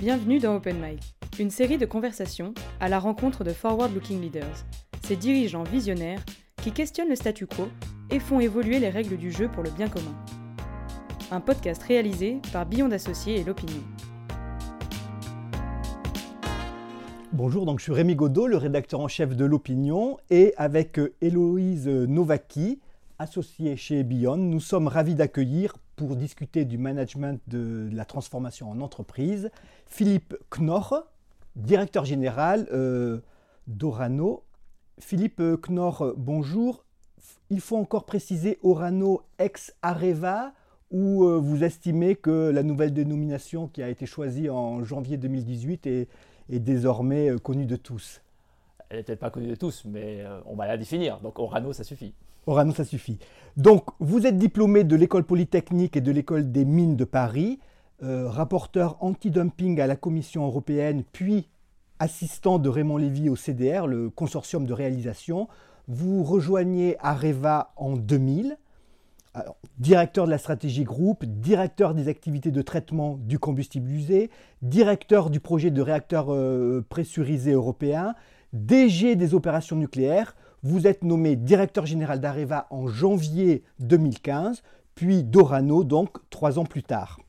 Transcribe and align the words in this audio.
Bienvenue 0.00 0.38
dans 0.38 0.54
Open 0.54 0.76
Mic, 0.80 1.16
une 1.40 1.50
série 1.50 1.76
de 1.76 1.84
conversations 1.84 2.54
à 2.78 2.88
la 2.88 3.00
rencontre 3.00 3.42
de 3.42 3.52
forward-looking 3.52 4.20
leaders, 4.20 4.64
ces 5.02 5.16
dirigeants 5.16 5.64
visionnaires 5.64 6.24
qui 6.62 6.70
questionnent 6.70 7.08
le 7.08 7.16
statu 7.16 7.48
quo 7.48 7.66
et 8.08 8.20
font 8.20 8.38
évoluer 8.38 8.78
les 8.78 8.90
règles 8.90 9.16
du 9.16 9.32
jeu 9.32 9.48
pour 9.48 9.64
le 9.64 9.70
bien 9.70 9.88
commun. 9.88 10.14
Un 11.32 11.40
podcast 11.40 11.82
réalisé 11.82 12.38
par 12.52 12.64
Beyond 12.64 12.92
Associés 12.92 13.40
et 13.40 13.44
l'Opinion. 13.44 13.82
Bonjour, 17.32 17.66
donc 17.66 17.80
je 17.80 17.82
suis 17.82 17.92
Rémi 17.92 18.14
Godot, 18.14 18.46
le 18.46 18.56
rédacteur 18.56 19.00
en 19.00 19.08
chef 19.08 19.34
de 19.34 19.44
l'Opinion, 19.44 20.16
et 20.30 20.54
avec 20.58 21.00
Héloïse 21.20 21.88
Novaki, 21.88 22.78
associée 23.18 23.74
chez 23.74 24.04
Beyond, 24.04 24.36
nous 24.36 24.60
sommes 24.60 24.86
ravis 24.86 25.16
d'accueillir 25.16 25.74
pour 25.98 26.14
discuter 26.14 26.64
du 26.64 26.78
management 26.78 27.40
de 27.48 27.90
la 27.92 28.04
transformation 28.04 28.70
en 28.70 28.80
entreprise 28.80 29.50
Philippe 29.86 30.36
Knorr, 30.56 31.02
directeur 31.56 32.04
général 32.04 32.68
euh, 32.72 33.18
d'Orano. 33.66 34.44
Philippe 35.00 35.42
Knorr, 35.68 36.14
bonjour. 36.16 36.84
Il 37.50 37.60
faut 37.60 37.76
encore 37.76 38.06
préciser 38.06 38.58
Orano 38.62 39.22
ex-Areva 39.40 40.52
ou 40.92 41.24
euh, 41.24 41.36
vous 41.36 41.64
estimez 41.64 42.14
que 42.14 42.50
la 42.50 42.62
nouvelle 42.62 42.94
dénomination 42.94 43.66
qui 43.66 43.82
a 43.82 43.88
été 43.88 44.06
choisie 44.06 44.48
en 44.48 44.84
janvier 44.84 45.16
2018 45.16 45.86
est 45.88 46.08
désormais 46.50 47.30
euh, 47.30 47.38
connue 47.38 47.66
de 47.66 47.76
tous? 47.76 48.22
Elle 48.88 48.98
n'est 48.98 49.02
peut-être 49.02 49.18
pas 49.18 49.30
connue 49.30 49.48
de 49.48 49.56
tous, 49.56 49.84
mais 49.84 50.20
euh, 50.20 50.40
on 50.46 50.54
va 50.54 50.68
la 50.68 50.76
définir. 50.76 51.18
Donc 51.20 51.40
Orano, 51.40 51.72
ça 51.72 51.82
suffit. 51.82 52.14
Orano, 52.48 52.72
ça 52.72 52.84
suffit. 52.84 53.18
Donc, 53.56 53.84
vous 54.00 54.26
êtes 54.26 54.38
diplômé 54.38 54.84
de 54.84 54.96
l'école 54.96 55.24
polytechnique 55.24 55.96
et 55.96 56.00
de 56.00 56.10
l'école 56.10 56.50
des 56.50 56.64
mines 56.64 56.96
de 56.96 57.04
Paris, 57.04 57.58
euh, 58.02 58.28
rapporteur 58.28 58.96
anti-dumping 59.00 59.80
à 59.80 59.86
la 59.86 59.96
Commission 59.96 60.46
européenne, 60.46 61.04
puis 61.12 61.48
assistant 61.98 62.58
de 62.58 62.68
Raymond 62.68 62.96
Lévy 62.96 63.28
au 63.28 63.36
CDR, 63.36 63.86
le 63.86 64.08
consortium 64.08 64.64
de 64.64 64.72
réalisation. 64.72 65.48
Vous 65.88 66.22
rejoignez 66.24 66.96
Areva 67.00 67.72
en 67.76 67.96
2000 67.96 68.56
directeur 69.78 70.26
de 70.26 70.30
la 70.30 70.38
stratégie 70.38 70.84
groupe, 70.84 71.24
directeur 71.24 71.94
des 71.94 72.08
activités 72.08 72.50
de 72.50 72.62
traitement 72.62 73.18
du 73.20 73.38
combustible 73.38 73.90
usé, 73.90 74.30
directeur 74.62 75.30
du 75.30 75.40
projet 75.40 75.70
de 75.70 75.80
réacteur 75.80 76.32
euh, 76.32 76.84
pressurisé 76.88 77.52
européen, 77.52 78.14
DG 78.52 79.16
des 79.16 79.34
opérations 79.34 79.76
nucléaires. 79.76 80.34
Vous 80.62 80.88
êtes 80.88 81.04
nommé 81.04 81.36
directeur 81.36 81.86
général 81.86 82.20
d'Areva 82.20 82.66
en 82.70 82.88
janvier 82.88 83.62
2015, 83.78 84.62
puis 84.96 85.22
d'Orano, 85.22 85.84
donc 85.84 86.18
trois 86.30 86.58
ans 86.58 86.64
plus 86.64 86.82
tard. 86.82 87.20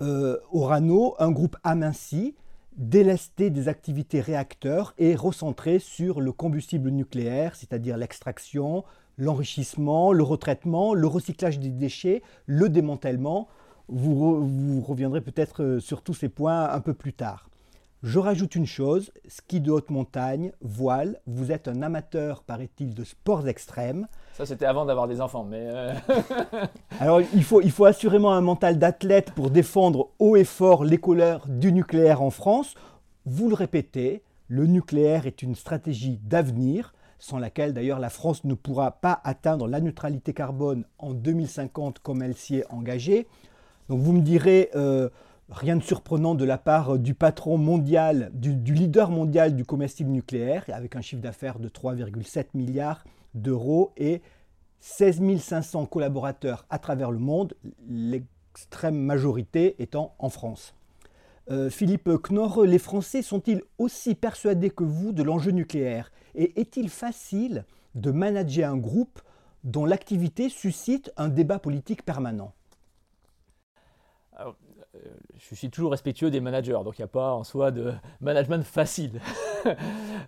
Euh, 0.00 0.38
Orano, 0.50 1.14
un 1.18 1.30
groupe 1.30 1.56
aminci, 1.62 2.34
délesté 2.76 3.50
des 3.50 3.68
activités 3.68 4.20
réacteurs 4.20 4.94
et 4.96 5.14
recentré 5.14 5.78
sur 5.78 6.22
le 6.22 6.32
combustible 6.32 6.90
nucléaire, 6.90 7.54
c'est-à-dire 7.54 7.98
l'extraction, 7.98 8.84
l'enrichissement, 9.18 10.12
le 10.12 10.22
retraitement, 10.22 10.94
le 10.94 11.06
recyclage 11.06 11.58
des 11.58 11.68
déchets, 11.68 12.22
le 12.46 12.68
démantèlement. 12.70 13.48
Vous, 13.88 14.80
reviendrez 14.80 15.20
peut-être 15.20 15.62
euh, 15.62 15.80
sur 15.80 16.02
tous 16.02 16.14
ces 16.14 16.30
points 16.30 16.70
un 16.70 16.80
peu 16.80 16.94
plus 16.94 17.12
tard. 17.12 17.50
Je 18.02 18.18
rajoute 18.18 18.56
une 18.56 18.66
chose, 18.66 19.12
ski 19.28 19.60
de 19.60 19.70
haute 19.70 19.90
montagne, 19.90 20.50
voile, 20.60 21.20
vous 21.28 21.52
êtes 21.52 21.68
un 21.68 21.82
amateur, 21.82 22.42
paraît-il, 22.42 22.94
de 22.94 23.04
sports 23.04 23.46
extrêmes. 23.46 24.08
Ça, 24.32 24.44
c'était 24.44 24.66
avant 24.66 24.84
d'avoir 24.84 25.06
des 25.06 25.20
enfants, 25.20 25.44
mais... 25.44 25.64
Euh, 25.68 25.94
Alors, 27.00 27.20
il 27.20 27.44
faut, 27.44 27.60
il 27.60 27.70
faut 27.70 27.84
assurément 27.84 28.32
un 28.32 28.40
mental 28.40 28.80
d'athlète 28.80 29.30
pour 29.30 29.50
défendre 29.50 30.08
haut 30.18 30.34
et 30.34 30.42
fort 30.42 30.82
les 30.82 30.98
couleurs 30.98 31.46
du 31.46 31.72
nucléaire 31.72 32.22
en 32.22 32.30
France. 32.30 32.74
Vous 33.24 33.48
le 33.48 33.54
répétez, 33.54 34.24
le 34.48 34.66
nucléaire 34.66 35.28
est 35.28 35.40
une 35.40 35.54
stratégie 35.54 36.18
d'avenir 36.24 36.94
sans 37.20 37.38
laquelle 37.38 37.72
d'ailleurs 37.72 38.00
la 38.00 38.10
France 38.10 38.42
ne 38.42 38.54
pourra 38.54 38.90
pas 38.90 39.20
atteindre 39.22 39.68
la 39.68 39.80
neutralité 39.80 40.32
carbone 40.32 40.84
en 40.98 41.12
2050 41.12 42.00
comme 42.00 42.20
elle 42.20 42.34
s'y 42.34 42.56
est 42.56 42.66
engagée. 42.68 43.28
Donc 43.88 44.00
vous 44.00 44.12
me 44.12 44.22
direz, 44.22 44.70
euh, 44.74 45.08
rien 45.52 45.76
de 45.76 45.82
surprenant 45.82 46.34
de 46.34 46.44
la 46.44 46.58
part 46.58 46.98
du 46.98 47.14
patron 47.14 47.58
mondial, 47.58 48.30
du, 48.34 48.72
leader 48.72 49.10
mondial 49.10 49.54
du 49.54 49.64
comestible 49.64 50.10
nucléaire, 50.10 50.64
avec 50.68 50.96
un 50.96 51.00
chiffre 51.00 51.22
d'affaires 51.22 51.58
de 51.58 51.68
3,7 51.68 52.46
milliards 52.54 53.04
d'euros 53.34 53.92
et 53.96 54.22
16 54.80 55.20
500 55.38 55.86
collaborateurs 55.86 56.66
à 56.70 56.78
travers 56.78 57.10
le 57.10 57.18
monde, 57.18 57.54
l'extrême 57.88 58.96
majorité 58.96 59.76
étant 59.78 60.14
en 60.18 60.30
France. 60.30 60.74
Euh, 61.50 61.70
Philippe 61.70 62.08
Knorr, 62.22 62.64
les 62.64 62.78
Français 62.78 63.22
sont-ils 63.22 63.62
aussi 63.78 64.14
persuadés 64.14 64.70
que 64.70 64.84
vous 64.84 65.12
de 65.12 65.22
l'enjeu 65.22 65.50
nucléaire? 65.50 66.10
Et 66.34 66.58
est-il 66.60 66.88
facile 66.88 67.64
de 67.94 68.10
manager 68.10 68.72
un 68.72 68.76
groupe 68.76 69.20
dont 69.64 69.84
l'activité 69.84 70.48
suscite 70.48 71.12
un 71.16 71.28
débat 71.28 71.58
politique 71.58 72.04
permanent? 72.04 72.52
euh, 72.52 72.61
je 75.38 75.54
suis 75.54 75.70
toujours 75.70 75.90
respectueux 75.90 76.30
des 76.30 76.40
managers, 76.40 76.78
donc 76.84 76.98
il 76.98 77.02
n'y 77.02 77.06
a 77.06 77.08
pas 77.08 77.32
en 77.32 77.44
soi 77.44 77.70
de 77.70 77.92
management 78.20 78.64
facile. 78.64 79.20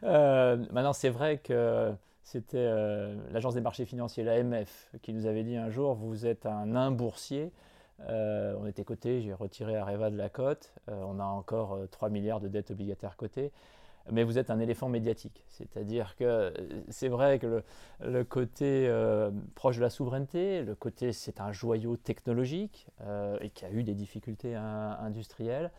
Euh, 0.05 0.57
maintenant, 0.71 0.93
c'est 0.93 1.09
vrai 1.09 1.39
que 1.39 1.93
c'était 2.23 2.59
euh, 2.59 3.17
l'Agence 3.33 3.55
des 3.55 3.61
marchés 3.61 3.87
financiers, 3.87 4.23
l'AMF, 4.23 4.91
qui 5.03 5.13
nous 5.13 5.27
avait 5.27 5.43
dit 5.43 5.57
un 5.57 5.71
jour, 5.71 5.95
vous 5.95 6.27
êtes 6.27 6.47
un 6.47 6.67
nain 6.67 6.91
boursier. 6.91 7.51
on 8.09 8.67
était 8.67 8.85
coté, 8.85 9.23
j'ai 9.23 9.33
retiré 9.33 9.77
Areva 9.77 10.11
de 10.11 10.17
la 10.17 10.29
cote, 10.29 10.73
on 10.89 11.19
a 11.19 11.25
encore 11.25 11.79
3 11.91 12.11
milliards 12.11 12.41
de 12.41 12.49
dettes 12.49 12.71
obligataires 12.71 13.17
cotées 13.17 13.51
mais 14.11 14.23
vous 14.25 14.39
êtes 14.39 14.51
un 14.51 14.59
éléphant 14.59 14.89
médiatique. 14.89 15.45
C'est-à-dire 15.49 16.17
que 16.17 16.25
euh, 16.25 16.51
c'est 16.89 17.09
vrai 17.09 17.39
que 17.39 17.63
le, 18.01 18.25
côté 18.25 18.87
euh, 18.89 19.31
proche 19.55 19.77
de 19.77 19.83
la 19.83 19.91
souveraineté, 19.91 20.63
le 20.63 20.75
côté 20.75 21.13
c'est 21.13 21.41
un 21.41 21.53
joyau 21.53 21.97
technologique 21.97 22.87
euh, 23.01 23.39
et 23.41 23.51
qui 23.51 23.65
a 23.65 23.71
eu 23.71 23.83
des 23.83 23.95
difficultés 23.95 24.55
industrielles, 24.55 25.71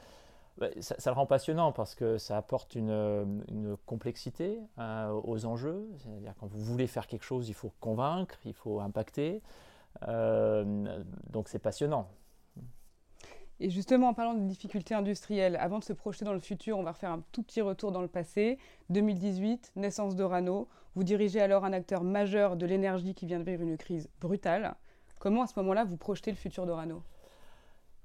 bah, 0.58 0.68
ça, 0.80 1.12
le 1.12 1.16
rend 1.16 1.26
passionnant 1.26 1.72
parce 1.74 1.96
que 1.96 2.18
ça 2.18 2.38
apporte 2.38 2.76
une, 2.76 3.76
complexité 3.86 4.60
aux 4.78 5.46
enjeux. 5.46 5.86
C'est-à-dire 5.98 6.34
quand 6.40 6.48
vous 6.48 6.64
voulez 6.64 6.88
faire 6.88 7.08
quelque 7.08 7.26
chose, 7.26 7.50
il 7.50 7.54
faut 7.54 7.74
convaincre, 7.82 8.40
il 8.46 8.54
faut 8.54 8.80
impacter. 8.80 9.42
donc 10.02 11.50
c'est 11.50 11.60
passionnant. 11.60 12.10
Et 13.60 13.70
justement, 13.70 14.10
en 14.10 14.14
parlant 14.14 14.34
de 14.34 14.42
difficultés 14.42 14.96
industrielles, 14.96 15.56
avant 15.56 15.80
de 15.80 15.84
se 15.84 15.94
projeter 15.94 16.26
dans 16.26 16.34
le 16.34 16.40
futur, 16.40 16.78
on 16.78 16.84
va 16.84 16.92
refaire 16.92 17.12
un 17.12 17.24
tout 17.32 17.42
petit 17.42 17.62
retour 17.62 17.92
dans 17.92 18.02
le 18.02 18.08
passé. 18.08 18.58
2018, 18.90 19.72
naissance 19.78 20.16
d'Orano. 20.16 20.68
Vous 20.96 21.04
dirigez 21.04 21.42
alors 21.42 21.64
un 21.64 21.74
acteur 21.74 22.04
majeur 22.04 22.58
de 22.58 22.66
l'énergie 22.66 23.14
qui 23.14 23.26
vient 23.26 23.40
de 23.40 23.46
vivre 23.46 23.62
une 23.62 23.78
crise 23.78 24.10
brutale. 24.20 24.76
Comment, 25.20 25.44
à 25.44 25.48
ce 25.48 25.58
moment-là, 25.60 25.86
vous 25.86 25.98
projetez 25.98 26.32
le 26.32 26.38
futur 26.38 26.66
d'Orano 26.66 27.02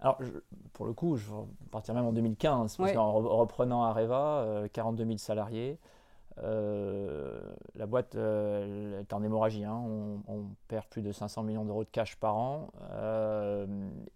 alors, 0.02 0.18
pour 0.72 0.86
le 0.86 0.94
coup, 0.94 1.16
je 1.16 1.28
vais 1.28 1.42
partir 1.70 1.92
même 1.92 2.06
en 2.06 2.12
2015, 2.12 2.78
parce 2.78 2.92
qu'en 2.92 3.12
reprenant 3.12 3.82
Areva, 3.82 4.64
42 4.72 5.02
euh, 5.02 5.06
000 5.06 5.18
salariés, 5.18 5.78
euh, 6.42 7.38
la 7.74 7.86
boîte 7.86 8.14
euh, 8.14 9.00
est 9.00 9.12
en 9.12 9.22
hémorragie. 9.22 9.64
Hein. 9.64 9.82
On, 10.26 10.46
perd 10.68 10.86
plus 10.86 11.02
de 11.02 11.12
500 11.12 11.42
millions 11.42 11.64
d'euros 11.64 11.84
de 11.84 11.88
cash 11.90 12.16
par 12.16 12.36
an 12.36 12.68
euh, 12.92 13.66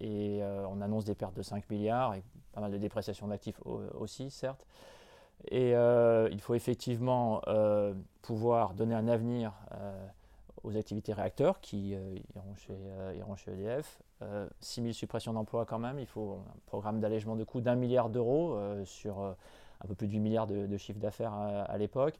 et 0.00 0.40
on 0.68 0.80
annonce 0.80 1.04
des 1.04 1.14
pertes 1.14 1.34
de 1.36 1.42
5 1.42 1.68
milliards 1.68 2.14
et 2.14 2.22
pas 2.52 2.60
mal 2.60 2.70
de 2.70 2.78
dépréciation 2.78 3.28
d'actifs 3.28 3.60
aussi, 3.94 4.30
certes. 4.30 4.66
Et 5.50 5.72
il 5.72 6.40
faut 6.40 6.54
effectivement 6.54 7.42
pouvoir 8.22 8.74
donner 8.74 8.94
un 8.94 9.08
avenir 9.08 9.52
aux 10.62 10.76
activités 10.76 11.12
réacteurs 11.12 11.60
qui 11.60 11.90
iront, 12.36 12.54
chez, 12.54 12.78
iront 13.16 13.34
chez 13.34 13.52
EDF. 13.52 14.00
6 14.60 14.82
000 14.82 14.92
suppressions 14.92 15.32
d'emplois 15.32 15.66
quand 15.66 15.80
même. 15.80 15.98
Il 15.98 16.06
faut 16.06 16.38
un 16.48 16.58
programme 16.66 17.00
d'allègement 17.00 17.34
de 17.34 17.42
coûts 17.42 17.60
d'un 17.60 17.74
milliard 17.74 18.08
d'euros 18.10 18.56
sur 18.84 19.34
un 19.82 19.86
peu 19.86 19.94
plus 19.94 20.06
de 20.06 20.12
8 20.12 20.20
milliards 20.20 20.46
de, 20.46 20.76
chiffre 20.76 20.98
d'affaires 20.98 21.32
à, 21.32 21.76
l'époque. 21.78 22.18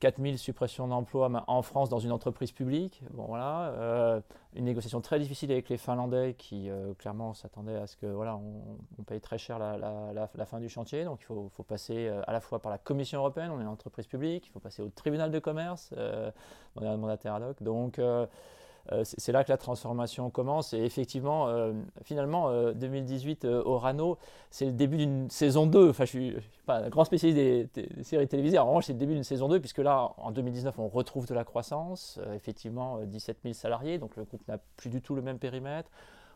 4000 0.00 0.38
suppressions 0.38 0.88
d'emplois 0.88 1.30
en 1.46 1.62
France 1.62 1.88
dans 1.88 1.98
une 1.98 2.12
entreprise 2.12 2.52
publique. 2.52 3.02
Bon, 3.12 3.28
euh, 3.34 4.20
une 4.54 4.64
négociation 4.64 5.00
très 5.00 5.18
difficile 5.18 5.50
avec 5.50 5.68
les 5.68 5.78
Finlandais 5.78 6.34
qui 6.36 6.68
euh, 6.68 6.92
clairement 6.94 7.32
s'attendaient 7.32 7.76
à 7.76 7.86
ce 7.86 7.96
que 7.96 8.06
voilà, 8.06 8.36
on, 8.36 9.02
paye 9.04 9.20
très 9.20 9.38
cher 9.38 9.58
la, 9.58 10.46
fin 10.46 10.60
du 10.60 10.68
chantier. 10.68 11.04
Donc 11.04 11.20
il 11.22 11.24
faut, 11.24 11.50
passer 11.66 12.08
euh, 12.08 12.20
à 12.26 12.32
la 12.32 12.40
fois 12.40 12.60
par 12.60 12.70
la 12.70 12.78
Commission 12.78 13.20
européenne, 13.20 13.50
on 13.50 13.58
est 13.60 13.62
une 13.62 13.68
entreprise 13.68 14.06
publique, 14.06 14.46
il 14.46 14.50
faut 14.50 14.60
passer 14.60 14.82
au 14.82 14.90
tribunal 14.90 15.30
de 15.30 15.38
commerce, 15.38 15.94
on 16.76 16.84
un 16.84 16.96
mandataire 16.96 17.34
ad 17.34 17.42
hoc. 17.42 17.62
Donc 17.62 17.98
c'est 19.04 19.32
là 19.32 19.44
que 19.44 19.50
la 19.50 19.56
transformation 19.56 20.30
commence. 20.30 20.72
Et 20.72 20.78
effectivement, 20.78 21.48
euh, 21.48 21.72
finalement, 22.02 22.72
2018 22.72 23.44
euh, 23.44 23.62
Orano, 23.64 24.18
c'est 24.50 24.66
le 24.66 24.72
début 24.72 24.96
d'une 24.96 25.30
saison 25.30 25.66
2. 25.66 25.90
Enfin, 25.90 26.04
je 26.04 26.18
ne 26.18 26.40
suis, 26.40 26.50
pas 26.66 26.78
un 26.78 26.88
grand 26.88 27.04
spécialiste 27.04 27.74
des, 27.74 28.04
séries 28.04 28.28
télévisées. 28.28 28.58
En 28.58 28.66
revanche, 28.66 28.86
c'est 28.86 28.92
le 28.92 28.98
début 28.98 29.14
d'une 29.14 29.24
saison 29.24 29.48
2, 29.48 29.60
puisque 29.60 29.78
là, 29.78 30.12
en 30.18 30.30
2019, 30.32 30.78
on 30.78 30.88
retrouve 30.88 31.26
de 31.26 31.34
la 31.34 31.44
croissance. 31.44 32.20
effectivement, 32.34 33.00
17 33.04 33.38
000 33.42 33.54
salariés, 33.54 33.98
donc 33.98 34.16
le 34.16 34.24
groupe 34.24 34.46
n'a 34.48 34.58
plus 34.76 34.90
du 34.90 35.00
tout 35.00 35.14
le 35.14 35.22
même 35.22 35.38
périmètre. 35.38 35.90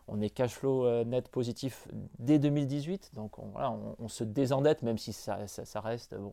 on 0.09 0.21
est 0.21 0.31
cash 0.31 0.53
flow 0.53 1.05
net 1.05 1.29
positif 1.29 1.87
dès 2.19 2.39
2018, 2.39 3.13
donc 3.15 3.39
on, 3.39 3.49
voilà, 3.53 3.77
on, 3.99 4.09
se 4.09 4.25
désendette, 4.25 4.83
même 4.83 4.99
si 4.99 5.13
ça, 5.13 5.47
ça, 5.47 5.81
reste 5.81 6.15
bon, 6.15 6.33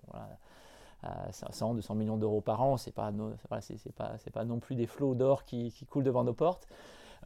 à 1.04 1.32
100, 1.32 1.76
200 1.76 1.96
millions 1.96 2.18
d'euros 2.18 2.42
par 2.42 2.62
an, 2.62 2.78
c'est 2.78 2.94
pas, 2.94 3.12
pas, 3.54 4.46
non 4.46 4.60
plus 4.60 4.76
des 4.76 4.88
flots 4.88 5.16
d'or 5.16 5.44
qui, 5.44 5.72
coulent 5.90 6.04
devant 6.04 6.24
nos 6.24 6.34
portes. 6.34 6.68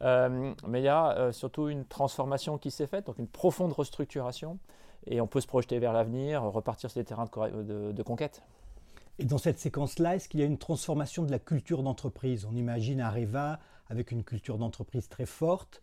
mais 0.00 0.80
il 0.80 0.84
y 0.84 0.88
a 0.88 1.32
surtout 1.32 1.68
une 1.68 1.84
transformation 1.84 2.58
qui 2.58 2.70
s'est 2.70 2.86
faite, 2.86 3.06
donc 3.06 3.18
une 3.18 3.28
profonde 3.28 3.72
restructuration, 3.72 4.58
et 5.06 5.20
on 5.20 5.26
peut 5.26 5.40
se 5.40 5.46
projeter 5.46 5.78
vers 5.78 5.92
l'avenir, 5.92 6.42
repartir 6.42 6.90
sur 6.90 7.00
des 7.00 7.04
terrains 7.04 7.24
de, 7.26 7.92
de 7.92 8.02
conquête. 8.02 8.42
Et 9.20 9.26
dans 9.26 9.36
cette 9.36 9.58
séquence-là, 9.58 10.16
est-ce 10.16 10.30
qu'il 10.30 10.40
y 10.40 10.42
a 10.42 10.46
une 10.46 10.56
transformation 10.56 11.24
de 11.24 11.30
la 11.30 11.38
culture 11.38 11.82
d'entreprise? 11.82 12.46
On 12.46 12.56
imagine 12.56 13.02
Areva 13.02 13.60
avec 13.90 14.12
une 14.12 14.24
culture 14.24 14.56
d'entreprise 14.56 15.10
très 15.10 15.26
forte. 15.26 15.82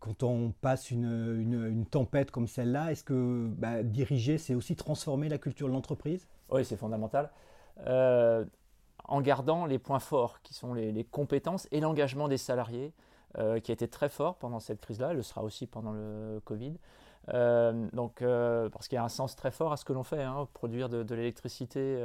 Quand 0.00 0.22
on 0.22 0.52
passe 0.52 0.90
une, 0.90 1.84
tempête 1.90 2.30
comme 2.30 2.46
celle-là, 2.46 2.90
est-ce 2.90 3.04
que 3.04 3.46
bah, 3.58 3.82
diriger, 3.82 4.38
c'est 4.38 4.54
aussi 4.54 4.74
transformer 4.74 5.28
la 5.28 5.36
culture 5.36 5.68
de 5.68 5.74
l'entreprise? 5.74 6.28
Oui, 6.50 6.64
c'est 6.64 6.76
fondamental. 6.76 7.30
Euh, 7.86 8.44
en 9.04 9.20
gardant 9.20 9.64
les 9.64 9.78
points 9.78 10.00
forts 10.00 10.42
qui 10.42 10.52
sont 10.54 10.74
les, 10.74 11.04
compétences 11.04 11.66
et 11.70 11.80
l'engagement 11.80 12.28
des 12.28 12.36
salariés, 12.36 12.92
euh, 13.38 13.60
qui 13.60 13.70
a 13.70 13.74
été 13.74 13.88
très 13.88 14.08
fort 14.08 14.36
pendant 14.36 14.60
cette 14.60 14.80
crise-là, 14.80 15.12
le 15.12 15.22
sera 15.22 15.42
aussi 15.42 15.66
pendant 15.66 15.92
le 15.92 16.40
Covid. 16.44 16.74
Euh, 17.34 17.88
donc, 17.92 18.22
parce 18.70 18.88
qu'il 18.88 18.96
y 18.96 18.98
a 18.98 19.04
un 19.04 19.08
sens 19.08 19.34
très 19.34 19.50
fort 19.50 19.72
à 19.72 19.76
ce 19.76 19.84
que 19.84 19.92
l'on 19.92 20.02
fait, 20.02 20.22
hein, 20.22 20.46
produire 20.52 20.88
de, 20.88 21.14
l'électricité 21.14 21.96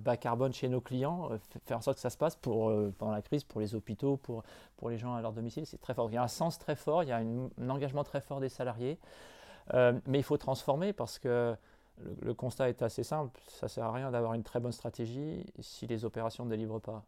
bas 0.00 0.16
carbone 0.18 0.52
chez 0.52 0.68
nos 0.68 0.80
clients, 0.80 1.30
faire 1.64 1.78
en 1.78 1.80
sorte 1.80 1.96
que 1.96 2.02
ça 2.02 2.10
se 2.10 2.18
passe 2.18 2.36
pour, 2.36 2.72
pendant 2.98 3.12
la 3.12 3.22
crise 3.22 3.44
pour 3.44 3.60
les 3.60 3.74
hôpitaux, 3.74 4.18
pour, 4.18 4.42
pour 4.76 4.90
les 4.90 4.98
gens 4.98 5.14
à 5.14 5.22
leur 5.22 5.32
domicile, 5.32 5.64
c'est 5.64 5.80
très 5.80 5.94
fort. 5.94 6.10
Il 6.10 6.14
y 6.14 6.18
a 6.18 6.22
un 6.22 6.28
sens 6.28 6.58
très 6.58 6.76
fort, 6.76 7.02
il 7.02 7.08
y 7.08 7.12
a 7.12 7.18
un 7.18 7.68
engagement 7.70 8.04
très 8.04 8.20
fort 8.20 8.40
des 8.40 8.50
salariés, 8.50 8.98
mais 9.72 10.18
il 10.18 10.24
faut 10.24 10.38
transformer 10.38 10.92
parce 10.92 11.18
que 11.18 11.56
le, 12.22 12.34
constat 12.34 12.68
est 12.68 12.82
assez 12.82 13.02
simple, 13.02 13.40
ça 13.48 13.68
sert 13.68 13.84
à 13.84 13.92
rien 13.92 14.10
d'avoir 14.10 14.34
une 14.34 14.42
très 14.42 14.60
bonne 14.60 14.72
stratégie 14.72 15.46
si 15.60 15.86
les 15.86 16.04
opérations 16.04 16.44
ne 16.44 16.50
délivrent 16.50 16.80
pas. 16.80 17.04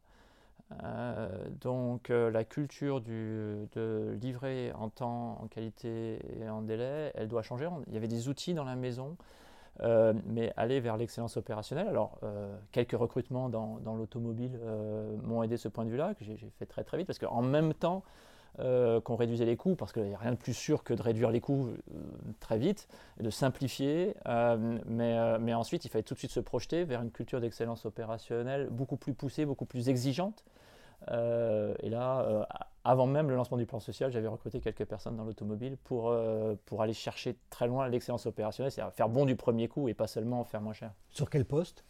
Euh, 0.83 1.29
donc 1.61 2.11
euh, 2.11 2.31
la 2.31 2.45
culture 2.45 3.01
de 3.01 4.19
livrer 4.21 4.73
en 4.75 4.89
temps, 4.89 5.39
en 5.41 5.47
qualité 5.47 6.19
et 6.41 6.49
en 6.49 6.63
délai, 6.63 7.13
elle 7.15 7.29
doit 7.29 7.43
changer. 7.43 7.69
Il 7.87 7.95
y 7.95 7.97
avait 7.97 8.09
des 8.09 8.29
outils 8.29 8.55
dans 8.55 8.65
la 8.65 8.75
maison, 8.75 9.17
euh, 9.81 10.13
mais 10.27 10.53
aller 10.57 10.81
vers 10.81 10.97
l'excellence 10.97 11.37
opérationnelle. 11.37 11.89
Alors 11.89 12.19
quelques 12.73 12.99
recrutements 12.99 13.49
dans, 13.49 13.79
dans 13.79 13.95
l'automobile 13.95 14.59
m'ont 15.23 15.43
aidé 15.43 15.57
ce 15.57 15.69
point 15.69 15.85
de 15.85 15.91
vue-là, 15.91 16.15
que 16.15 16.25
j'ai 16.25 16.37
fait 16.59 16.67
très 16.67 16.85
très 16.85 16.97
vite, 16.97 17.07
parce 17.07 17.19
qu'en 17.19 17.43
même 17.43 17.75
temps 17.75 18.03
qu'on 18.59 19.17
réduisait 19.17 19.45
les 19.45 19.57
coûts, 19.57 19.75
parce 19.75 19.93
qu'il 19.93 20.05
n'y 20.05 20.15
a 20.15 20.19
rien 20.19 20.33
de 20.33 20.37
plus 20.37 20.55
sûr 20.55 20.83
que 20.83 20.95
de 20.95 21.03
réduire 21.03 21.31
les 21.31 21.41
coûts 21.41 21.71
très 22.41 22.59
vite, 22.59 22.89
et 23.21 23.23
de 23.23 23.31
simplifier, 23.31 24.15
mais, 24.87 25.39
mais 25.39 25.55
ensuite 25.55 25.85
il 25.85 25.89
fallait 25.89 26.03
tout 26.03 26.15
de 26.15 26.19
suite 26.19 26.31
se 26.31 26.41
projeter 26.41 26.85
vers 26.85 27.03
une 27.03 27.11
culture 27.11 27.41
d'excellence 27.41 27.85
opérationnelle 27.85 28.69
beaucoup 28.71 28.97
plus 28.97 29.15
poussée, 29.15 29.45
beaucoup 29.45 29.67
plus 29.67 29.89
exigeante. 29.89 30.45
Euh, 31.11 31.75
et 31.81 31.91
là, 31.91 32.23
euh, 32.23 32.45
avant 32.85 33.07
même 33.07 33.29
le 33.29 33.37
lancement 33.37 33.57
du 33.57 33.67
plan 33.67 33.81
social, 33.81 34.11
j'avais 34.11 34.29
recruté 34.29 34.61
quelques 34.61 34.85
personnes 34.85 35.17
dans 35.17 35.25
l'automobile 35.25 35.77
pour, 35.85 36.11
euh, 36.11 36.55
pour 36.67 36.83
aller 36.83 36.93
chercher 36.93 37.37
très 37.51 37.67
loin 37.67 37.89
l'excellence 37.89 38.27
opérationnelle, 38.27 38.73
c'est-à-dire 38.73 38.95
faire 38.95 39.09
bon 39.09 39.27
du 39.27 39.37
premier 39.37 39.69
coup 39.69 39.89
et 39.89 39.95
pas 39.95 40.07
seulement 40.07 40.45
faire 40.45 40.61
moins 40.61 40.73
cher. 40.73 40.93
Sur 41.11 41.31
quel 41.31 41.45
poste? 41.45 41.85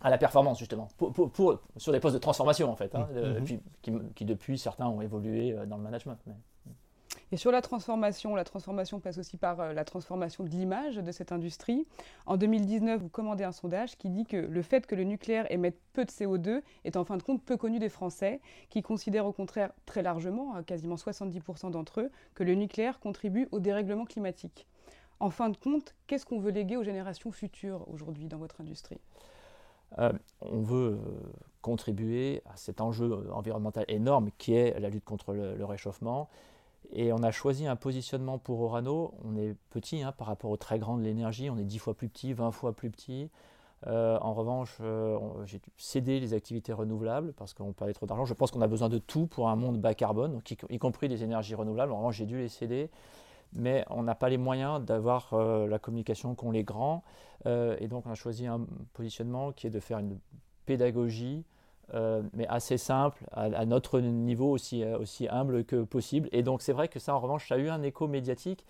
À 0.00 0.10
la 0.10 0.18
performance 0.18 0.58
justement, 0.58 0.88
pour, 0.96 1.12
pour, 1.12 1.60
sur 1.76 1.92
des 1.92 2.00
postes 2.00 2.14
de 2.14 2.20
transformation 2.20 2.70
en 2.70 2.76
fait, 2.76 2.94
hein, 2.94 3.08
mmh. 3.12 3.44
puis, 3.44 3.60
qui, 3.82 3.92
qui, 4.14 4.24
depuis 4.24 4.58
certains 4.58 4.86
ont 4.86 5.00
évolué 5.00 5.56
dans 5.66 5.76
le 5.76 5.82
management. 5.82 6.18
Mais... 6.26 6.34
Et 7.32 7.36
sur 7.36 7.50
la 7.50 7.60
transformation, 7.60 8.36
la 8.36 8.44
transformation 8.44 9.00
passe 9.00 9.18
aussi 9.18 9.36
par 9.36 9.60
euh, 9.60 9.72
la 9.72 9.84
transformation 9.84 10.44
de 10.44 10.48
l'image 10.48 10.96
de 10.96 11.10
cette 11.10 11.32
industrie. 11.32 11.84
En 12.24 12.36
2019, 12.36 13.00
vous 13.00 13.08
commandez 13.08 13.42
un 13.42 13.50
sondage 13.50 13.96
qui 13.96 14.10
dit 14.10 14.24
que 14.26 14.36
le 14.36 14.62
fait 14.62 14.86
que 14.86 14.94
le 14.94 15.02
nucléaire 15.02 15.50
émette 15.50 15.76
peu 15.92 16.04
de 16.04 16.10
CO2 16.10 16.62
est 16.84 16.96
en 16.96 17.04
fin 17.04 17.16
de 17.16 17.24
compte 17.24 17.42
peu 17.42 17.56
connu 17.56 17.80
des 17.80 17.88
Français, 17.88 18.40
qui 18.70 18.80
considèrent 18.80 19.26
au 19.26 19.32
contraire 19.32 19.72
très 19.86 20.02
largement, 20.02 20.54
hein, 20.54 20.62
quasiment 20.62 20.94
70% 20.94 21.72
d'entre 21.72 22.02
eux, 22.02 22.10
que 22.34 22.44
le 22.44 22.54
nucléaire 22.54 23.00
contribue 23.00 23.48
au 23.50 23.58
dérèglement 23.58 24.04
climatique. 24.04 24.68
En 25.18 25.30
fin 25.30 25.48
de 25.48 25.56
compte, 25.56 25.96
qu'est-ce 26.06 26.26
qu'on 26.26 26.38
veut 26.38 26.52
léguer 26.52 26.76
aux 26.76 26.84
générations 26.84 27.32
futures 27.32 27.88
aujourd'hui 27.88 28.26
dans 28.26 28.38
votre 28.38 28.60
industrie? 28.60 29.00
euh, 29.00 29.45
on 29.98 30.60
veut 30.60 30.92
euh, 30.92 31.32
contribuer 31.62 32.42
à 32.46 32.56
cet 32.56 32.80
enjeu 32.80 33.28
environnemental 33.32 33.84
énorme 33.88 34.30
qui 34.38 34.54
est 34.54 34.78
la 34.78 34.88
lutte 34.88 35.04
contre 35.04 35.32
le 35.32 35.64
réchauffement 35.64 36.28
et 36.92 37.12
on 37.12 37.22
a 37.22 37.30
choisi 37.30 37.66
un 37.66 37.76
positionnement 37.76 38.38
pour 38.38 38.60
Orano. 38.60 39.14
On 39.24 39.36
est 39.36 39.54
petit 39.70 40.02
hein, 40.02 40.12
par 40.12 40.26
rapport 40.26 40.50
au 40.50 40.56
très 40.56 40.78
grand 40.78 40.96
de 40.96 41.02
l'énergie, 41.02 41.50
on 41.50 41.58
est 41.58 41.64
10 41.64 41.78
fois 41.78 41.94
plus 41.94 42.08
petit, 42.08 42.32
20 42.32 42.50
fois 42.52 42.72
plus 42.72 42.90
petit. 42.90 43.30
Euh, 43.86 44.18
en 44.20 44.32
revanche, 44.32 44.78
euh, 44.80 45.18
j'ai 45.44 45.60
cédé 45.76 46.18
les 46.18 46.32
activités 46.32 46.72
renouvelables 46.72 47.32
parce 47.34 47.54
qu'on 47.54 47.72
parlait 47.72 47.92
trop 47.92 48.06
d'argent. 48.06 48.24
Je 48.24 48.34
pense 48.34 48.50
qu'on 48.50 48.62
a 48.62 48.66
besoin 48.66 48.88
de 48.88 48.98
tout 48.98 49.26
pour 49.26 49.48
un 49.48 49.56
monde 49.56 49.80
bas 49.80 49.94
carbone, 49.94 50.40
y, 50.70 50.78
compris 50.78 51.08
les 51.08 51.22
énergies 51.22 51.54
renouvelables. 51.54 51.92
En 51.92 51.98
revanche, 51.98 52.16
j'ai 52.16 52.26
dû 52.26 52.38
les 52.38 52.48
céder, 52.48 52.90
mais 53.52 53.84
on 53.90 54.02
n'a 54.02 54.14
pas 54.14 54.28
les 54.28 54.38
moyens 54.38 54.84
d'avoir 54.84 55.32
euh, 55.34 55.66
la 55.66 55.78
communication 55.78 56.34
qu'ont 56.34 56.50
les 56.50 56.64
grands. 56.64 57.02
et 57.44 57.86
donc, 57.88 58.06
on 58.06 58.10
a 58.10 58.14
choisi 58.16 58.46
un 58.46 58.66
positionnement 58.92 59.52
qui 59.52 59.68
est 59.68 59.70
de 59.70 59.80
faire 59.80 59.98
une 59.98 60.18
pédagogie 60.64 61.44
euh, 61.94 62.22
mais 62.32 62.48
assez 62.48 62.78
simple, 62.78 63.24
à, 63.30 63.64
notre 63.64 64.00
niveau 64.00 64.50
aussi, 64.50 64.82
euh, 64.82 64.98
aussi 64.98 65.28
humble 65.28 65.64
que 65.64 65.84
possible. 65.84 66.28
Et 66.32 66.42
donc 66.42 66.60
c'est 66.60 66.72
vrai 66.72 66.88
que 66.88 66.98
ça, 66.98 67.14
en 67.14 67.20
revanche, 67.20 67.48
ça 67.48 67.54
a 67.54 67.58
eu 67.58 67.68
un 67.68 67.82
écho 67.82 68.08
médiatique 68.08 68.66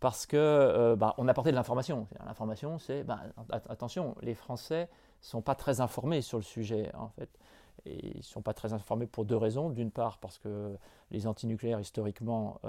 parce 0.00 0.24
que 0.24 0.36
euh, 0.38 0.96
bah, 0.96 1.14
on 1.18 1.28
apportait 1.28 1.50
de 1.50 1.56
l'information. 1.56 2.06
L'information, 2.26 2.78
c'est 2.78 3.04
bah, 3.04 3.20
attention, 3.68 4.14
les 4.22 4.34
Français 4.34 4.88
sont 5.20 5.42
pas 5.42 5.54
très 5.54 5.82
informés 5.82 6.22
sur 6.22 6.38
le 6.38 6.44
sujet 6.44 6.90
en 6.94 7.08
fait. 7.08 7.28
Ils 7.84 8.16
ne 8.16 8.22
sont 8.22 8.42
pas 8.42 8.54
très 8.54 8.72
informés 8.72 9.06
pour 9.06 9.26
deux 9.26 9.36
raisons. 9.36 9.68
D'une 9.70 9.90
part, 9.90 10.18
parce 10.18 10.38
que 10.38 10.76
les 11.10 11.26
antinucléaires, 11.26 11.80
historiquement, 11.80 12.60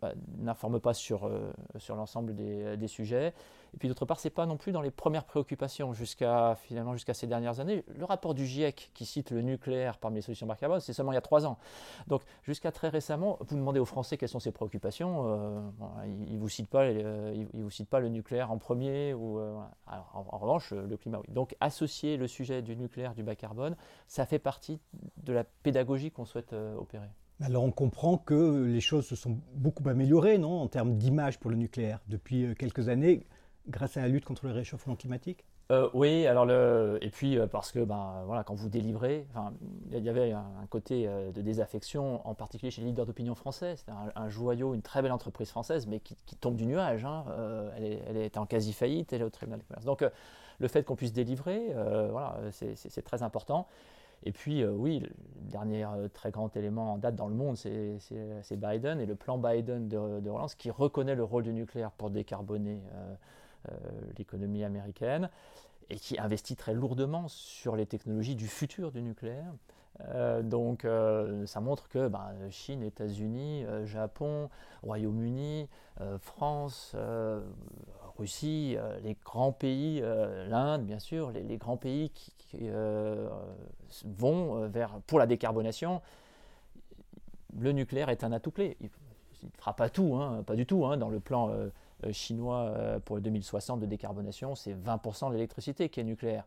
bah, 0.00 0.12
n'informent 0.38 0.80
pas 0.80 0.94
sur, 0.94 1.30
sur 1.78 1.96
l'ensemble 1.96 2.34
des, 2.34 2.76
des, 2.76 2.88
sujets. 2.88 3.34
Et 3.74 3.78
puis 3.78 3.88
d'autre 3.88 4.04
part, 4.04 4.20
c'est 4.20 4.30
pas 4.30 4.46
non 4.46 4.56
plus 4.56 4.72
dans 4.72 4.82
les 4.82 4.90
premières 4.90 5.24
préoccupations 5.24 5.92
jusqu'à 5.92 6.54
finalement 6.56 6.92
jusqu'à 6.94 7.14
ces 7.14 7.26
dernières 7.26 7.60
années. 7.60 7.84
Le 7.96 8.04
rapport 8.04 8.34
du 8.34 8.46
GIEC 8.46 8.90
qui 8.94 9.06
cite 9.06 9.30
le 9.30 9.40
nucléaire 9.40 9.98
parmi 9.98 10.16
les 10.16 10.22
solutions 10.22 10.46
bas 10.46 10.56
carbone, 10.56 10.80
c'est 10.80 10.92
seulement 10.92 11.12
il 11.12 11.16
y 11.16 11.18
a 11.18 11.22
trois 11.22 11.46
ans. 11.46 11.58
Donc 12.06 12.22
jusqu'à 12.42 12.70
très 12.70 12.88
récemment, 12.88 13.38
vous 13.40 13.56
demandez 13.56 13.80
aux 13.80 13.86
Français 13.86 14.16
quelles 14.16 14.28
sont 14.28 14.40
ses 14.40 14.52
préoccupations, 14.52 15.24
euh, 15.26 15.60
ils, 16.06 16.34
ne 16.34 16.38
vous 16.38 16.48
citent 16.48 16.68
pas, 16.68 16.84
euh, 16.84 17.44
vous 17.54 17.70
citent 17.70 17.88
pas 17.88 18.00
le 18.00 18.08
nucléaire 18.08 18.50
en 18.50 18.58
premier 18.58 19.14
ou 19.14 19.38
euh, 19.38 19.58
Alors, 19.86 20.10
en, 20.14 20.38
revanche, 20.38 20.72
le 20.72 20.96
climat 20.96 21.18
oui. 21.18 21.32
Donc 21.32 21.56
associer 21.60 22.16
le 22.16 22.26
sujet 22.26 22.62
du 22.62 22.76
nucléaire 22.76 23.14
du 23.14 23.22
bas 23.22 23.36
carbone, 23.36 23.76
ça 24.06 24.26
fait 24.26 24.38
partie 24.38 24.80
de 25.22 25.32
la 25.32 25.44
pédagogie 25.44 26.10
qu'on 26.10 26.24
souhaite 26.24 26.52
opérer. 26.52 27.08
Alors 27.42 27.64
on 27.64 27.72
comprend 27.72 28.18
que 28.18 28.64
les 28.64 28.80
choses 28.80 29.06
se 29.06 29.16
sont 29.16 29.38
beaucoup 29.54 29.88
améliorées, 29.88 30.38
non, 30.38 30.60
en 30.60 30.68
termes 30.68 30.96
d'image 30.96 31.40
pour 31.40 31.50
le 31.50 31.56
nucléaire 31.56 31.98
depuis 32.08 32.54
quelques 32.56 32.88
années 32.88 33.26
grâce 33.68 33.96
à 33.96 34.00
la 34.00 34.08
lutte 34.08 34.24
contre 34.24 34.46
le 34.46 34.52
réchauffement 34.52 34.96
climatique? 34.96 35.44
Euh, 35.70 35.88
oui, 35.94 36.26
alors 36.26 36.44
le, 36.44 36.98
et 37.00 37.08
puis 37.08 37.38
euh, 37.38 37.46
parce 37.46 37.72
que 37.72 37.78
ben, 37.78 38.24
voilà, 38.26 38.44
quand 38.44 38.54
vous 38.54 38.68
délivrez, 38.68 39.26
il 39.90 40.04
y 40.04 40.08
avait 40.08 40.32
un, 40.32 40.66
côté 40.68 41.08
euh, 41.08 41.32
de 41.32 41.40
désaffection, 41.40 42.26
en 42.28 42.34
particulier 42.34 42.70
chez 42.70 42.82
les 42.82 42.88
leaders 42.88 43.06
d'opinion 43.06 43.34
français. 43.34 43.76
C'est 43.76 43.90
un, 43.90 44.28
joyau, 44.28 44.74
une 44.74 44.82
très 44.82 45.00
belle 45.00 45.12
entreprise 45.12 45.48
française, 45.48 45.86
mais 45.86 46.00
qui, 46.00 46.14
tombe 46.36 46.56
du 46.56 46.66
nuage. 46.66 47.04
Hein. 47.04 47.24
Elle, 47.76 47.84
est, 47.84 48.02
elle, 48.06 48.16
est, 48.18 48.36
en 48.36 48.44
quasi 48.44 48.72
faillite, 48.72 49.12
elle 49.12 49.22
est 49.22 49.24
au 49.24 49.30
tribunal 49.30 49.60
de 49.60 49.64
commerce. 49.64 49.84
Donc 49.84 50.04
le 50.58 50.68
fait 50.68 50.84
qu'on 50.84 50.96
puisse 50.96 51.12
délivrer, 51.12 51.74
voilà, 52.10 52.36
c'est 52.50 53.02
très 53.02 53.22
important. 53.22 53.66
Et 54.24 54.32
puis 54.32 54.64
oui, 54.64 55.00
le 55.00 55.10
dernier 55.50 55.84
très 56.12 56.30
grand 56.30 56.56
élément 56.56 56.94
en 56.94 56.98
date 56.98 57.16
dans 57.16 57.28
le 57.28 57.34
monde, 57.34 57.56
c'est 57.56 58.56
Biden 58.56 59.00
et 59.00 59.06
le 59.06 59.16
plan 59.16 59.38
Biden 59.38 59.88
de, 59.88 60.20
de, 60.20 60.30
relance 60.30 60.54
qui 60.54 60.70
reconnaît 60.70 61.14
le 61.14 61.24
rôle 61.24 61.42
du 61.42 61.52
nucléaire 61.52 61.90
pour 61.90 62.10
décarboner 62.10 62.80
euh, 63.70 63.74
l'économie 64.18 64.64
américaine, 64.64 65.30
et 65.88 65.94
qui 65.94 66.18
investit 66.18 66.56
très 66.56 66.74
lourdement 66.74 67.28
sur 67.28 67.76
les 67.76 67.86
technologies 67.86 68.34
du 68.34 68.48
futur 68.48 68.90
du 68.90 69.02
nucléaire. 69.02 69.52
Euh, 70.00 70.42
donc 70.42 70.84
euh, 70.84 71.46
ça 71.46 71.60
montre 71.60 71.88
que 71.88 72.08
ben, 72.08 72.30
Chine, 72.50 72.82
États-Unis, 72.82 73.64
Japon, 73.84 74.48
Royaume-Uni, 74.82 75.68
France, 76.20 76.96
Russie, 78.18 78.76
les 79.02 79.16
grands 79.24 79.52
pays, 79.52 80.00
l'Inde 80.00 80.84
bien 80.84 80.98
sûr, 80.98 81.30
les, 81.30 81.56
grands 81.58 81.76
pays 81.76 82.10
qui, 82.10 82.68
vont 84.04 84.68
vers, 84.68 85.00
pour 85.06 85.18
la 85.18 85.26
décarbonation, 85.26 86.00
le 87.58 87.72
nucléaire 87.72 88.08
est 88.08 88.24
un 88.24 88.32
atout 88.32 88.50
clé. 88.50 88.76
Il 88.80 88.86
ne 89.46 89.50
fera 89.58 89.74
pas 89.74 89.90
tout, 89.90 90.14
hein, 90.16 90.42
pas 90.44 90.56
du 90.56 90.66
tout, 90.66 90.86
hein, 90.86 90.96
dans 90.96 91.08
le 91.08 91.20
plan 91.20 91.50
euh, 92.04 92.12
chinois 92.12 92.62
euh, 92.62 92.98
pour 92.98 93.16
le 93.16 93.22
2060 93.22 93.80
de 93.80 93.86
décarbonation, 93.86 94.54
c'est 94.54 94.74
20% 94.74 95.28
de 95.28 95.34
l'électricité 95.34 95.88
qui 95.88 96.00
est 96.00 96.04
nucléaire. 96.04 96.44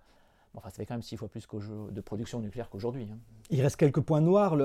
Enfin, 0.56 0.70
ça 0.70 0.78
fait 0.78 0.86
quand 0.86 0.94
même 0.94 1.02
six 1.02 1.18
fois 1.18 1.28
plus 1.28 1.46
de 1.92 2.02
production 2.02 2.40
nucléaire 2.40 2.70
qu'aujourd'hui. 2.70 3.08
Hein. 3.12 3.18
Il 3.50 3.62
reste 3.62 3.76
quelques 3.76 4.02
points 4.02 4.22
noirs. 4.22 4.58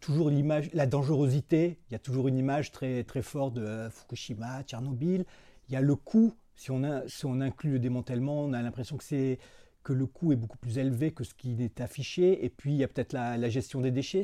toujours 0.00 0.30
l'image, 0.30 0.70
la 0.74 0.86
dangerosité. 0.86 1.78
Il 1.88 1.92
y 1.92 1.96
a 1.96 1.98
toujours 1.98 2.28
une 2.28 2.38
image 2.38 2.70
très, 2.72 3.04
très 3.04 3.22
forte 3.22 3.54
de 3.54 3.88
Fukushima, 3.90 4.62
Tchernobyl. 4.64 5.24
Il 5.68 5.74
y 5.74 5.76
a 5.76 5.80
le 5.80 5.94
coût. 5.94 6.34
Si 6.56 6.70
on, 6.70 6.82
a, 6.82 7.06
si 7.06 7.24
on 7.24 7.40
inclut 7.40 7.72
le 7.72 7.78
démantèlement, 7.78 8.40
on 8.42 8.52
a 8.52 8.60
l'impression 8.62 8.96
que 8.96 9.04
c'est 9.04 9.38
que 9.84 9.92
le 9.92 10.06
coût 10.06 10.32
est 10.32 10.36
beaucoup 10.36 10.58
plus 10.58 10.76
élevé 10.78 11.12
que 11.12 11.24
ce 11.24 11.34
qui 11.34 11.62
est 11.62 11.80
affiché. 11.80 12.44
Et 12.44 12.50
puis, 12.50 12.72
il 12.72 12.76
y 12.76 12.84
a 12.84 12.88
peut-être 12.88 13.12
la, 13.12 13.48
gestion 13.48 13.80
des 13.80 13.90
déchets. 13.90 14.22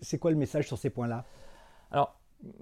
C'est 0.00 0.18
quoi 0.18 0.30
le 0.30 0.36
message 0.36 0.66
sur 0.66 0.78
ces 0.78 0.90
points-là? 0.90 1.24
Alors, 1.90 2.18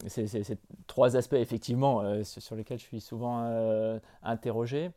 c'est 0.08 0.58
trois 0.86 1.16
aspects, 1.16 1.34
effectivement, 1.34 2.02
euh, 2.02 2.24
sur 2.24 2.56
lesquels 2.56 2.78
je 2.78 2.84
suis 2.84 3.00
souvent 3.00 3.44
euh, 3.44 3.98
interrogé. 4.22 4.90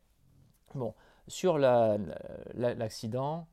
Bon, 0.73 0.93
sur 1.27 1.57
l'accident, 1.57 3.47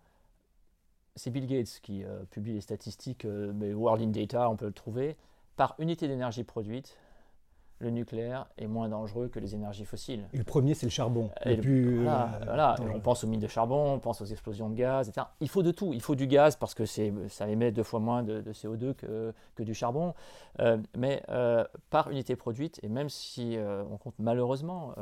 c'est 1.17 1.31
Bill 1.31 1.47
Gates 1.47 1.81
qui 1.83 2.05
euh, 2.05 2.25
publie 2.31 2.55
les 2.55 2.61
statistiques, 2.61 3.25
mais 3.25 3.73
World 3.73 4.03
in 4.03 4.09
Data, 4.09 4.49
on 4.51 4.57
peut 4.57 4.67
le 4.67 4.73
trouver. 4.73 5.17
Par 5.57 5.75
unité 5.79 6.07
d'énergie 6.07 6.45
produite, 6.45 6.97
le 7.81 7.91
nucléaire 7.91 8.47
est 8.59 8.67
moins 8.67 8.89
dangereux 8.89 9.29
que 9.29 9.39
les 9.39 9.55
énergies 9.55 9.85
fossiles. 9.85 10.25
Et 10.33 10.39
le 10.39 10.45
premier, 10.45 10.75
c'est 10.75 10.87
le 10.87 10.91
charbon. 10.91 11.31
Et 11.45 11.57
le, 11.57 12.03
voilà, 12.03 12.75
euh, 12.81 12.91
on 12.93 13.01
pense 13.01 13.23
aux 13.23 13.29
mines 13.29 13.41
de 13.41 13.47
charbon, 13.47 13.95
on 13.95 13.99
pense 13.99 14.21
aux 14.21 14.25
explosions 14.25 14.69
de 14.69 14.75
gaz, 14.75 15.09
etc. 15.09 15.27
Il 15.41 15.49
faut 15.49 15.63
de 15.63 15.71
tout. 15.71 15.93
Il 15.95 16.01
faut 16.01 16.15
du 16.15 16.27
gaz 16.27 16.57
parce 16.57 16.75
que 16.75 16.85
ça 16.87 17.49
émet 17.49 17.71
deux 17.71 17.83
fois 17.83 18.01
moins 18.01 18.23
de, 18.23 18.43
CO2 18.53 18.95
que, 18.95 19.33
que, 19.55 19.63
du 19.63 19.75
charbon. 19.75 20.15
Euh, 20.61 20.79
mais 20.97 21.23
euh, 21.29 21.65
par 21.91 22.11
unité 22.11 22.35
produite, 22.37 22.81
et 22.83 22.89
même 22.89 23.09
si 23.09 23.57
on 23.91 23.97
compte 23.97 24.15
malheureusement 24.19 24.95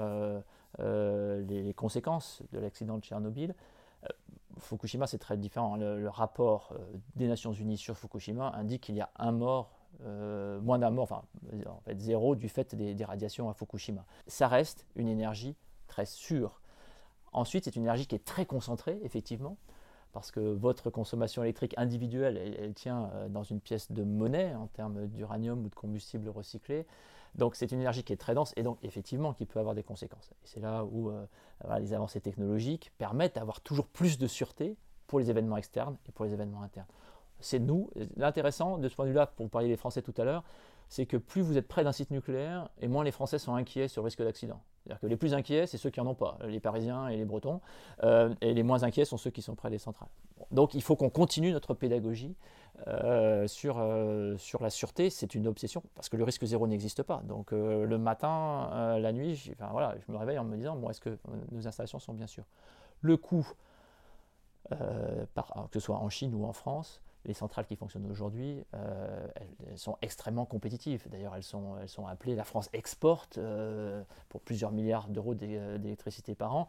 les, 0.78 1.74
conséquences 1.74 2.42
de 2.52 2.58
l'accident 2.58 2.98
de 2.98 3.02
Tchernobyl, 3.02 3.54
Fukushima, 4.58 5.06
c'est 5.06 5.18
très 5.18 5.36
différent. 5.36 5.76
Le, 5.76 6.00
le 6.00 6.08
rapport 6.08 6.74
des 7.14 7.28
Nations 7.28 7.52
Unies 7.52 7.76
sur 7.76 7.96
Fukushima 7.96 8.52
indique 8.54 8.84
qu'il 8.84 8.94
y 8.94 9.00
a 9.00 9.10
un 9.16 9.32
mort 9.32 9.76
euh, 10.04 10.60
moins 10.60 10.78
d'un 10.78 10.90
mort, 10.90 11.04
enfin 11.04 11.22
en 11.66 11.80
fait 11.80 11.98
zéro 11.98 12.36
du 12.36 12.50
fait 12.50 12.74
des, 12.74 13.04
radiations 13.04 13.48
à 13.48 13.54
Fukushima. 13.54 14.04
Ça 14.26 14.46
reste 14.46 14.84
une 14.94 15.08
énergie 15.08 15.56
très 15.86 16.04
sûre. 16.04 16.60
Ensuite, 17.32 17.64
c'est 17.64 17.76
une 17.76 17.82
énergie 17.82 18.06
qui 18.06 18.14
est 18.14 18.24
très 18.24 18.44
concentrée, 18.44 18.98
effectivement, 19.02 19.56
parce 20.12 20.30
que 20.30 20.40
votre 20.40 20.90
consommation 20.90 21.42
électrique 21.42 21.74
individuelle, 21.78 22.36
elle, 22.36 22.74
tient 22.74 23.10
euh, 23.14 23.28
dans 23.28 23.42
une 23.42 23.60
pièce 23.60 23.90
de 23.90 24.02
monnaie 24.04 24.54
en 24.54 24.66
termes 24.66 25.06
d'uranium 25.06 25.64
ou 25.64 25.68
de 25.68 25.74
combustible 25.74 26.28
recyclé. 26.28 26.86
Donc 27.36 27.54
c'est 27.54 27.70
une 27.70 27.80
énergie 27.80 28.02
qui 28.02 28.12
est 28.12 28.16
très 28.16 28.34
dense 28.34 28.52
et 28.56 28.62
donc 28.62 28.78
effectivement 28.82 29.32
qui 29.32 29.46
peut 29.46 29.60
avoir 29.60 29.74
des 29.74 29.82
conséquences. 29.82 30.30
Et 30.32 30.46
c'est 30.46 30.60
là 30.60 30.84
où 30.84 31.10
euh, 31.10 31.26
les 31.78 31.92
avancées 31.94 32.20
technologiques 32.20 32.92
permettent 32.98 33.36
d'avoir 33.36 33.60
toujours 33.60 33.86
plus 33.86 34.18
de 34.18 34.26
sûreté 34.26 34.76
pour 35.06 35.20
les 35.20 35.30
événements 35.30 35.56
externes 35.56 35.96
et 36.08 36.12
pour 36.12 36.24
les 36.24 36.32
événements 36.32 36.62
internes 36.62 36.86
c'est 37.40 37.58
nous. 37.58 37.90
L'intéressant 38.16 38.78
de 38.78 38.88
ce 38.88 38.94
point 38.94 39.04
de 39.04 39.10
vue-là, 39.10 39.26
pour 39.26 39.48
parler 39.50 39.68
des 39.68 39.76
Français 39.76 40.02
tout 40.02 40.14
à 40.16 40.24
l'heure, 40.24 40.44
c'est 40.88 41.06
que 41.06 41.16
plus 41.16 41.42
vous 41.42 41.58
êtes 41.58 41.68
près 41.68 41.84
d'un 41.84 41.92
site 41.92 42.10
nucléaire, 42.10 42.68
et 42.80 42.88
moins 42.88 43.04
les 43.04 43.10
Français 43.10 43.38
sont 43.38 43.54
inquiets 43.54 43.88
sur 43.88 44.02
le 44.02 44.06
risque 44.06 44.22
d'accident. 44.22 44.60
C'est-à-dire 44.86 45.00
que 45.00 45.06
les 45.08 45.16
plus 45.16 45.34
inquiets, 45.34 45.66
c'est 45.66 45.78
ceux 45.78 45.90
qui 45.90 45.98
n'en 45.98 46.10
ont 46.10 46.14
pas, 46.14 46.38
les 46.46 46.60
Parisiens 46.60 47.08
et 47.08 47.16
les 47.16 47.24
Bretons, 47.24 47.60
euh, 48.04 48.32
et 48.40 48.54
les 48.54 48.62
moins 48.62 48.84
inquiets 48.84 49.04
sont 49.04 49.16
ceux 49.16 49.30
qui 49.30 49.42
sont 49.42 49.56
près 49.56 49.68
des 49.68 49.78
centrales. 49.78 50.08
Donc 50.52 50.74
il 50.74 50.82
faut 50.82 50.94
qu'on 50.94 51.10
continue 51.10 51.52
notre 51.52 51.74
pédagogie 51.74 52.36
euh, 52.86 53.48
sur, 53.48 53.78
euh, 53.78 54.36
sur 54.36 54.62
la 54.62 54.70
sûreté, 54.70 55.10
c'est 55.10 55.34
une 55.34 55.48
obsession, 55.48 55.82
parce 55.96 56.08
que 56.08 56.16
le 56.16 56.22
risque 56.22 56.44
zéro 56.44 56.68
n'existe 56.68 57.02
pas. 57.02 57.20
Donc 57.24 57.50
le 57.50 57.98
matin, 57.98 58.96
la 59.00 59.12
nuit, 59.12 59.34
je, 59.34 59.50
me 59.50 60.16
réveille 60.16 60.38
en 60.38 60.44
me 60.44 60.56
disant, 60.56 60.76
bon, 60.76 60.88
est-ce 60.90 61.00
que 61.00 61.18
nos 61.50 61.66
installations 61.66 61.98
sont 61.98 62.14
bien 62.14 62.28
sûres? 62.28 62.46
Le 63.00 63.16
coût, 63.16 63.48
que 64.70 64.76
ce 65.72 65.80
soit 65.80 65.96
en 65.96 66.08
Chine 66.10 66.32
ou 66.32 66.44
en 66.44 66.52
France, 66.52 67.00
les 67.26 67.34
centrales 67.34 67.66
qui 67.66 67.76
fonctionnent 67.76 68.10
aujourd'hui, 68.10 68.64
euh, 68.74 69.26
elles, 69.68 69.78
sont 69.78 69.96
extrêmement 70.02 70.44
compétitives. 70.44 71.06
D'ailleurs, 71.10 71.34
elles 71.34 71.42
sont, 71.42 71.76
elles 71.80 71.88
sont 71.88 72.06
appelées, 72.06 72.34
la 72.34 72.44
France 72.44 72.70
exporte 72.72 73.38
euh, 73.38 74.02
pour 74.28 74.40
plusieurs 74.40 74.72
milliards 74.72 75.08
d'euros 75.08 75.34
d'électricité 75.34 76.34
par 76.34 76.54
an. 76.54 76.68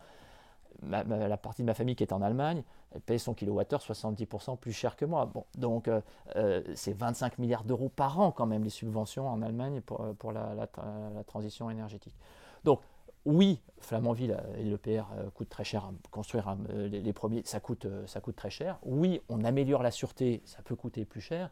la 0.83 1.37
partie 1.37 1.61
de 1.61 1.67
ma 1.67 1.73
famille 1.73 1.95
qui 1.95 2.03
est 2.03 2.13
en 2.13 2.21
Allemagne, 2.21 2.63
elle 2.91 3.01
paye 3.01 3.19
son 3.19 3.33
kilowattheure 3.33 3.81
70% 3.81 4.57
plus 4.57 4.73
cher 4.73 4.95
que 4.95 5.05
moi. 5.05 5.25
Bon, 5.25 5.45
donc, 5.55 5.87
euh, 5.87 6.61
c'est 6.75 6.93
25 6.93 7.37
milliards 7.37 7.63
d'euros 7.63 7.89
par 7.89 8.19
an 8.19 8.31
quand 8.31 8.45
même 8.45 8.63
les 8.63 8.69
subventions 8.69 9.27
en 9.27 9.41
Allemagne 9.41 9.81
pour, 9.81 10.05
pour 10.15 10.31
la, 10.31 10.53
la 10.55 11.23
transition 11.23 11.69
énergétique. 11.69 12.15
Donc, 12.63 12.81
oui, 13.27 13.61
Flamanville 13.79 14.37
et 14.57 14.63
l'EPR 14.63 15.11
euh, 15.17 15.29
coûtent 15.31 15.49
très 15.49 15.65
cher 15.65 15.83
à 15.83 15.91
construire 16.11 16.47
hein, 16.47 16.59
euh, 16.69 16.87
les, 16.87 17.13
premiers, 17.13 17.41
ça 17.43 17.59
coûte, 17.59 17.85
euh, 17.85 18.07
ça 18.07 18.21
coûte 18.21 18.37
très 18.37 18.49
cher. 18.49 18.79
Oui, 18.83 19.21
on 19.27 19.43
améliore 19.43 19.83
la 19.83 19.91
sûreté, 19.91 20.41
ça 20.45 20.61
peut 20.63 20.75
coûter 20.75 21.03
plus 21.03 21.19
cher. 21.19 21.51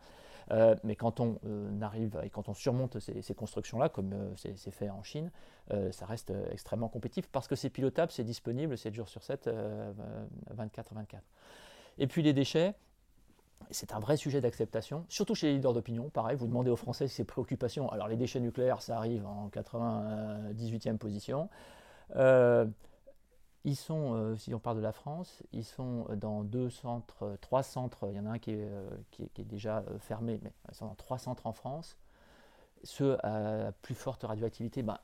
mais 0.84 0.96
quand 0.96 1.20
on 1.20 1.38
arrive 1.82 2.18
et 2.24 2.30
quand 2.30 2.48
on 2.50 2.54
surmonte 2.54 3.00
ces, 3.00 3.36
constructions-là, 3.36 3.90
comme 3.90 4.14
c'est 4.36 4.72
fait 4.72 4.90
en 4.90 5.04
Chine, 5.04 5.32
ça 5.92 6.06
reste 6.06 6.32
extrêmement 6.52 6.88
compétitif 6.88 7.28
parce 7.32 7.48
que 7.48 7.56
c'est 7.56 7.72
pilotable, 7.72 8.12
c'est 8.12 8.24
disponible 8.24 8.78
7 8.78 8.94
jours 8.94 9.10
sur 9.10 9.24
7, 9.24 9.50
24-24. 10.56 11.20
Et 11.98 12.06
puis 12.06 12.22
les 12.22 12.34
déchets, 12.34 12.76
c'est 13.72 13.94
un 13.94 14.00
vrai 14.00 14.18
sujet 14.18 14.42
d'acceptation, 14.42 15.06
surtout 15.10 15.36
chez 15.36 15.48
les 15.48 15.54
leaders 15.54 15.74
d'opinion. 15.74 16.10
Pareil, 16.10 16.38
vous 16.38 16.48
demandez 16.48 16.70
aux 16.70 16.76
Français 16.76 17.08
ces 17.08 17.24
préoccupations. 17.24 17.90
Alors, 17.90 18.08
les 18.08 18.16
déchets 18.16 18.40
nucléaires, 18.40 18.82
ça 18.82 18.98
arrive 18.98 19.26
en 19.26 19.50
98e 19.50 20.98
position. 20.98 21.50
Euh, 22.16 22.66
ils 23.64 23.76
sont, 23.76 24.14
euh, 24.14 24.36
si 24.36 24.54
on 24.54 24.60
parle 24.60 24.78
de 24.78 24.82
la 24.82 24.92
France, 24.92 25.42
ils 25.52 25.64
sont 25.64 26.06
dans 26.16 26.44
deux 26.44 26.70
centres, 26.70 27.38
trois 27.42 27.64
centres. 27.64 28.08
Il 28.12 28.16
y 28.16 28.20
en 28.20 28.28
a 28.28 28.32
un 28.32 28.40
qui 28.40 28.52
est, 28.52 28.70
euh, 28.70 28.88
qui 29.10 29.24
est, 29.24 29.44
déjà 29.44 29.84
fermé, 30.00 30.40
mais 30.44 30.54
ils 30.70 30.76
sont 30.76 30.86
dans 30.86 30.96
trois 30.96 31.18
centres 31.18 31.48
en 31.48 31.54
France. 31.54 31.98
Ceux 32.84 33.18
à 33.26 33.72
plus 33.82 33.96
forte 33.96 34.24
radioactivité, 34.24 34.84
ben, 34.84 35.00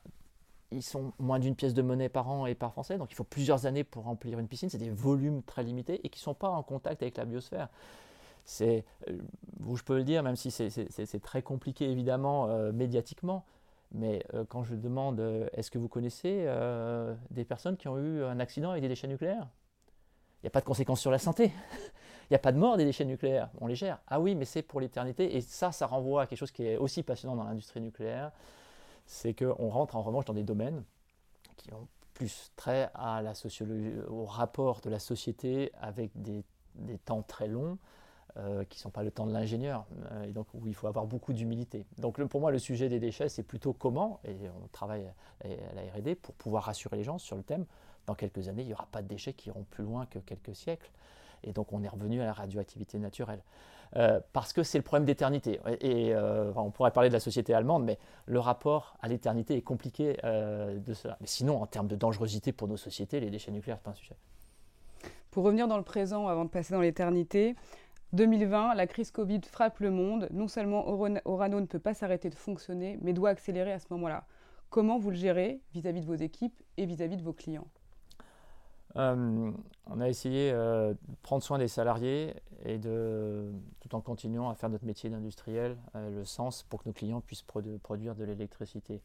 ils 0.70 0.84
sont 0.84 1.12
moins 1.18 1.40
d'une 1.40 1.56
pièce 1.56 1.74
de 1.74 1.82
monnaie 1.82 2.08
par 2.08 2.28
an 2.28 2.46
et 2.46 2.54
par 2.54 2.72
Français, 2.72 2.96
donc 2.96 3.10
il 3.10 3.14
faut 3.16 3.24
plusieurs 3.24 3.66
années 3.66 3.82
pour 3.82 4.04
remplir 4.04 4.38
une 4.38 4.46
piscine. 4.46 4.70
C'est 4.70 4.78
des 4.78 4.90
volumes 4.90 5.42
très 5.42 5.64
limités 5.64 6.00
et 6.06 6.08
qui 6.08 6.20
ne 6.20 6.22
sont 6.22 6.34
pas 6.34 6.48
en 6.48 6.62
contact 6.62 7.02
avec 7.02 7.16
la 7.16 7.24
biosphère 7.24 7.68
euh, 8.60 8.80
je 9.74 9.82
peux 9.82 9.96
le 9.96 10.04
dire, 10.04 10.22
même 10.22 10.36
si 10.36 10.50
c'est 10.50 11.22
très 11.22 11.42
compliqué 11.42 11.90
évidemment 11.90 12.48
euh, 12.48 12.72
médiatiquement, 12.72 13.44
mais 13.92 14.24
euh, 14.34 14.44
quand 14.48 14.62
je 14.64 14.74
demande 14.74 15.20
est-ce 15.52 15.70
que 15.70 15.78
vous 15.78 15.88
connaissez 15.88 16.46
des 17.30 17.44
personnes 17.44 17.76
qui 17.76 17.88
ont 17.88 17.98
eu 17.98 18.24
un 18.24 18.40
accident 18.40 18.70
avec 18.70 18.82
des 18.82 18.88
déchets 18.88 19.08
nucléaires? 19.08 19.48
Il 20.42 20.46
n'y 20.46 20.48
a 20.48 20.50
pas 20.50 20.60
de 20.60 20.64
conséquences 20.64 21.00
sur 21.00 21.10
la 21.10 21.18
santé. 21.18 21.52
Il 22.30 22.32
n'y 22.32 22.36
a 22.36 22.40
pas 22.40 22.52
de 22.52 22.58
mort 22.58 22.76
des 22.76 22.84
déchets 22.84 23.04
nucléaires. 23.04 23.50
On 23.60 23.66
les 23.66 23.74
gère. 23.74 23.98
Ah 24.08 24.18
oui, 24.18 24.34
mais 24.34 24.44
c'est 24.44 24.62
pour 24.62 24.80
l'éternité. 24.80 25.36
Et 25.36 25.40
ça, 25.40 25.70
ça 25.70 25.86
renvoie 25.86 26.22
à 26.22 26.26
quelque 26.26 26.38
chose 26.38 26.50
qui 26.50 26.64
est 26.64 26.78
aussi 26.78 27.02
passionnant 27.02 27.36
dans 27.36 27.44
l'industrie 27.44 27.80
nucléaire. 27.80 28.32
C'est 29.06 29.34
qu'on 29.34 29.68
rentre 29.68 29.96
en 29.96 30.02
revanche 30.02 30.24
dans 30.24 30.32
des 30.32 30.42
domaines 30.42 30.82
qui 31.58 31.72
ont 31.74 31.86
plus 32.14 32.50
trait 32.56 32.90
à 32.94 33.22
la 33.22 33.34
sociologie, 33.34 33.92
au 34.08 34.24
rapport 34.24 34.80
de 34.80 34.90
la 34.90 34.98
société 34.98 35.70
avec 35.80 36.10
des 36.16 36.44
temps 37.04 37.22
très 37.22 37.46
longs. 37.46 37.78
Euh, 38.38 38.64
qui 38.64 38.78
ne 38.78 38.80
sont 38.80 38.90
pas 38.90 39.02
le 39.02 39.10
temps 39.10 39.26
de 39.26 39.32
l'ingénieur, 39.34 39.84
euh, 40.10 40.22
et 40.22 40.32
donc 40.32 40.46
où 40.54 40.66
il 40.66 40.74
faut 40.74 40.86
avoir 40.86 41.04
beaucoup 41.04 41.34
d'humilité. 41.34 41.84
Donc 41.98 42.18
pour 42.28 42.40
moi, 42.40 42.50
le 42.50 42.58
sujet 42.58 42.88
des 42.88 42.98
déchets, 42.98 43.28
c'est 43.28 43.42
plutôt 43.42 43.74
comment, 43.74 44.20
et 44.24 44.48
on 44.48 44.68
travaille 44.68 45.04
à 45.44 45.48
la 45.74 45.82
RD 45.98 46.14
pour 46.14 46.34
pouvoir 46.36 46.62
rassurer 46.62 46.96
les 46.96 47.04
gens 47.04 47.18
sur 47.18 47.36
le 47.36 47.42
thème, 47.42 47.66
dans 48.06 48.14
quelques 48.14 48.48
années, 48.48 48.62
il 48.62 48.68
n'y 48.68 48.72
aura 48.72 48.88
pas 48.90 49.02
de 49.02 49.06
déchets 49.06 49.34
qui 49.34 49.50
iront 49.50 49.66
plus 49.68 49.84
loin 49.84 50.06
que 50.06 50.18
quelques 50.18 50.56
siècles. 50.56 50.90
Et 51.44 51.52
donc 51.52 51.74
on 51.74 51.82
est 51.82 51.88
revenu 51.88 52.22
à 52.22 52.24
la 52.24 52.32
radioactivité 52.32 52.98
naturelle. 52.98 53.42
Euh, 53.96 54.18
parce 54.32 54.54
que 54.54 54.62
c'est 54.62 54.78
le 54.78 54.84
problème 54.84 55.04
d'éternité. 55.04 55.60
Et, 55.82 56.16
on 56.16 56.70
pourrait 56.70 56.92
parler 56.92 57.10
de 57.10 57.14
la 57.14 57.20
société 57.20 57.52
allemande, 57.52 57.84
mais 57.84 57.98
le 58.24 58.40
rapport 58.40 58.96
à 59.02 59.08
l'éternité 59.08 59.58
est 59.58 59.62
compliqué 59.62 60.16
de 60.24 60.94
cela. 60.94 61.18
Mais 61.20 61.26
sinon, 61.26 61.60
en 61.60 61.66
termes 61.66 61.88
de 61.88 61.96
dangerosité 61.96 62.52
pour 62.52 62.66
nos 62.66 62.78
sociétés, 62.78 63.20
les 63.20 63.28
déchets 63.28 63.52
nucléaires, 63.52 63.76
ce 63.76 63.82
pas 63.82 63.90
un 63.90 63.94
sujet. 63.94 64.16
Pour 65.30 65.44
revenir 65.44 65.68
dans 65.68 65.76
le 65.76 65.82
présent 65.82 66.28
avant 66.28 66.44
de 66.46 66.50
passer 66.50 66.72
dans 66.72 66.80
l'éternité, 66.80 67.56
2020, 68.12 68.74
la 68.74 68.86
crise 68.86 69.10
Covid 69.10 69.40
frappe 69.50 69.78
le 69.80 69.90
monde. 69.90 70.28
Non 70.32 70.48
seulement 70.48 70.86
Orano 70.88 71.60
ne 71.60 71.66
peut 71.66 71.78
pas 71.78 71.94
s'arrêter 71.94 72.28
de 72.30 72.34
fonctionner, 72.34 72.98
mais 73.02 73.12
doit 73.12 73.30
accélérer 73.30 73.72
à 73.72 73.78
ce 73.78 73.86
moment-là. 73.90 74.24
Comment 74.70 74.98
vous 74.98 75.10
le 75.10 75.16
gérez 75.16 75.60
vis-à-vis 75.72 76.00
de 76.00 76.06
vos 76.06 76.14
équipes 76.14 76.60
et 76.76 76.86
vis-à-vis 76.86 77.16
de 77.16 77.22
vos 77.22 77.32
clients? 77.32 77.66
Euh, 78.96 79.50
on 79.86 80.00
a 80.00 80.08
essayé 80.08 80.50
euh, 80.52 80.92
de 80.92 81.16
prendre 81.22 81.42
soin 81.42 81.58
des 81.58 81.68
salariés 81.68 82.34
et 82.64 82.78
de, 82.78 83.50
tout 83.80 83.94
en 83.94 84.00
continuant 84.00 84.50
à 84.50 84.54
faire 84.54 84.68
notre 84.68 84.84
métier 84.84 85.08
d'industriel, 85.08 85.78
euh, 85.94 86.10
le 86.10 86.24
sens 86.24 86.62
pour 86.62 86.82
que 86.82 86.88
nos 86.88 86.92
clients 86.92 87.20
puissent 87.20 87.44
produire 87.82 88.14
de 88.14 88.24
l'électricité. 88.24 89.00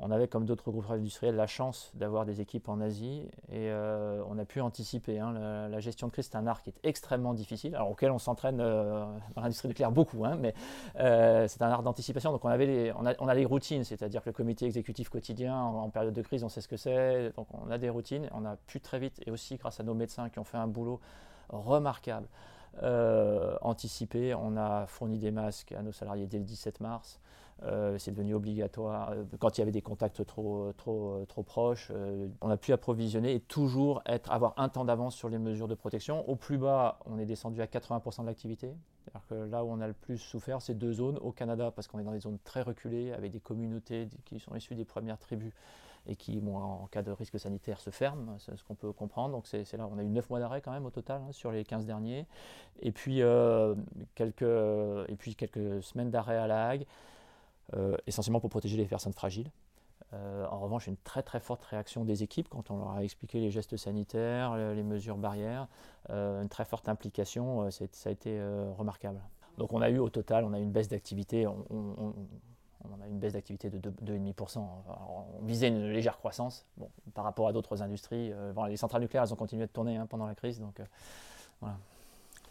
On 0.00 0.10
avait, 0.12 0.28
comme 0.28 0.44
d'autres 0.44 0.70
groupes 0.70 0.90
industriels, 0.90 1.34
la 1.34 1.48
chance 1.48 1.90
d'avoir 1.94 2.24
des 2.24 2.40
équipes 2.40 2.68
en 2.68 2.80
Asie 2.80 3.28
et 3.48 3.68
euh, 3.70 4.22
on 4.28 4.38
a 4.38 4.44
pu 4.44 4.60
anticiper. 4.60 5.18
Hein. 5.18 5.32
la, 5.68 5.80
gestion 5.80 6.06
de 6.06 6.12
crise, 6.12 6.28
c'est 6.30 6.36
un 6.36 6.46
art 6.46 6.62
qui 6.62 6.70
est 6.70 6.78
extrêmement 6.84 7.34
difficile, 7.34 7.74
alors 7.74 7.90
auquel 7.90 8.12
on 8.12 8.18
s'entraîne 8.18 8.60
euh, 8.60 9.04
dans 9.34 9.42
l'industrie 9.42 9.68
nucléaire 9.68 9.90
beaucoup, 9.90 10.24
hein, 10.24 10.36
mais 10.38 10.54
euh, 11.00 11.48
c'est 11.48 11.62
un 11.62 11.70
art 11.70 11.82
d'anticipation. 11.82 12.30
Donc 12.30 12.44
on, 12.44 12.48
avait 12.48 12.92
a, 12.92 13.34
les 13.34 13.44
routines, 13.44 13.82
c'est-à-dire 13.82 14.22
que 14.22 14.28
le 14.28 14.34
comité 14.34 14.66
exécutif 14.66 15.08
quotidien, 15.08 15.56
en, 15.56 15.90
période 15.90 16.14
de 16.14 16.22
crise, 16.22 16.44
on 16.44 16.48
sait 16.48 16.60
ce 16.60 16.68
que 16.68 16.76
c'est. 16.76 17.32
Donc 17.36 17.48
on 17.52 17.70
a 17.70 17.78
des 17.78 17.90
routines, 17.90 18.28
on 18.32 18.44
a 18.44 18.54
pu 18.54 18.80
très 18.80 19.00
vite, 19.00 19.20
et 19.26 19.32
aussi 19.32 19.56
grâce 19.56 19.80
à 19.80 19.82
nos 19.82 19.94
médecins 19.94 20.28
qui 20.28 20.38
ont 20.38 20.44
fait 20.44 20.58
un 20.58 20.68
boulot 20.68 21.00
remarquable, 21.48 22.28
anticiper. 23.62 24.34
On 24.34 24.56
a 24.56 24.86
fourni 24.86 25.18
des 25.18 25.32
masques 25.32 25.72
à 25.72 25.82
nos 25.82 25.92
salariés 25.92 26.28
dès 26.28 26.38
le 26.38 26.44
17 26.44 26.80
mars. 26.80 27.18
Euh, 27.64 27.98
c'est 27.98 28.12
devenu 28.12 28.34
obligatoire. 28.34 29.10
Euh, 29.10 29.24
quand 29.38 29.58
il 29.58 29.60
y 29.60 29.62
avait 29.62 29.72
des 29.72 29.82
contacts 29.82 30.24
trop, 30.24 30.72
trop, 30.76 31.24
trop 31.28 31.42
proches, 31.42 31.90
euh, 31.90 32.28
on 32.40 32.50
a 32.50 32.56
pu 32.56 32.72
approvisionner 32.72 33.34
et 33.34 33.40
toujours 33.40 34.02
être, 34.06 34.30
avoir 34.30 34.54
un 34.58 34.68
temps 34.68 34.84
d'avance 34.84 35.16
sur 35.16 35.28
les 35.28 35.38
mesures 35.38 35.68
de 35.68 35.74
protection. 35.74 36.28
Au 36.28 36.36
plus 36.36 36.58
bas, 36.58 37.00
on 37.06 37.18
est 37.18 37.26
descendu 37.26 37.60
à 37.60 37.66
80% 37.66 38.22
de 38.22 38.26
l'activité. 38.26 38.74
Là 39.30 39.64
où 39.64 39.68
on 39.68 39.80
a 39.80 39.86
le 39.86 39.94
plus 39.94 40.18
souffert, 40.18 40.60
c'est 40.60 40.74
deux 40.74 40.92
zones. 40.92 41.18
Au 41.18 41.32
Canada, 41.32 41.72
parce 41.74 41.88
qu'on 41.88 41.98
est 41.98 42.04
dans 42.04 42.12
des 42.12 42.20
zones 42.20 42.38
très 42.44 42.62
reculées, 42.62 43.12
avec 43.12 43.32
des 43.32 43.40
communautés 43.40 44.08
qui 44.26 44.38
sont 44.38 44.54
issues 44.54 44.74
des 44.74 44.84
premières 44.84 45.18
tribus 45.18 45.52
et 46.06 46.14
qui, 46.14 46.40
en 46.46 46.86
cas 46.90 47.02
de 47.02 47.10
risque 47.10 47.38
sanitaire, 47.40 47.80
se 47.80 47.90
ferment, 47.90 48.36
c'est 48.38 48.56
ce 48.56 48.62
qu'on 48.64 48.74
peut 48.74 48.92
comprendre. 48.92 49.32
Donc 49.32 49.46
c'est 49.46 49.76
là, 49.76 49.88
on 49.90 49.98
a 49.98 50.02
eu 50.02 50.08
9 50.08 50.28
mois 50.28 50.40
d'arrêt 50.40 50.60
quand 50.60 50.72
même 50.72 50.84
au 50.86 50.90
total 50.90 51.22
hein, 51.26 51.32
sur 51.32 51.50
les 51.50 51.64
15 51.64 51.86
derniers. 51.86 52.26
Et 52.80 52.92
puis, 52.92 53.22
quelques, 54.14 54.42
et 54.42 55.16
puis 55.16 55.34
quelques 55.34 55.82
semaines 55.82 56.10
d'arrêt 56.10 56.36
à 56.36 56.46
La 56.46 56.68
Hague. 56.68 56.86
Euh, 57.76 57.96
essentiellement 58.06 58.40
pour 58.40 58.48
protéger 58.48 58.78
les 58.78 58.86
personnes 58.86 59.12
fragiles. 59.12 59.50
Euh, 60.14 60.46
en 60.46 60.58
revanche, 60.58 60.86
une 60.86 60.96
très 60.96 61.22
très 61.22 61.38
forte 61.38 61.62
réaction 61.64 62.06
des 62.06 62.22
équipes 62.22 62.48
quand 62.48 62.70
on 62.70 62.78
leur 62.78 62.92
a 62.92 63.04
expliqué 63.04 63.40
les 63.40 63.50
gestes 63.50 63.76
sanitaires, 63.76 64.56
les 64.56 64.82
mesures 64.82 65.18
barrières, 65.18 65.68
euh, 66.08 66.40
une 66.40 66.48
très 66.48 66.64
forte 66.64 66.88
implication, 66.88 67.70
ça 67.70 67.84
a 68.06 68.10
été 68.10 68.40
remarquable. 68.78 69.20
Donc 69.58 69.74
on 69.74 69.82
a 69.82 69.90
eu 69.90 69.98
au 69.98 70.08
total, 70.08 70.44
on 70.44 70.54
a 70.54 70.58
eu 70.58 70.62
une 70.62 70.72
baisse 70.72 70.88
d'activité, 70.88 71.46
on, 71.46 71.56
a 73.02 73.06
une 73.06 73.18
baisse 73.18 73.34
d'activité 73.34 73.68
de 73.68 73.90
2,5%. 73.90 74.60
On 74.60 75.44
visait 75.44 75.68
une 75.68 75.90
légère 75.90 76.16
croissance 76.16 76.64
bon, 76.78 76.88
par 77.12 77.24
rapport 77.24 77.48
à 77.48 77.52
d'autres 77.52 77.82
industries. 77.82 78.32
les 78.66 78.76
centrales 78.78 79.02
nucléaires, 79.02 79.24
elles 79.24 79.32
ont 79.34 79.36
continué 79.36 79.66
de 79.66 79.72
tourner 79.72 79.98
hein, 79.98 80.06
pendant 80.06 80.26
la 80.26 80.34
crise, 80.34 80.58
donc 80.58 80.80
voilà. 81.60 81.76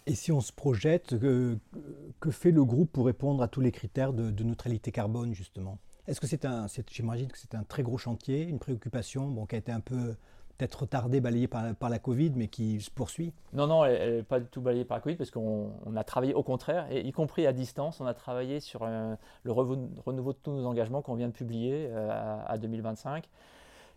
Et 0.07 0.15
si 0.15 0.31
on 0.31 0.39
se 0.39 0.53
projette, 0.53 1.19
que, 1.19 2.31
fait 2.31 2.51
le 2.51 2.63
groupe 2.63 2.91
pour 2.93 3.05
répondre 3.05 3.43
à 3.43 3.49
tous 3.49 3.59
les 3.59 3.73
critères 3.73 4.13
de, 4.13 4.43
neutralité 4.43 4.93
carbone, 4.93 5.33
justement? 5.33 5.79
Est-ce 6.07 6.21
que 6.21 6.27
c'est 6.27 6.45
un, 6.45 6.67
j'imagine 6.89 7.29
que 7.29 7.37
c'est 7.37 7.55
un 7.55 7.63
très 7.63 7.83
gros 7.83 7.97
chantier, 7.97 8.43
une 8.43 8.57
préoccupation 8.57 9.27
bon, 9.27 9.45
qui 9.45 9.55
a 9.55 9.57
été 9.57 9.73
un 9.73 9.81
peu 9.81 10.15
peut-être 10.57 10.83
retardée, 10.83 11.19
balayée 11.19 11.49
par, 11.49 11.89
la 11.89 11.99
Covid, 11.99 12.31
mais 12.37 12.47
qui 12.47 12.79
se 12.79 12.89
poursuit? 12.89 13.33
Non, 13.51 13.67
non, 13.67 13.83
elle 13.83 14.15
n'est 14.15 14.23
pas 14.23 14.39
du 14.39 14.47
tout 14.47 14.61
balayée 14.61 14.85
par 14.85 14.95
la 14.95 15.01
Covid, 15.01 15.17
parce 15.17 15.29
qu'on 15.29 15.73
a 15.93 16.03
travaillé 16.05 16.33
au 16.33 16.43
contraire, 16.43 16.87
et 16.89 17.05
y 17.05 17.11
compris 17.11 17.45
à 17.45 17.51
distance, 17.51 17.99
on 17.99 18.05
a 18.05 18.13
travaillé 18.13 18.61
sur 18.61 18.83
euh, 18.83 19.13
le 19.43 19.51
renouveau 19.51 20.31
de 20.31 20.37
tous 20.41 20.51
nos 20.51 20.65
engagements 20.65 21.01
qu'on 21.01 21.15
vient 21.15 21.27
de 21.27 21.33
publier 21.33 21.89
euh, 21.91 22.39
à 22.45 22.57
2025. 22.57 23.27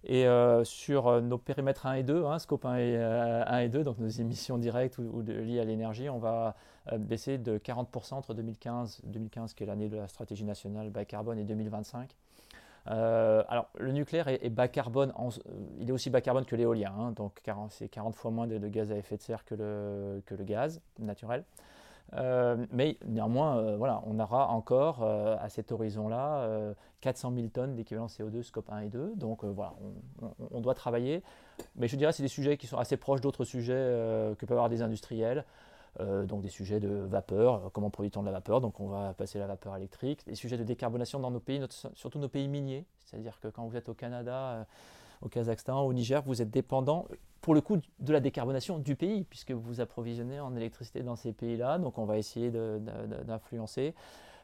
Et 0.04 0.26
euh, 0.26 0.64
sur 0.64 1.09
euh, 1.09 1.21
nos 1.21 1.37
périmètres 1.37 1.87
1 1.87 1.95
et 1.95 2.02
2, 2.02 2.25
hein, 2.25 2.38
scope 2.38 2.64
1 2.64 2.76
et, 2.76 2.97
1 2.97 3.00
euh, 3.00 3.69
2, 3.69 3.85
donc 3.85 3.99
nos 3.99 4.09
émissions 4.09 4.57
directes 4.57 4.99
ou, 4.99 5.21
liées 5.21 5.61
à 5.61 5.64
l'énergie, 5.64 6.09
on 6.09 6.19
va 6.19 6.54
baisser 6.97 7.38
de 7.38 7.59
40% 7.59 8.14
entre 8.14 8.35
2015, 8.35 9.02
2015 9.04 9.54
qui 9.54 9.62
est 9.62 9.66
l'année 9.66 9.88
de 9.88 9.99
la 9.99 10.09
stratégie 10.09 10.45
nationale 10.45 10.90
bas 10.90 11.04
carbone, 11.04 11.38
et 11.38 11.45
2025. 11.45 12.16
alors, 12.87 13.69
le 13.78 13.92
nucléaire 13.92 14.26
est, 14.28 14.49
bas 14.49 14.66
carbone, 14.66 15.12
il 15.78 15.88
est 15.88 15.92
aussi 15.92 16.09
bas 16.09 16.23
carbone 16.23 16.47
que 16.47 16.57
l'éolien, 16.57 16.92
hein, 16.99 17.12
donc 17.12 17.42
c'est 17.69 17.88
40 17.88 18.16
fois 18.16 18.30
moins 18.30 18.47
de, 18.47 18.59
gaz 18.69 18.90
à 18.90 18.97
effet 18.97 19.19
de 19.19 19.23
serre 19.23 19.45
que 19.45 19.54
le 19.54 20.45
gaz 20.45 20.80
naturel. 20.99 21.45
Euh, 22.14 22.66
mais 22.72 22.96
néanmoins, 23.06 23.58
euh, 23.58 23.76
voilà, 23.76 24.02
on 24.06 24.18
aura 24.18 24.48
encore 24.48 25.02
euh, 25.02 25.36
à 25.40 25.48
cet 25.48 25.70
horizon-là 25.70 26.74
400 27.00 27.32
000 27.34 27.48
tonnes 27.48 27.76
d'équivalent 27.76 28.06
CO2 28.06 28.42
scope 28.42 28.70
1 28.70 28.80
et 28.80 28.88
2. 28.88 29.14
Donc 29.16 29.44
voilà, 29.44 29.74
on, 30.50 30.60
doit 30.60 30.74
travailler. 30.74 31.22
Mais 31.76 31.88
je 31.88 31.96
dirais 31.96 32.12
que 32.12 32.16
c'est 32.16 32.22
des 32.22 32.28
sujets 32.28 32.56
qui 32.56 32.66
sont 32.66 32.78
assez 32.78 32.96
proches 32.96 33.20
d'autres 33.20 33.44
sujets 33.44 33.74
que 34.38 34.46
peuvent 34.46 34.58
avoir 34.58 34.68
des 34.68 34.82
industriels. 34.82 35.44
donc 35.98 36.42
des 36.42 36.48
sujets 36.48 36.80
de 36.80 36.88
vapeur, 36.88 37.70
comment 37.72 37.90
produit-on 37.90 38.22
de 38.22 38.26
la 38.26 38.32
vapeur, 38.32 38.60
donc 38.60 38.80
on 38.80 38.88
va 38.88 39.12
passer 39.14 39.38
la 39.38 39.46
vapeur 39.46 39.76
électrique, 39.76 40.24
des 40.26 40.34
sujets 40.34 40.56
de 40.56 40.64
décarbonation 40.64 41.18
dans 41.18 41.30
nos 41.30 41.40
pays, 41.40 41.60
surtout 41.94 42.18
nos 42.18 42.28
pays 42.28 42.48
miniers, 42.48 42.84
c'est-à-dire 43.04 43.40
que 43.40 43.48
quand 43.48 43.66
vous 43.66 43.76
êtes 43.76 43.88
au 43.88 43.94
Canada, 43.94 44.66
au 45.22 45.28
Kazakhstan, 45.28 45.82
au 45.82 45.92
Niger, 45.92 46.22
vous 46.22 46.42
êtes 46.42 46.50
dépendant 46.50 47.06
pour 47.40 47.54
le 47.54 47.60
coup 47.60 47.78
de 47.98 48.12
la 48.12 48.20
décarbonation 48.20 48.78
du 48.78 48.97
pays, 48.97 49.25
puisque 49.25 49.52
vous 49.52 49.60
vous 49.60 49.80
approvisionnez 49.80 50.40
en 50.40 50.54
électricité 50.56 51.02
dans 51.02 51.16
ces 51.16 51.32
pays-là, 51.32 51.78
donc 51.78 51.99
on 51.99 52.04
va 52.04 52.18
essayer 52.18 52.50
d'influencer, 52.50 53.95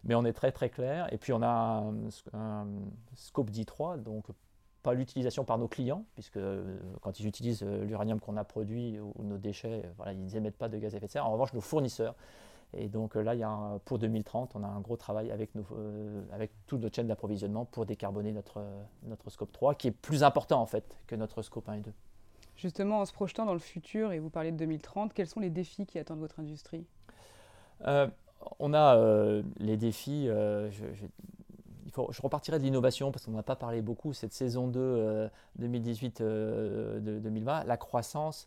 mais 0.05 0.15
on 0.15 0.25
est 0.25 0.33
très 0.33 0.53
très 0.53 0.71
clair. 0.71 1.13
Et 1.13 1.19
puis 1.19 1.33
on 1.33 1.43
a 1.43 1.85
un, 2.33 2.67
scope 3.15 3.51
D3, 3.51 4.03
donc 4.03 4.25
pas 4.83 4.95
l'utilisation 4.95 5.45
par 5.45 5.59
nos 5.59 5.69
clients, 5.69 6.05
puisque 6.15 6.37
euh, 6.37 6.79
quand 7.01 7.19
ils 7.19 7.27
utilisent 7.27 7.65
euh, 7.65 7.85
l'uranium 7.85 8.21
qu'on 8.21 8.37
a 8.37 8.45
produit 8.45 9.01
ou, 9.01 9.13
nos 9.25 9.37
déchets, 9.37 9.83
euh, 9.85 9.91
voilà, 9.97 10.13
ils 10.13 10.27
n'émettent 10.27 10.57
pas 10.57 10.69
de 10.69 10.79
gaz 10.79 10.95
à 10.95 10.99
effet 10.99 11.07
de 11.07 11.11
serre. 11.11 11.27
En 11.27 11.33
revanche, 11.33 11.53
nos 11.55 11.61
fournisseurs, 11.61 12.15
et 12.73 12.89
donc 12.89 13.15
là, 13.15 13.35
il 13.35 13.41
y 13.41 13.45
a 13.45 13.79
pour 13.85 13.99
2030, 13.99 14.53
on 14.55 14.63
a 14.63 14.67
un 14.67 14.81
gros 14.81 14.97
travail 14.97 15.31
avec, 15.31 15.55
nos, 15.55 15.65
avec 16.33 16.51
toute 16.67 16.81
notre 16.81 16.97
chaîne 16.97 17.07
d'approvisionnement 17.07 17.65
pour 17.65 17.87
décarboner 17.87 18.33
notre, 18.33 18.65
notre 19.05 19.31
scope 19.31 19.53
3, 19.53 19.75
qui 19.75 19.89
est 19.89 19.93
plus 19.93 20.23
important 20.23 20.61
en 20.61 20.67
fait 20.67 20.99
que 21.07 21.15
notre 21.15 21.43
scope 21.43 21.69
1 21.69 21.75
et 21.75 21.81
2. 21.81 21.93
Justement, 22.57 23.01
en 23.01 23.05
se 23.05 23.13
projetant 23.13 23.45
dans 23.45 23.53
le 23.53 23.59
futur, 23.59 24.13
et 24.13 24.19
vous 24.19 24.31
parlez 24.31 24.51
de 24.51 24.57
2030, 24.57 25.13
quels 25.13 25.27
sont 25.27 25.41
les 25.41 25.51
défis 25.51 25.85
qui 25.85 25.99
attendent 25.99 26.21
votre 26.21 26.41
industrie? 26.41 26.87
Euh, 27.87 28.09
On 28.59 28.73
a 28.73 28.97
euh, 28.97 29.43
les 29.59 29.77
défis, 29.77 30.27
euh, 30.29 30.71
je, 30.71 30.85
il 31.85 31.93
faut, 31.93 32.09
je 32.11 32.23
repartirai 32.23 32.59
de 32.59 32.65
l'innovation 32.65 33.13
parce 33.13 33.27
qu'on 33.27 33.33
n'a 33.33 33.43
pas 33.43 33.57
parlé 33.57 33.83
beaucoup, 33.83 34.15
cette 34.15 34.33
saison 34.33 34.69
2 34.69 35.29
2018-2020, 35.61 37.67
la 37.67 37.77
croissance. 37.77 38.47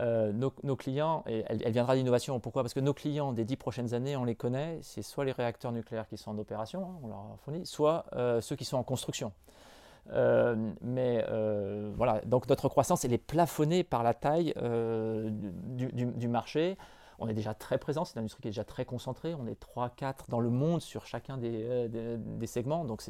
Nos, 0.00 0.76
clients, 0.76 1.24
et 1.26 1.44
elle, 1.48 1.72
viendra 1.72 1.96
d'innovation. 1.96 2.38
Pourquoi? 2.40 2.62
Parce 2.62 2.74
que 2.74 2.80
nos 2.80 2.94
clients 2.94 3.32
des 3.32 3.44
dix 3.44 3.56
prochaines 3.56 3.94
années, 3.94 4.16
on 4.16 4.24
les 4.24 4.34
connaît, 4.34 4.78
c'est 4.82 5.02
soit 5.02 5.24
les 5.24 5.32
réacteurs 5.32 5.72
nucléaires 5.72 6.08
qui 6.08 6.16
sont 6.16 6.30
en 6.30 6.38
opération, 6.38 6.84
hein, 6.84 6.98
on 7.02 7.08
leur 7.08 7.18
a 7.18 7.36
fourni, 7.44 7.66
soit 7.66 8.06
ceux 8.40 8.56
qui 8.56 8.64
sont 8.64 8.76
en 8.76 8.82
construction. 8.82 9.32
Euh, 10.12 10.54
mais 10.82 11.24
euh, 11.28 11.90
voilà, 11.96 12.20
donc 12.26 12.48
notre 12.48 12.68
croissance, 12.68 13.04
elle 13.04 13.12
est 13.12 13.18
plafonnée 13.18 13.82
par 13.82 14.02
la 14.02 14.14
taille 14.14 14.54
euh, 14.58 15.30
du, 15.30 16.28
marché. 16.28 16.76
On 17.18 17.28
est 17.28 17.34
déjà 17.34 17.54
très 17.54 17.78
présent, 17.78 18.04
c'est 18.04 18.14
une 18.14 18.20
industrie 18.20 18.42
qui 18.42 18.48
est 18.48 18.50
déjà 18.50 18.64
très 18.64 18.84
concentrée. 18.84 19.34
On 19.34 19.46
est 19.46 19.60
3-4 19.60 20.28
dans 20.28 20.40
le 20.40 20.50
monde 20.50 20.82
sur 20.82 21.06
chacun 21.06 21.38
des, 21.38 21.88
des, 21.88 22.46
segments, 22.46 22.84
donc 22.84 23.02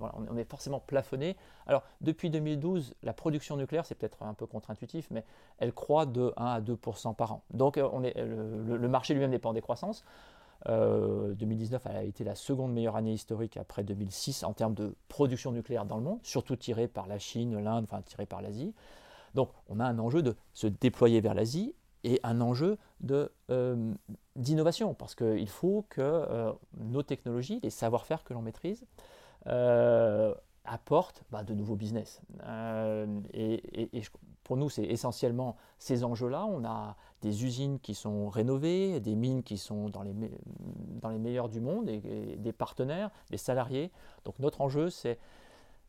on 0.00 0.36
est 0.36 0.44
forcément 0.44 0.80
plafonné. 0.80 1.36
Alors, 1.66 1.82
depuis 2.00 2.30
2012, 2.30 2.94
la 3.02 3.12
production 3.12 3.56
nucléaire, 3.56 3.84
c'est 3.84 3.94
peut-être 3.94 4.22
un 4.22 4.34
peu 4.34 4.46
contre-intuitif, 4.46 5.08
mais 5.10 5.24
elle 5.58 5.72
croît 5.72 6.06
de 6.06 6.32
1 6.36 6.44
à 6.44 6.60
2% 6.60 7.14
par 7.14 7.32
an. 7.32 7.42
Donc, 7.50 7.78
on 7.78 8.02
est, 8.02 8.14
le, 8.16 8.88
marché 8.88 9.14
lui-même 9.14 9.30
dépend 9.30 9.52
des 9.52 9.62
croissances. 9.62 10.04
2019 10.66 11.86
euh, 11.86 11.98
a 11.98 12.02
été 12.04 12.22
la 12.22 12.36
seconde 12.36 12.72
meilleure 12.72 12.96
année 12.96 13.12
historique 13.12 13.56
après 13.56 13.82
2006 13.82 14.44
en 14.44 14.52
termes 14.52 14.74
de 14.74 14.94
production 15.08 15.50
nucléaire 15.50 15.84
dans 15.84 15.96
le 15.96 16.04
monde, 16.04 16.20
surtout 16.22 16.54
tirée 16.54 16.86
par 16.86 17.08
la 17.08 17.18
Chine, 17.18 17.58
l'Inde, 17.58 17.84
enfin 17.90 18.00
tirée 18.02 18.26
par 18.26 18.42
l'Asie. 18.42 18.72
Donc 19.34 19.50
on 19.68 19.80
a 19.80 19.84
un 19.84 19.98
enjeu 19.98 20.22
de 20.22 20.36
se 20.52 20.66
déployer 20.68 21.20
vers 21.20 21.34
l'Asie 21.34 21.74
et 22.04 22.20
un 22.22 22.40
enjeu 22.40 22.78
euh, 23.50 23.94
d'innovation, 24.36 24.94
parce 24.94 25.14
qu'il 25.14 25.48
faut 25.48 25.84
que 25.88 26.00
euh, 26.00 26.52
nos 26.78 27.02
technologies, 27.02 27.60
les 27.62 27.70
savoir-faire 27.70 28.24
que 28.24 28.34
l'on 28.34 28.42
maîtrise, 28.42 28.84
apportent 30.64 31.24
bah, 31.30 31.42
de 31.42 31.54
nouveaux 31.54 31.74
business. 31.74 32.20
et, 33.34 34.02
pour 34.44 34.56
nous, 34.56 34.68
c'est 34.68 34.84
essentiellement 34.84 35.56
ces 35.78 36.04
enjeux-là. 36.04 36.44
On 36.46 36.64
a 36.64 36.96
des 37.20 37.44
usines 37.44 37.78
qui 37.78 37.94
sont 37.94 38.28
rénovées, 38.28 39.00
des 39.00 39.14
mines 39.14 39.42
qui 39.42 39.56
sont 39.56 39.88
dans 39.88 40.02
les, 40.02 40.12
dans 41.00 41.08
les 41.08 41.18
meilleures 41.18 41.48
du 41.48 41.60
monde, 41.60 41.88
et, 41.88 42.36
des 42.36 42.52
partenaires, 42.52 43.10
des 43.30 43.36
salariés. 43.38 43.90
Donc 44.24 44.38
notre 44.38 44.60
enjeu, 44.60 44.90
c'est 44.90 45.18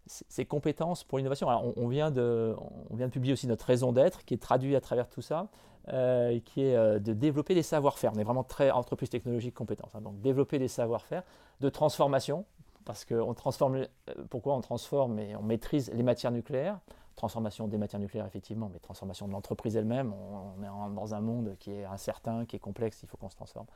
ces 0.05 0.45
compétences 0.45 1.03
pour 1.03 1.17
l'innovation. 1.17 1.47
On, 1.47 1.73
on, 1.77 1.87
vient 1.87 2.11
de, 2.11 2.55
on 2.89 2.95
vient 2.95 3.07
de 3.07 3.11
publier 3.11 3.33
aussi 3.33 3.47
notre 3.47 3.65
raison 3.65 3.91
d'être, 3.91 4.25
qui 4.25 4.33
est 4.33 4.41
traduit 4.41 4.75
à 4.75 4.81
travers 4.81 5.09
tout 5.09 5.21
ça, 5.21 5.47
euh, 5.89 6.39
qui 6.45 6.61
est 6.61 6.75
euh, 6.75 6.99
de 6.99 7.11
développer 7.13 7.55
des 7.55 7.63
savoir-faire. 7.63 8.13
On 8.15 8.19
est 8.19 8.23
vraiment 8.23 8.45
très 8.45 8.71
entreprise 8.71 9.09
technologique 9.09 9.53
compétence. 9.53 9.93
Hein. 9.95 10.01
donc 10.01 10.21
développer 10.21 10.57
des 10.57 10.69
savoir-faire 10.69 11.23
de 11.59 11.69
transformation, 11.69 12.45
parce 12.85 13.03
qu'on 13.03 13.33
transforme. 13.33 13.75
Euh, 13.75 13.87
pourquoi 14.29 14.55
on 14.55 14.61
transforme 14.61 15.19
et 15.19 15.35
on 15.35 15.43
maîtrise 15.43 15.91
les 15.93 16.03
matières 16.03 16.31
nucléaires? 16.31 16.79
Transformation 17.15 17.67
des 17.67 17.77
matières 17.77 17.99
nucléaires, 17.99 18.25
effectivement, 18.25 18.69
mais 18.71 18.79
transformation 18.79 19.27
de 19.27 19.33
l'entreprise 19.33 19.75
elle-même. 19.75 20.13
On, 20.13 20.63
est 20.63 20.95
dans 20.95 21.13
un 21.13 21.21
monde 21.21 21.55
qui 21.59 21.71
est 21.71 21.83
incertain, 21.83 22.45
qui 22.45 22.55
est 22.55 22.59
complexe, 22.59 23.01
il 23.03 23.09
faut 23.09 23.17
qu'on 23.17 23.29
se 23.29 23.35
transforme. 23.35 23.67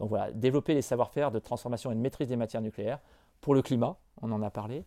Donc 0.00 0.08
voilà, 0.08 0.32
développer 0.32 0.74
les 0.74 0.82
savoir-faire 0.82 1.30
de 1.30 1.38
transformation 1.38 1.92
et 1.92 1.94
de 1.94 2.00
maîtrise 2.00 2.28
des 2.28 2.36
matières 2.36 2.62
nucléaires 2.62 2.98
pour 3.40 3.54
le 3.54 3.62
climat, 3.62 3.96
on 4.22 4.32
en 4.32 4.42
a 4.42 4.50
parlé, 4.50 4.84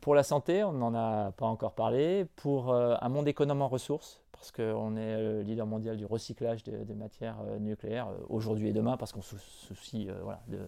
pour 0.00 0.14
la 0.14 0.22
santé, 0.22 0.64
on 0.64 0.72
n'en 0.72 0.94
a 0.94 1.32
pas 1.32 1.46
encore 1.46 1.74
parlé. 1.74 2.26
Pour 2.36 2.74
un 2.74 3.08
monde 3.08 3.28
économe 3.28 3.62
en 3.62 3.68
ressources, 3.68 4.20
parce 4.32 4.50
qu'on 4.50 4.96
est 4.96 5.20
le 5.20 5.42
leader 5.42 5.66
mondial 5.66 5.96
du 5.96 6.04
recyclage 6.04 6.64
des 6.64 6.94
matières 6.94 7.36
nucléaires 7.60 8.08
aujourd'hui 8.28 8.68
et 8.68 8.72
demain, 8.72 8.96
parce 8.96 9.12
qu'on 9.12 9.22
se 9.22 9.36
soucie 9.36 10.08
de, 10.48 10.58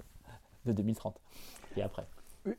de 0.66 0.72
2030 0.72 1.20
et 1.76 1.82
après. 1.82 2.06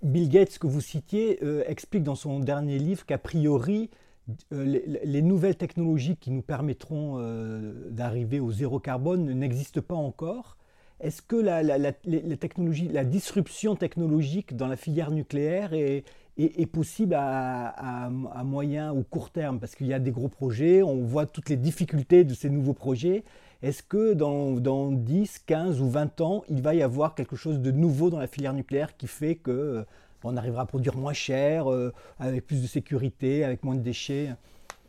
Bill 0.03 0.29
Gates, 0.29 0.59
que 0.59 0.67
vous 0.67 0.81
citiez, 0.81 1.39
explique 1.69 2.03
dans 2.03 2.15
son 2.15 2.39
dernier 2.39 2.79
livre 2.79 3.05
qu'a 3.05 3.17
priori, 3.17 3.89
euh, 4.53 4.79
les, 5.03 5.21
nouvelles 5.21 5.55
technologies 5.55 6.17
qui 6.17 6.31
nous 6.31 6.41
permettront 6.41 7.15
euh, 7.17 7.89
d'arriver 7.89 8.39
au 8.39 8.51
zéro 8.51 8.79
carbone 8.79 9.31
n'existent 9.33 9.81
pas 9.81 9.95
encore. 9.95 10.57
Est-ce 10.99 11.21
que 11.21 11.35
la, 11.35 11.63
la, 11.63 13.03
disruption 13.03 13.75
technologique 13.75 14.55
dans 14.55 14.67
la 14.67 14.75
filière 14.75 15.11
nucléaire 15.11 15.73
est, 15.73 16.03
possible 16.71 17.15
à, 17.17 18.09
moyen 18.43 18.93
ou 18.93 19.03
court 19.03 19.29
terme? 19.29 19.59
Parce 19.59 19.75
qu'il 19.75 19.87
y 19.87 19.93
a 19.93 19.99
des 19.99 20.11
gros 20.11 20.27
projets, 20.27 20.83
on 20.83 21.03
voit 21.03 21.25
toutes 21.25 21.49
les 21.49 21.57
difficultés 21.57 22.23
de 22.23 22.33
ces 22.33 22.49
nouveaux 22.49 22.73
projets. 22.73 23.23
Est-ce 23.61 23.83
que 23.83 24.13
dans, 24.13 24.51
dans, 24.53 24.91
10, 24.91 25.39
15 25.39 25.81
ou 25.81 25.89
20 25.89 26.21
ans, 26.21 26.43
il 26.49 26.61
va 26.61 26.75
y 26.75 26.81
avoir 26.81 27.15
quelque 27.15 27.35
chose 27.35 27.59
de 27.59 27.71
nouveau 27.71 28.09
dans 28.09 28.19
la 28.19 28.27
filière 28.27 28.53
nucléaire 28.53 28.95
qui 28.97 29.07
fait 29.07 29.35
que 29.35 29.85
on 30.23 30.35
arrivera 30.35 30.63
à 30.63 30.65
produire 30.65 30.97
moins 30.97 31.13
cher, 31.13 31.71
euh, 31.71 31.93
avec 32.19 32.45
plus 32.45 32.61
de 32.61 32.67
sécurité, 32.67 33.43
avec 33.43 33.63
moins 33.63 33.75
de 33.75 33.81
déchets? 33.81 34.35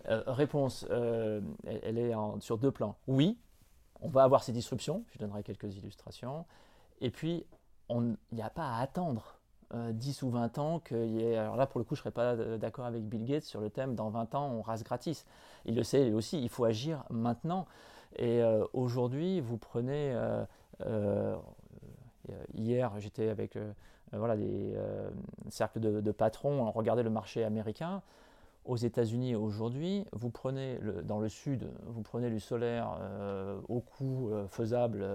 Euh, 0.08 0.22
Réponse, 0.26 0.86
euh, 0.90 1.40
elle, 1.84 1.98
est 1.98 2.12
sur 2.40 2.58
deux 2.58 2.70
plans. 2.70 2.96
Oui, 3.06 3.36
on 4.02 4.08
va 4.08 4.22
avoir 4.22 4.42
ces 4.42 4.52
disruptions, 4.52 5.04
je 5.12 5.18
donnerai 5.18 5.42
quelques 5.42 5.76
illustrations, 5.76 6.44
et 7.00 7.10
puis 7.10 7.44
il 7.88 8.16
n'y 8.32 8.42
a 8.42 8.50
pas 8.50 8.76
à 8.76 8.80
attendre 8.80 9.36
10 9.74 10.22
ou 10.22 10.30
20 10.30 10.58
ans 10.58 10.80
qu'il. 10.80 11.22
Alors 11.34 11.56
là, 11.56 11.66
pour 11.66 11.78
le 11.78 11.84
coup, 11.84 11.94
je 11.94 12.00
ne 12.00 12.02
serais 12.02 12.10
pas 12.10 12.36
d'accord 12.58 12.86
avec 12.86 13.04
Bill 13.04 13.24
Gates 13.24 13.44
sur 13.44 13.60
le 13.60 13.70
thème 13.70 13.94
dans 13.94 14.10
20 14.10 14.34
ans, 14.34 14.50
on 14.52 14.62
rase 14.62 14.82
gratis. 14.82 15.26
Il 15.64 15.74
le 15.74 15.82
sait 15.82 16.12
aussi, 16.12 16.40
il 16.40 16.48
faut 16.48 16.64
agir 16.64 17.04
maintenant. 17.10 17.66
Et 18.16 18.42
aujourd'hui, 18.72 19.40
vous 19.40 19.58
prenez... 19.58 20.14
hier, 22.54 22.92
j'étais 22.98 23.28
avec 23.28 23.56
euh, 24.14 24.18
voilà, 24.18 24.36
des 24.36 24.72
euh, 24.74 25.10
cercles 25.48 25.80
de, 25.80 26.12
patrons, 26.12 26.70
regardez 26.72 27.02
le 27.02 27.10
marché 27.10 27.44
américain. 27.44 28.02
Aux 28.64 28.76
États-Unis 28.76 29.34
aujourd'hui, 29.34 30.04
vous 30.12 30.30
prenez 30.30 30.78
dans 31.04 31.18
le 31.18 31.28
sud, 31.28 31.70
vous 31.86 32.02
prenez 32.02 32.30
du 32.30 32.40
solaire 32.40 32.98
euh, 33.00 33.58
au 33.68 33.80
coût 33.80 34.30
faisable 34.48 35.06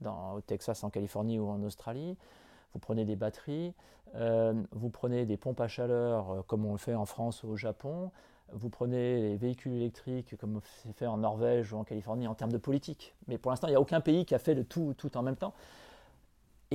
dans, 0.00 0.34
au 0.34 0.40
Texas, 0.40 0.82
en 0.84 0.90
Californie 0.90 1.38
ou 1.38 1.48
en 1.48 1.62
Australie. 1.62 2.16
Vous 2.72 2.80
prenez 2.80 3.04
des 3.04 3.14
batteries, 3.14 3.72
vous 4.14 4.90
prenez 4.90 5.26
des 5.26 5.36
pompes 5.36 5.60
à 5.60 5.68
chaleur 5.68 6.44
comme 6.46 6.64
on 6.64 6.72
le 6.72 6.78
fait 6.78 6.94
en 6.94 7.06
France 7.06 7.44
ou 7.44 7.48
au 7.48 7.56
Japon. 7.56 8.10
Vous 8.52 8.68
prenez 8.68 9.20
les 9.20 9.36
véhicules 9.36 9.72
électriques 9.72 10.36
comme 10.38 10.60
c'est 10.82 10.92
fait 10.92 11.06
en 11.06 11.18
Norvège 11.18 11.72
ou 11.72 11.76
en 11.76 11.84
Californie 11.84 12.26
en 12.28 12.34
termes 12.34 12.52
de 12.52 12.58
politique. 12.58 13.14
Mais 13.26 13.38
pour 13.38 13.50
l'instant, 13.50 13.68
il 13.68 13.70
n'y 13.70 13.76
a 13.76 13.80
aucun 13.80 14.00
pays 14.00 14.24
qui 14.24 14.34
a 14.34 14.38
fait 14.38 14.54
le 14.54 14.64
tout, 14.64 14.94
tout 14.96 15.16
en 15.16 15.22
même 15.22 15.36
temps. 15.36 15.54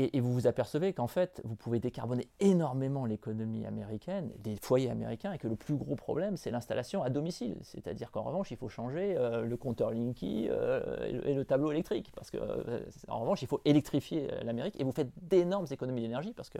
Et, 0.01 0.21
vous 0.21 0.31
vous 0.31 0.47
apercevez 0.47 0.93
qu'en 0.93 1.07
fait, 1.07 1.41
vous 1.43 1.55
pouvez 1.55 1.79
décarboner 1.79 2.29
énormément 2.39 3.05
l'économie 3.05 3.65
américaine, 3.65 4.31
des 4.37 4.55
foyers 4.55 4.89
américains, 4.89 5.33
et 5.33 5.37
que 5.37 5.49
le 5.49 5.57
plus 5.57 5.75
gros 5.75 5.95
problème, 5.95 6.37
c'est 6.37 6.51
l'installation 6.51 7.03
à 7.03 7.09
domicile. 7.09 7.57
C'est-à-dire 7.63 8.09
qu'en 8.09 8.21
revanche, 8.21 8.49
il 8.51 8.55
faut 8.55 8.69
changer 8.69 9.17
euh, 9.17 9.41
le 9.41 9.57
compteur 9.57 9.91
Linky 9.91 10.47
euh, 10.49 11.23
et, 11.25 11.33
le, 11.33 11.43
tableau 11.43 11.71
électrique. 11.71 12.13
Parce 12.15 12.31
qu'en 12.31 12.37
euh, 12.39 12.79
revanche, 13.09 13.41
il 13.41 13.49
faut 13.49 13.59
électrifier 13.65 14.29
l'Amérique, 14.43 14.79
et 14.79 14.85
vous 14.85 14.93
faites 14.93 15.09
d'énormes 15.21 15.67
économies 15.69 16.01
d'énergie. 16.01 16.33
Que... 16.33 16.59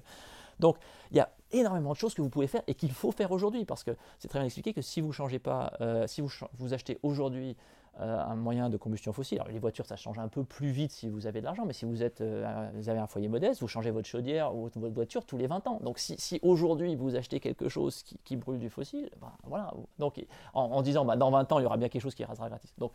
Donc, 0.59 0.75
il 1.11 1.15
y 1.15 1.21
a 1.21 1.29
énormément 1.51 1.93
de 1.93 1.97
choses 1.97 2.13
que 2.13 2.21
vous 2.21 2.29
pouvez 2.29 2.47
faire 2.47 2.63
et 2.67 2.75
qu'il 2.75 2.91
faut 2.91 3.13
faire 3.13 3.31
aujourd'hui. 3.31 3.63
Parce 3.63 3.85
que 3.85 3.91
c'est 4.17 4.27
très 4.27 4.39
bien 4.39 4.47
expliqué 4.47 4.73
que 4.73 4.81
si 4.81 4.99
vous 4.99 5.13
changez 5.13 5.39
pas, 5.39 5.71
si 6.07 6.19
vous, 6.19 6.29
vous 6.57 6.73
achetez 6.73 6.99
aujourd'hui 7.03 7.55
un 7.97 8.35
moyen 8.35 8.69
de 8.69 8.77
combustion 8.77 9.13
fossile. 9.13 9.41
Les 9.51 9.59
voitures, 9.59 9.85
ça 9.85 9.95
change 9.95 10.19
un 10.19 10.27
peu 10.27 10.43
plus 10.43 10.69
vite 10.69 10.91
si 10.91 11.09
vous 11.09 11.27
avez 11.27 11.41
de 11.41 11.45
l'argent, 11.45 11.65
mais 11.65 11.73
si 11.73 11.85
vous, 11.85 12.01
êtes, 12.03 12.21
euh, 12.21 12.69
vous 12.73 12.89
avez 12.89 12.99
un 12.99 13.07
foyer 13.07 13.27
modeste, 13.27 13.61
vous 13.61 13.67
changez 13.67 13.91
votre 13.91 14.07
chaudière 14.07 14.55
ou 14.55 14.69
votre 14.75 14.93
voiture 14.93 15.25
tous 15.25 15.37
les 15.37 15.47
20 15.47 15.67
ans. 15.67 15.79
Donc 15.83 15.99
si, 15.99 16.39
aujourd'hui 16.41 16.95
vous 16.95 17.15
achetez 17.15 17.39
quelque 17.39 17.67
chose 17.67 18.03
qui, 18.23 18.35
brûle 18.37 18.59
du 18.59 18.69
fossile, 18.69 19.09
ben, 19.19 19.31
voilà. 19.43 19.73
Donc 19.97 20.23
en, 20.53 20.81
disant 20.81 21.03
bah, 21.05 21.15
dans 21.15 21.31
20 21.31 21.51
ans, 21.51 21.59
il 21.59 21.63
y 21.63 21.65
aura 21.65 21.77
bien 21.77 21.89
quelque 21.89 22.01
chose 22.01 22.15
qui 22.15 22.23
rasera 22.23 22.49
gratis. 22.49 22.73
Donc 22.77 22.91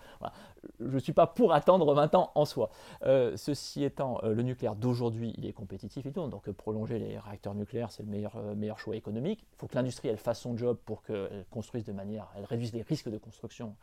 je 0.81 0.95
ne 0.95 0.99
suis 0.99 1.13
pas 1.13 1.27
pour 1.27 1.53
attendre 1.53 1.93
20 1.95 2.15
ans 2.15 2.31
en 2.35 2.45
soi. 2.45 2.71
Euh, 3.03 3.37
ceci 3.37 3.85
étant, 3.85 4.21
le 4.23 4.43
nucléaire 4.43 4.75
d'aujourd'hui, 4.75 5.35
il 5.37 5.47
est 5.47 5.53
compétitif 5.53 6.07
et 6.07 6.13
tout. 6.13 6.27
Donc 6.29 6.51
prolonger 6.53 6.99
les 6.99 7.19
réacteurs 7.19 7.55
nucléaires, 7.55 7.91
c'est 7.91 8.03
le 8.03 8.09
meilleur, 8.09 8.37
meilleur 8.57 8.79
choix 8.79 8.97
économique. 8.97 9.45
Il 9.53 9.57
faut 9.59 9.67
que 9.67 9.75
l'industrie, 9.75 10.09
elle 10.09 10.17
fasse 10.17 10.41
son 10.41 10.57
job 10.57 10.79
pour 10.85 11.03
qu'elle 11.03 11.45
construise 11.51 11.85
de 11.85 11.93
manière, 11.93 12.29
elle 12.37 12.45
réduise 12.45 12.73
les 12.73 12.83
risques 12.83 13.11
de 13.11 13.19
construction 13.19 13.75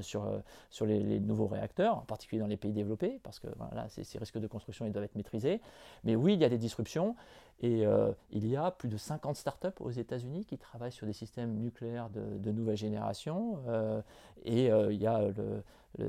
sur 0.00 0.24
sur 0.68 0.86
les, 0.86 1.20
nouveaux 1.20 1.46
réacteurs, 1.46 1.98
en 1.98 2.02
particulier 2.02 2.40
dans 2.40 2.46
les 2.46 2.56
pays 2.56 2.72
développés, 2.72 3.20
parce 3.22 3.38
que 3.38 3.46
voilà, 3.56 3.88
ces, 3.88 4.18
risques 4.18 4.38
de 4.38 4.46
construction 4.46 4.86
ils 4.86 4.92
doivent 4.92 5.04
être 5.04 5.16
maîtrisés. 5.16 5.60
Mais 6.04 6.16
oui, 6.16 6.34
il 6.34 6.40
y 6.40 6.44
a 6.44 6.48
des 6.48 6.58
disruptions, 6.58 7.16
et 7.60 7.86
euh, 7.86 8.12
il 8.30 8.46
y 8.46 8.56
a 8.56 8.70
plus 8.70 8.88
de 8.88 8.96
50 8.96 9.36
startups 9.36 9.68
aux 9.80 9.90
États-Unis 9.90 10.44
qui 10.44 10.58
travaillent 10.58 10.92
sur 10.92 11.06
des 11.06 11.12
systèmes 11.12 11.54
nucléaires 11.58 12.10
de, 12.10 12.50
nouvelle 12.50 12.76
génération, 12.76 13.58
euh, 13.68 14.02
et 14.44 14.70
euh, 14.70 14.92
il 14.92 15.00
y 15.00 15.06
a 15.06 15.20
le, 15.20 15.62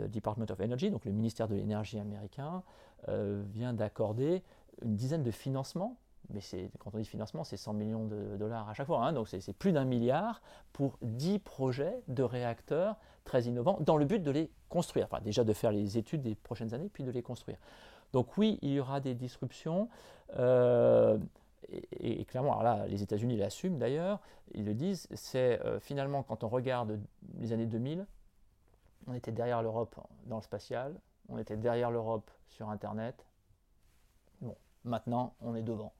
Department 0.10 0.46
of 0.52 0.60
Energy, 0.60 0.92
donc 0.92 1.06
le 1.06 1.12
ministère 1.12 1.48
de 1.48 1.56
l'énergie 1.56 2.00
américain, 2.00 2.64
vient 3.08 3.74
d'accorder 3.74 4.44
une 4.84 4.96
dizaine 4.96 5.24
de 5.24 5.32
financements 5.32 5.98
mais 6.34 6.42
quand 6.80 6.92
on 6.94 6.98
dit 6.98 7.06
financement, 7.06 7.44
c'est 7.44 7.58
100 7.58 7.74
millions 7.74 8.06
de 8.06 8.38
dollars 8.38 8.70
à 8.70 8.74
chaque 8.74 8.88
fois, 8.88 9.06
hein. 9.06 9.14
donc 9.14 9.28
c'est 9.28 9.54
plus 9.54 9.72
d'un 9.72 9.86
milliard 9.86 10.42
pour 10.74 10.98
10 11.02 11.40
projets 11.40 12.02
de 12.08 12.24
réacteurs 12.24 12.98
très 13.24 13.44
innovants 13.44 13.78
dans 13.82 13.98
le 13.98 14.06
but 14.06 14.20
de 14.20 14.32
les 14.32 14.52
construire. 14.70 15.06
Enfin, 15.06 15.22
déjà 15.22 15.44
de 15.44 15.54
faire 15.54 15.72
les 15.72 15.98
études 15.98 16.22
des 16.22 16.36
prochaines 16.36 16.74
années, 16.74 16.90
puis 16.92 17.04
de 17.04 17.12
les 17.12 17.22
construire. 17.22 17.58
Donc 18.14 18.38
oui, 18.38 18.60
il 18.62 18.72
y 18.72 18.80
aura 18.80 19.00
des 19.00 19.16
disruptions. 19.16 19.90
Euh, 20.38 21.18
et, 22.00 22.26
clairement, 22.26 22.60
alors 22.60 22.64
là, 22.64 22.88
les 22.88 23.02
États-Unis 23.02 23.38
l'assument 23.38 23.78
d'ailleurs, 23.78 24.20
ils 24.54 24.66
le 24.66 24.74
disent, 24.74 25.08
c'est 25.14 25.64
euh, 25.66 25.80
finalement 25.80 26.24
quand 26.24 26.44
on 26.44 26.50
regarde 26.50 27.00
les 27.40 27.54
années 27.54 27.66
2000, 27.66 28.06
on 29.08 29.14
était 29.14 29.32
derrière 29.32 29.62
l'Europe 29.62 29.96
dans 30.26 30.38
le 30.38 30.42
spatial, 30.42 30.96
on 31.30 31.38
était 31.38 31.58
derrière 31.58 31.92
l'Europe 31.92 32.30
sur 32.50 32.70
Internet. 32.70 33.26
Bon, 34.42 34.56
maintenant, 34.84 35.34
on 35.42 35.56
est 35.56 35.62
devant. 35.62 35.94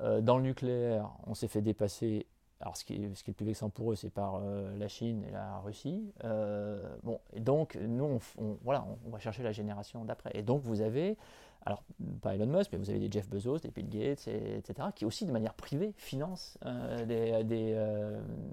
Euh, 0.00 0.20
dans 0.20 0.36
le 0.36 0.42
nucléaire, 0.42 1.10
on 1.26 1.34
s'est 1.34 1.48
fait 1.48 1.62
dépasser. 1.62 2.26
Alors, 2.60 2.76
ce 2.76 2.84
qui, 2.84 2.94
est, 2.94 3.14
ce 3.14 3.22
qui 3.22 3.30
est 3.30 3.32
le 3.32 3.36
plus 3.36 3.46
vexant 3.46 3.68
pour 3.68 3.92
eux, 3.92 3.96
c'est 3.96 4.10
par 4.10 4.40
euh, 4.42 4.76
la 4.78 4.88
Chine 4.88 5.24
et 5.28 5.30
la 5.30 5.58
Russie. 5.58 6.10
Euh, 6.24 6.80
bon, 7.02 7.20
et 7.34 7.40
donc, 7.40 7.76
nous, 7.76 8.18
on, 8.38 8.56
voilà, 8.64 8.86
on, 9.06 9.10
va 9.10 9.18
chercher 9.18 9.42
la 9.42 9.52
génération 9.52 10.04
d'après. 10.04 10.30
Et 10.34 10.42
donc, 10.42 10.62
vous 10.62 10.80
avez, 10.80 11.18
alors, 11.66 11.82
pas 12.22 12.34
Elon 12.34 12.46
Musk, 12.46 12.70
mais 12.72 12.78
vous 12.78 12.88
avez 12.88 12.98
des 12.98 13.10
Jeff 13.10 13.28
Bezos, 13.28 13.58
des 13.58 13.70
Bill 13.70 13.88
Gates, 13.88 14.26
etc., 14.28 14.88
qui 14.94 15.04
aussi, 15.04 15.26
de 15.26 15.32
manière 15.32 15.52
privée, 15.52 15.92
financent 15.98 16.58
des, 17.06 17.44
des, 17.44 17.78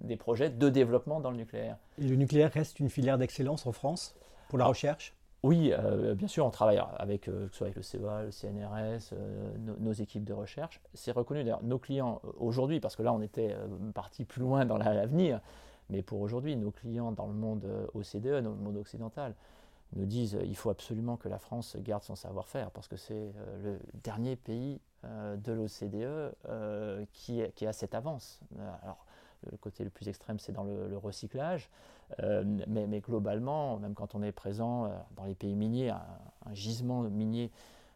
des, 0.01 0.17
projets 0.17 0.49
de 0.49 0.69
développement 0.69 1.21
dans 1.21 1.31
le 1.31 1.37
nucléaire. 1.37 1.77
Et 1.97 2.07
le 2.07 2.15
nucléaire 2.15 2.51
reste 2.51 2.81
une 2.81 2.89
filière 2.89 3.17
d'excellence 3.17 3.65
en 3.65 3.71
France 3.71 4.15
pour 4.49 4.57
la 4.57 4.65
recherche? 4.65 5.15
Oui, 5.43 5.73
euh, 5.73 6.15
bien 6.15 6.29
sûr, 6.29 6.45
on 6.45 6.49
travaille 6.49 6.81
avec, 6.97 7.27
euh, 7.27 7.49
le 7.75 7.81
CEA, 7.81 8.23
le 8.23 8.31
CNRS, 8.31 9.11
euh, 9.11 9.51
nos 9.79 9.91
équipes 9.91 10.23
de 10.23 10.31
recherche. 10.31 10.79
C'est 10.93 11.11
reconnu 11.11 11.43
d'ailleurs, 11.43 11.63
nos 11.63 11.79
clients 11.79 12.21
aujourd'hui, 12.37 12.79
parce 12.79 12.95
que 12.95 13.03
là 13.03 13.11
on 13.11 13.21
était 13.21 13.53
parti 13.93 14.23
plus 14.23 14.41
loin 14.41 14.65
dans 14.65 14.77
l'avenir, 14.77 15.41
mais 15.89 16.01
pour 16.01 16.21
aujourd'hui, 16.21 16.55
nos 16.55 16.71
clients 16.71 17.11
dans 17.11 17.27
le 17.27 17.33
monde 17.33 17.67
OCDE, 17.93 18.41
dans 18.41 18.51
le 18.51 18.55
monde 18.55 18.77
occidental, 18.77 19.35
nous 19.97 20.05
disent 20.05 20.37
qu'il 20.39 20.55
faut 20.55 20.69
absolument 20.69 21.17
que 21.17 21.27
la 21.27 21.37
France 21.37 21.75
garde 21.81 22.03
son 22.03 22.15
savoir-faire, 22.15 22.71
parce 22.71 22.87
que 22.87 22.95
c'est 22.95 23.33
le 23.63 23.79
dernier 24.01 24.37
pays 24.37 24.79
de 25.03 25.51
l'OCDE 25.51 26.33
qui, 27.11 27.43
qui, 27.53 27.67
a 27.67 27.73
cette 27.73 27.93
avance. 27.95 28.39
Alors, 28.81 29.05
le 29.51 29.57
côté 29.57 29.83
le 29.83 29.89
plus 29.89 30.07
extrême, 30.07 30.39
c'est 30.39 30.51
dans 30.51 30.63
le, 30.63 30.97
recyclage. 30.97 31.69
Euh, 32.21 32.43
mais, 32.67 32.99
globalement, 32.99 33.77
même 33.79 33.93
quand 33.93 34.15
on 34.15 34.23
est 34.23 34.31
présent 34.31 34.85
euh, 34.85 34.89
dans 35.15 35.25
les 35.25 35.35
pays 35.35 35.55
miniers, 35.55 35.89
un, 35.89 36.53
gisement 36.53 37.01
minier, 37.03 37.51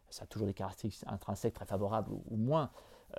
ça 0.09 0.23
a 0.23 0.27
toujours 0.27 0.47
des 0.47 0.53
caractéristiques 0.53 1.07
intrinsèques 1.07 1.53
très 1.53 1.65
favorables 1.65 2.11
ou, 2.11 2.35
moins. 2.35 2.71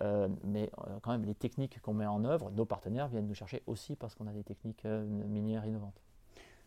Euh, 0.02 0.28
mais 0.44 0.70
quand 1.02 1.12
même, 1.12 1.24
les 1.24 1.34
techniques 1.34 1.80
qu'on 1.80 1.94
met 1.94 2.06
en 2.06 2.24
œuvre, 2.24 2.50
nos 2.50 2.64
partenaires 2.64 3.08
viennent 3.08 3.26
nous 3.26 3.34
chercher 3.34 3.62
aussi 3.66 3.96
parce 3.96 4.14
qu'on 4.14 4.26
a 4.26 4.32
des 4.32 4.44
techniques 4.44 4.84
minières 4.84 5.66
innovantes. 5.66 6.00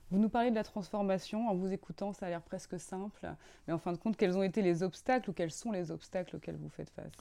Vous 0.10 0.20
nous 0.20 0.30
parlez 0.30 0.50
de 0.50 0.56
la 0.56 0.64
transformation, 0.64 1.48
en 1.48 1.56
vous 1.56 1.72
écoutant, 1.72 2.12
ça 2.12 2.26
a 2.26 2.30
l'air 2.30 2.42
presque 2.42 2.78
simple, 2.80 3.34
mais 3.66 3.74
en 3.74 3.78
fin 3.78 3.94
de 3.94 3.98
compte, 3.98 4.18
quels 4.18 4.38
ont 4.38 4.44
été 4.44 4.62
les 4.62 4.84
obstacles 4.84 5.30
ou 5.30 5.34
quels 5.34 5.52
sont 5.52 5.72
les 5.72 5.90
obstacles 5.90 6.36
auxquels 6.36 6.58
vous 6.58 6.70
faites 6.70 6.90
face? 6.90 7.14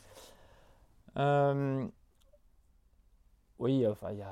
Oui, 3.60 3.86
enfin, 3.86 4.08
il 4.10 4.18
y 4.18 4.22
a. 4.22 4.28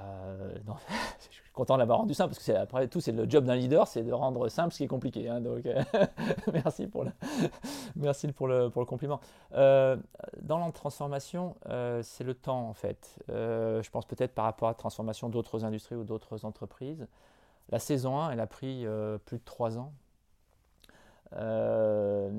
Non, 0.66 0.74
je 1.30 1.34
suis 1.34 1.52
content 1.52 1.74
de 1.74 1.80
l'avoir 1.80 1.98
rendu 1.98 2.14
simple 2.14 2.34
parce 2.34 2.42
que 2.42 2.52
après 2.52 2.88
tout, 2.88 3.00
c'est 3.00 3.12
le 3.12 3.28
job 3.28 3.44
d'un 3.44 3.56
leader, 3.56 3.86
c'est 3.86 4.02
de 4.02 4.12
rendre 4.12 4.48
simple 4.48 4.72
ce 4.72 4.78
qui 4.78 4.84
est 4.84 4.88
compliqué. 4.88 5.28
Hein, 5.28 5.42
donc, 5.42 5.68
merci 6.52 6.86
pour 6.86 7.04
le, 7.04 7.12
merci 7.96 8.32
pour 8.32 8.48
le, 8.48 8.70
pour 8.70 8.80
le 8.80 8.86
compliment. 8.86 9.20
Euh, 9.52 9.98
dans 10.40 10.58
la 10.58 10.72
transformation, 10.72 11.56
euh, 11.68 12.02
c'est 12.02 12.24
le 12.24 12.32
temps 12.32 12.70
en 12.70 12.72
fait. 12.72 13.18
Euh, 13.28 13.82
je 13.82 13.90
pense 13.90 14.06
peut-être 14.06 14.34
par 14.34 14.46
rapport 14.46 14.68
à 14.68 14.70
la 14.70 14.76
transformation 14.76 15.28
d'autres 15.28 15.62
industries 15.62 15.96
ou 15.96 16.04
d'autres 16.04 16.46
entreprises. 16.46 17.06
La 17.68 17.78
saison 17.78 18.18
1, 18.18 18.30
elle 18.30 18.40
a 18.40 18.46
pris 18.46 18.86
plus 19.26 19.36
de 19.36 19.44
trois 19.44 19.76
ans 19.76 19.92
euh, 21.36 22.30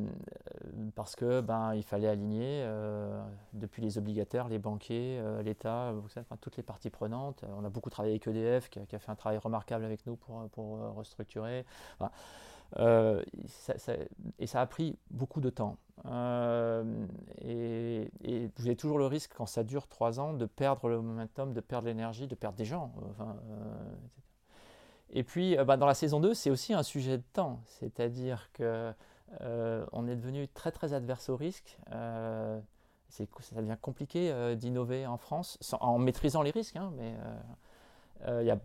parce 0.96 1.16
que 1.16 1.42
ben, 1.42 1.76
il 1.76 1.84
fallait 1.84 2.08
aligner 2.08 2.64
euh, 2.64 3.22
depuis 3.54 3.82
les 3.82 3.98
obligataires, 3.98 4.48
les 4.48 4.60
banquiers, 4.60 5.20
euh, 5.20 5.44
l'État, 5.44 5.94
toutes 6.42 6.58
les 6.58 6.64
parties 6.64 6.90
prenantes. 6.90 7.44
On 7.58 7.64
a 7.64 7.70
beaucoup 7.70 7.90
travaillé 7.90 8.14
avec 8.14 8.28
EDF 8.28 8.70
qui 8.70 8.80
a, 8.80 9.00
fait 9.00 9.12
un 9.12 9.16
travail 9.16 9.38
remarquable 9.38 9.86
avec 9.86 10.06
nous 10.06 10.16
pour, 10.16 10.50
pour 10.50 10.80
restructurer. 10.96 11.66
et 12.80 14.48
ça 14.48 14.62
a 14.62 14.66
pris 14.66 14.98
beaucoup 15.12 15.42
de 15.42 15.50
temps. 15.50 15.78
et, 17.42 18.12
vous 18.58 18.66
avez 18.66 18.76
toujours 18.76 18.98
le 18.98 19.06
risque, 19.06 19.34
quand 19.36 19.46
ça 19.46 19.64
dure 19.64 19.88
trois 19.88 20.20
ans, 20.20 20.34
de 20.34 20.46
perdre 20.46 20.90
le 20.90 21.02
momentum, 21.02 21.54
de 21.54 21.62
perdre 21.62 21.88
l'énergie, 21.88 22.28
de 22.28 22.36
perdre 22.36 22.58
des 22.58 22.66
gens. 22.66 22.92
Et 25.12 25.24
puis, 25.24 25.58
euh, 25.58 25.66
bah, 25.66 25.78
dans 25.78 25.86
la 25.86 25.94
saison 25.94 26.20
2, 26.20 26.34
c'est 26.34 26.50
aussi 26.50 26.74
un 26.74 26.84
sujet 26.84 27.18
de 27.18 27.24
temps. 27.34 27.62
C'est-à-dire 27.66 28.50
que 28.54 28.94
euh, 29.42 29.86
on 29.92 30.08
est 30.08 30.16
devenu 30.16 30.48
très 30.48 30.72
très 30.72 30.94
adverse 30.94 31.30
au 31.30 31.36
risque. 31.36 31.78
Euh, 31.92 32.60
ça 33.10 33.26
devient 33.56 33.78
compliqué 33.82 34.56
d'innover 34.56 35.08
en 35.08 35.18
France 35.18 35.58
en 35.80 35.98
maîtrisant 35.98 36.44
les 36.44 36.52
risques, 36.52 36.76
hein, 36.76 36.94
mais 36.96 37.16
il 38.28 38.46
y 38.46 38.52
a 38.52 38.60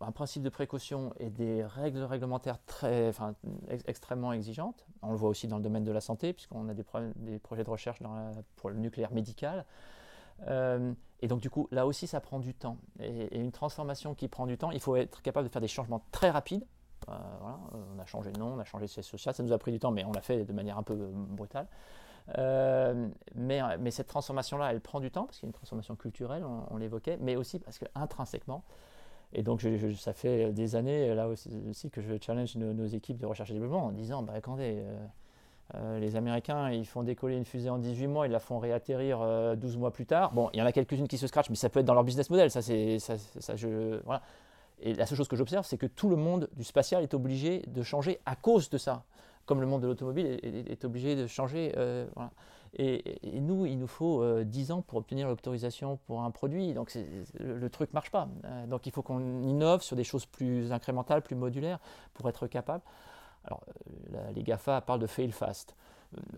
un 0.00 0.10
principe 0.10 0.42
de 0.42 0.48
précaution 0.48 1.12
et 1.18 1.28
des 1.28 1.62
règles 1.62 2.02
réglementaires 2.02 2.56
extrêmement 3.86 4.32
exigeantes. 4.32 4.86
On 5.02 5.10
le 5.10 5.18
voit 5.18 5.28
aussi 5.28 5.48
dans 5.48 5.58
le 5.58 5.62
domaine 5.62 5.84
de 5.84 5.92
la 5.92 6.00
santé, 6.00 6.32
puisqu'on 6.32 6.66
a 6.70 6.72
des, 6.72 6.82
projets 6.82 7.62
de 7.62 7.70
recherche 7.70 7.98
pour 8.56 8.70
le 8.70 8.76
nucléaire 8.76 9.12
médical. 9.12 9.66
Euh, 10.48 10.92
et 11.20 11.28
donc 11.28 11.40
du 11.40 11.50
coup, 11.50 11.68
là 11.70 11.86
aussi, 11.86 12.06
ça 12.06 12.20
prend 12.20 12.38
du 12.38 12.54
temps. 12.54 12.78
Et, 13.00 13.38
une 13.38 13.52
transformation 13.52 14.14
qui 14.14 14.28
prend 14.28 14.46
du 14.46 14.58
temps, 14.58 14.70
il 14.70 14.80
faut 14.80 14.96
être 14.96 15.22
capable 15.22 15.48
de 15.48 15.52
faire 15.52 15.62
des 15.62 15.68
changements 15.68 16.04
très 16.12 16.30
rapides. 16.30 16.64
Euh, 17.08 17.12
voilà, 17.40 17.58
euh, 17.74 17.94
on 17.96 17.98
a 17.98 18.06
changé 18.06 18.32
de 18.32 18.38
nom, 18.38 18.54
on 18.54 18.58
a 18.58 18.64
changé 18.64 18.86
de 18.86 18.90
siège 18.90 19.04
social, 19.04 19.34
ça 19.34 19.42
nous 19.42 19.52
a 19.52 19.58
pris 19.58 19.72
du 19.72 19.78
temps, 19.78 19.90
mais 19.90 20.04
on 20.04 20.12
l'a 20.12 20.22
fait 20.22 20.44
de 20.44 20.52
manière 20.52 20.78
un 20.78 20.82
peu 20.82 20.94
brutale. 20.94 21.66
mais, 23.34 23.90
cette 23.90 24.06
transformation-là, 24.06 24.70
elle 24.70 24.80
prend 24.80 25.00
du 25.00 25.10
temps, 25.10 25.24
parce 25.24 25.38
qu'il 25.38 25.46
y 25.46 25.48
a 25.48 25.50
une 25.50 25.54
transformation 25.54 25.96
culturelle, 25.96 26.44
on, 26.70 26.76
l'évoquait, 26.78 27.18
mais 27.20 27.36
aussi 27.36 27.58
parce 27.58 27.78
qu'intrinsèquement, 27.78 28.64
et 29.34 29.42
donc 29.42 29.66
ça 29.98 30.12
fait 30.12 30.52
des 30.52 30.76
années 30.76 31.14
là 31.14 31.28
aussi, 31.28 31.90
que 31.90 32.00
je 32.00 32.14
challenge 32.20 32.56
nos, 32.56 32.86
équipes 32.86 33.18
de 33.18 33.26
recherche 33.26 33.50
et 33.50 33.54
développement 33.54 33.86
en 33.86 33.92
disant, 33.92 34.22
bah, 34.22 34.32
attendez, 34.34 34.82
les 35.98 36.16
Américains, 36.16 36.70
ils 36.70 36.86
font 36.86 37.02
décoller 37.02 37.36
une 37.36 37.44
fusée 37.44 37.70
en 37.70 37.78
18 37.78 38.06
mois, 38.06 38.26
ils 38.26 38.32
la 38.32 38.38
font 38.38 38.58
réatterrir 38.58 39.18
12 39.18 39.74
euh, 39.74 39.78
mois 39.78 39.92
plus 39.92 40.06
tard. 40.06 40.32
Bon, 40.32 40.50
il 40.52 40.58
y 40.58 40.62
en 40.62 40.66
a 40.66 40.72
quelques-unes 40.72 41.08
qui 41.08 41.18
se 41.18 41.26
scratchent, 41.26 41.50
mais 41.50 41.56
ça 41.56 41.68
peut 41.68 41.80
être 41.80 41.86
dans 41.86 41.94
leur 41.94 42.04
business 42.04 42.30
model. 42.30 42.50
Ça, 42.50 42.62
c'est, 42.62 42.98
ça, 42.98 43.14
voilà. 44.04 44.22
Et 44.80 44.94
la 44.94 45.06
seule 45.06 45.16
chose 45.16 45.28
que 45.28 45.36
j'observe, 45.36 45.64
c'est 45.64 45.78
que 45.78 45.86
tout 45.86 46.08
le 46.08 46.16
monde 46.16 46.48
du 46.54 46.64
spatial 46.64 47.02
est 47.02 47.14
obligé 47.14 47.62
de 47.66 47.82
changer 47.82 48.20
à 48.26 48.36
cause 48.36 48.68
de 48.70 48.78
ça, 48.78 49.04
comme 49.46 49.60
le 49.60 49.66
monde 49.66 49.82
de 49.82 49.86
l'automobile 49.86 50.38
est, 50.42 50.84
obligé 50.84 51.16
de 51.16 51.26
changer. 51.26 51.72
Euh, 51.76 52.06
et, 52.76 53.18
nous, 53.40 53.66
il 53.66 53.78
nous 53.78 53.86
faut 53.86 54.42
10 54.44 54.72
ans 54.72 54.82
pour 54.82 54.98
obtenir 54.98 55.28
l'autorisation 55.28 55.98
pour 56.06 56.22
un 56.22 56.30
produit, 56.30 56.74
donc 56.74 56.94
le, 57.38 57.58
le, 57.58 57.70
truc 57.70 57.90
ne 57.90 57.94
marche 57.94 58.10
pas. 58.10 58.28
donc 58.68 58.86
il 58.86 58.92
faut 58.92 59.02
qu'on 59.02 59.42
innove 59.42 59.82
sur 59.82 59.96
des 59.96 60.04
choses 60.04 60.26
plus 60.26 60.72
incrémentales, 60.72 61.22
plus 61.22 61.36
modulaires, 61.36 61.78
pour 62.12 62.28
être 62.28 62.46
capable. 62.46 62.82
Alors, 63.44 63.62
euh, 64.14 64.30
les 64.34 64.42
GAFA 64.42 64.80
parlent 64.80 65.00
de 65.00 65.06
fail 65.06 65.30
fast. 65.30 65.74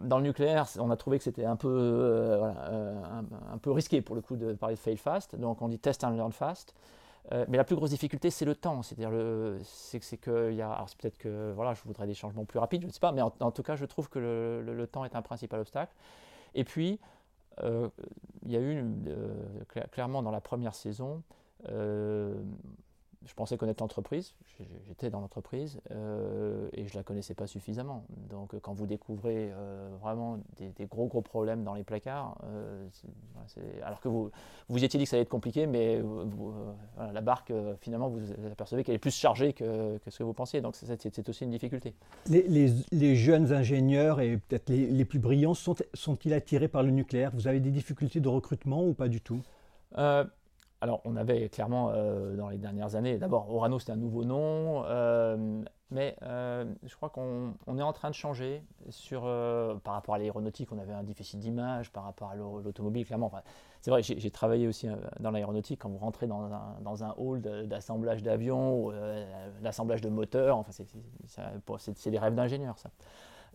Dans 0.01 0.19
le 0.19 0.25
nucléaire, 0.25 0.67
on 0.79 0.91
a 0.91 0.97
trouvé 0.97 1.19
que 1.19 1.25
c'était 1.25 1.45
un, 1.45 1.57
peu, 1.57 1.69
euh, 1.69 2.51
euh, 2.71 3.03
un, 3.53 3.59
peu 3.59 3.71
risqué 3.71 4.01
pour 4.01 4.17
le 4.17 4.23
coup 4.23 4.37
de 4.37 4.55
parler 4.55 4.75
de 4.75 4.81
fail 4.81 4.97
fast, 4.97 5.37
donc 5.37 5.61
on 5.61 5.69
dit 5.69 5.79
test 5.79 6.03
and 6.03 6.11
learn 6.11 6.33
fast. 6.33 6.75
mais 7.49 7.59
la 7.59 7.65
plus 7.65 7.77
grosse 7.77 7.91
difficulté, 7.91 8.31
c'est 8.31 8.47
le 8.47 8.55
temps. 8.55 8.83
C'est-à-dire, 8.83 9.11
c'est, 9.65 10.17
que 10.17 10.53
y 10.53 10.63
a, 10.63 10.71
alors 10.71 10.89
peut-être 10.99 11.19
que 11.19 11.53
voilà, 11.55 11.75
je 11.75 11.83
voudrais 11.83 12.07
des 12.07 12.15
changements 12.15 12.45
plus 12.45 12.59
rapides, 12.59 12.83
je 12.83 12.87
ne 12.87 12.93
sais 12.93 13.01
pas, 13.01 13.13
mais 13.13 13.21
en, 13.23 13.51
tout 13.51 13.63
cas, 13.63 13.77
je 13.77 13.85
trouve 13.85 14.09
que 14.09 14.19
le, 14.19 14.87
temps 14.87 15.05
est 15.05 15.15
un 15.15 15.23
principal 15.23 15.61
obstacle. 15.61 15.93
Et 16.55 16.65
puis, 16.65 16.99
il 17.63 18.51
y 18.51 18.57
a 18.57 18.61
eu 18.61 18.83
clairement 19.91 20.23
dans 20.23 20.31
la 20.31 20.41
première 20.41 20.75
saison, 20.75 21.23
je 23.27 23.35
pensais 23.35 23.57
connaître 23.57 23.83
l'entreprise, 23.83 24.35
j'étais 24.87 25.11
dans 25.11 25.21
l'entreprise 25.21 25.81
euh, 25.91 26.69
et 26.73 26.87
je 26.87 26.95
ne 26.95 27.01
la 27.01 27.03
connaissais 27.03 27.35
pas 27.35 27.47
suffisamment. 27.47 28.05
Donc 28.31 28.55
quand 28.63 28.73
vous 28.73 28.87
découvrez 28.87 29.51
euh, 29.53 29.89
vraiment 30.01 30.39
des, 30.57 30.87
gros 30.87 31.07
gros 31.07 31.23
problèmes 31.23 31.65
dans 31.65 31.75
les 31.75 31.83
placards, 31.83 32.39
euh, 32.45 32.87
alors 33.83 34.01
que 34.01 34.09
vous 34.09 34.31
vous 34.69 34.85
étiez 34.85 34.99
dit 34.99 35.05
que 35.05 35.11
ça 35.11 35.17
allait 35.17 35.23
être 35.23 35.29
compliqué, 35.29 35.67
mais 35.67 36.01
la 37.13 37.21
barque 37.21 37.53
finalement 37.81 38.09
vous 38.09 38.21
apercevez 38.51 38.85
qu'elle 38.85 38.95
est 38.95 38.99
plus 38.99 39.15
chargée 39.15 39.53
que, 39.53 39.99
ce 40.07 40.19
que 40.19 40.23
vous 40.23 40.33
pensiez. 40.33 40.61
Donc 40.61 40.77
c'est 40.77 41.29
aussi 41.29 41.45
une 41.45 41.51
difficulté. 41.51 41.95
Les, 42.27 43.17
jeunes 43.17 43.53
ingénieurs 43.53 44.21
et 44.21 44.37
peut-être 44.37 44.69
les, 44.69 44.87
les, 44.87 45.05
plus 45.05 45.19
brillants 45.19 45.55
sont-ils 45.55 46.33
attirés 46.33 46.69
par 46.69 46.83
le 46.83 46.91
nucléaire? 46.91 47.31
Vous 47.35 47.49
avez 47.49 47.61
des 47.61 47.71
difficultés 47.71 48.21
de 48.21 48.29
recrutement 48.29 48.85
ou 48.85 48.95
pas 48.95 49.09
du 49.09 49.21
tout? 49.21 49.41
Alors, 50.87 51.01
on 51.05 51.17
avait 51.17 51.49
clairement 51.49 51.91
euh, 51.91 52.37
dans 52.37 52.49
les 52.49 52.59
dernières 52.59 52.95
années, 52.95 53.19
d'abord, 53.19 53.53
Orano 53.53 53.81
c'était 53.81 53.91
un 53.91 53.97
nouveau 53.97 54.25
nom, 54.25 54.85
euh, 54.87 55.65
mais 55.91 56.17
euh, 56.23 56.65
je 56.85 56.95
crois 56.95 57.11
qu'on 57.11 57.55
est 57.77 57.83
en 57.83 57.93
train 57.93 58.09
de 58.09 58.15
changer 58.15 58.63
sur, 58.89 59.23
par 59.83 59.95
rapport 59.95 60.15
à 60.15 60.19
l'aéronautique, 60.19 60.71
on 60.71 60.79
avait 60.79 60.93
un 60.93 61.03
déficit 61.03 61.41
d'image 61.41 61.91
par 61.91 62.05
rapport 62.05 62.31
à 62.31 62.37
l'automobile, 62.37 63.05
clairement. 63.05 63.33
c'est 63.81 63.91
vrai, 63.91 64.05
j'ai 64.05 64.31
travaillé 64.31 64.69
aussi 64.69 64.87
dans 65.19 65.33
l'aéronautique, 65.33 65.81
quand 65.83 65.89
vous 65.89 65.99
rentrez 65.99 66.29
dans 66.29 67.05
un, 67.05 67.15
hall 67.17 67.41
d'assemblage 67.41 68.23
d'avions, 68.23 68.93
d'assemblage 69.61 70.03
de 70.03 70.09
moteurs, 70.09 70.57
enfin, 70.57 70.71
c'est 70.71 72.11
des 72.11 72.19
rêves 72.21 72.37
d'ingénieur, 72.37 72.79
ça. 72.79 72.91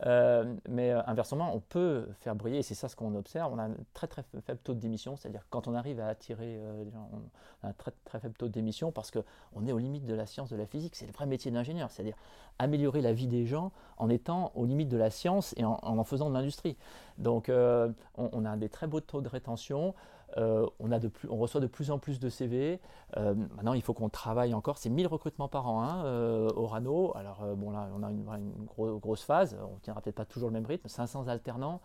Euh, 0.05 0.55
mais 0.67 0.91
euh, 0.91 1.01
inversement, 1.05 1.55
on 1.55 1.59
peut 1.59 2.07
faire 2.21 2.35
briller, 2.35 2.59
et 2.59 2.63
c'est 2.63 2.73
ça 2.73 2.87
ce 2.89 2.95
qu'on 2.95 3.13
observe, 3.15 3.53
on 3.53 3.59
a 3.59 3.65
un 3.65 3.75
très 3.93 4.07
très 4.07 4.23
faible 4.43 4.59
taux 4.63 4.73
de 4.73 4.79
démission, 4.79 5.15
c'est-à-dire 5.15 5.45
quand 5.49 5.67
on 5.67 5.75
arrive 5.75 5.99
à 5.99 6.07
attirer 6.07 6.57
euh, 6.57 6.83
on 7.13 7.67
a 7.67 7.69
un 7.69 7.73
très 7.73 7.91
très 8.05 8.19
faible 8.19 8.33
taux 8.33 8.47
de 8.47 8.51
démission 8.51 8.91
parce 8.91 9.11
qu'on 9.11 9.67
est 9.67 9.71
aux 9.71 9.77
limites 9.77 10.05
de 10.05 10.15
la 10.15 10.25
science, 10.25 10.49
de 10.49 10.55
la 10.55 10.65
physique, 10.65 10.95
c'est 10.95 11.05
le 11.05 11.11
vrai 11.11 11.27
métier 11.27 11.51
d'ingénieur, 11.51 11.91
c'est-à-dire 11.91 12.15
améliorer 12.57 13.01
la 13.01 13.13
vie 13.13 13.27
des 13.27 13.45
gens 13.45 13.71
en 13.97 14.09
étant 14.09 14.51
aux 14.55 14.65
limites 14.65 14.89
de 14.89 14.97
la 14.97 15.11
science 15.11 15.53
et 15.57 15.65
en 15.65 15.79
en, 15.81 16.03
faisant 16.03 16.29
de 16.29 16.33
l'industrie. 16.33 16.77
Donc 17.19 17.49
on, 17.49 17.93
on, 18.15 18.45
a 18.45 18.57
des 18.57 18.69
très 18.69 18.87
beaux 18.87 19.01
taux 19.01 19.21
de 19.21 19.27
rétention, 19.29 19.93
euh, 20.37 20.65
on, 20.79 21.37
reçoit 21.37 21.61
de 21.61 21.67
plus 21.67 21.91
en 21.91 21.99
plus 21.99 22.19
de 22.19 22.29
CV. 22.29 22.79
Euh, 23.17 23.33
maintenant, 23.55 23.73
il 23.73 23.81
faut 23.81 23.93
qu'on 23.93 24.09
travaille 24.09 24.53
encore. 24.53 24.77
C'est 24.77 24.89
1000 24.89 25.07
recrutements 25.07 25.47
par 25.47 25.67
an 25.67 25.83
hein, 25.83 26.05
euh, 26.05 26.49
au 26.55 26.67
Rano. 26.67 27.15
Alors, 27.15 27.45
bon, 27.55 27.71
là, 27.71 27.89
on 27.95 28.03
a 28.03 28.09
une, 28.09 28.65
grosse 28.65 29.23
phase. 29.23 29.57
On 29.61 29.75
ne 29.75 29.79
tiendra 29.79 30.01
peut-être 30.01 30.15
pas 30.15 30.25
toujours 30.25 30.49
le 30.49 30.53
même 30.53 30.65
rythme. 30.65 30.87
500 30.87 31.27
alternants. 31.27 31.81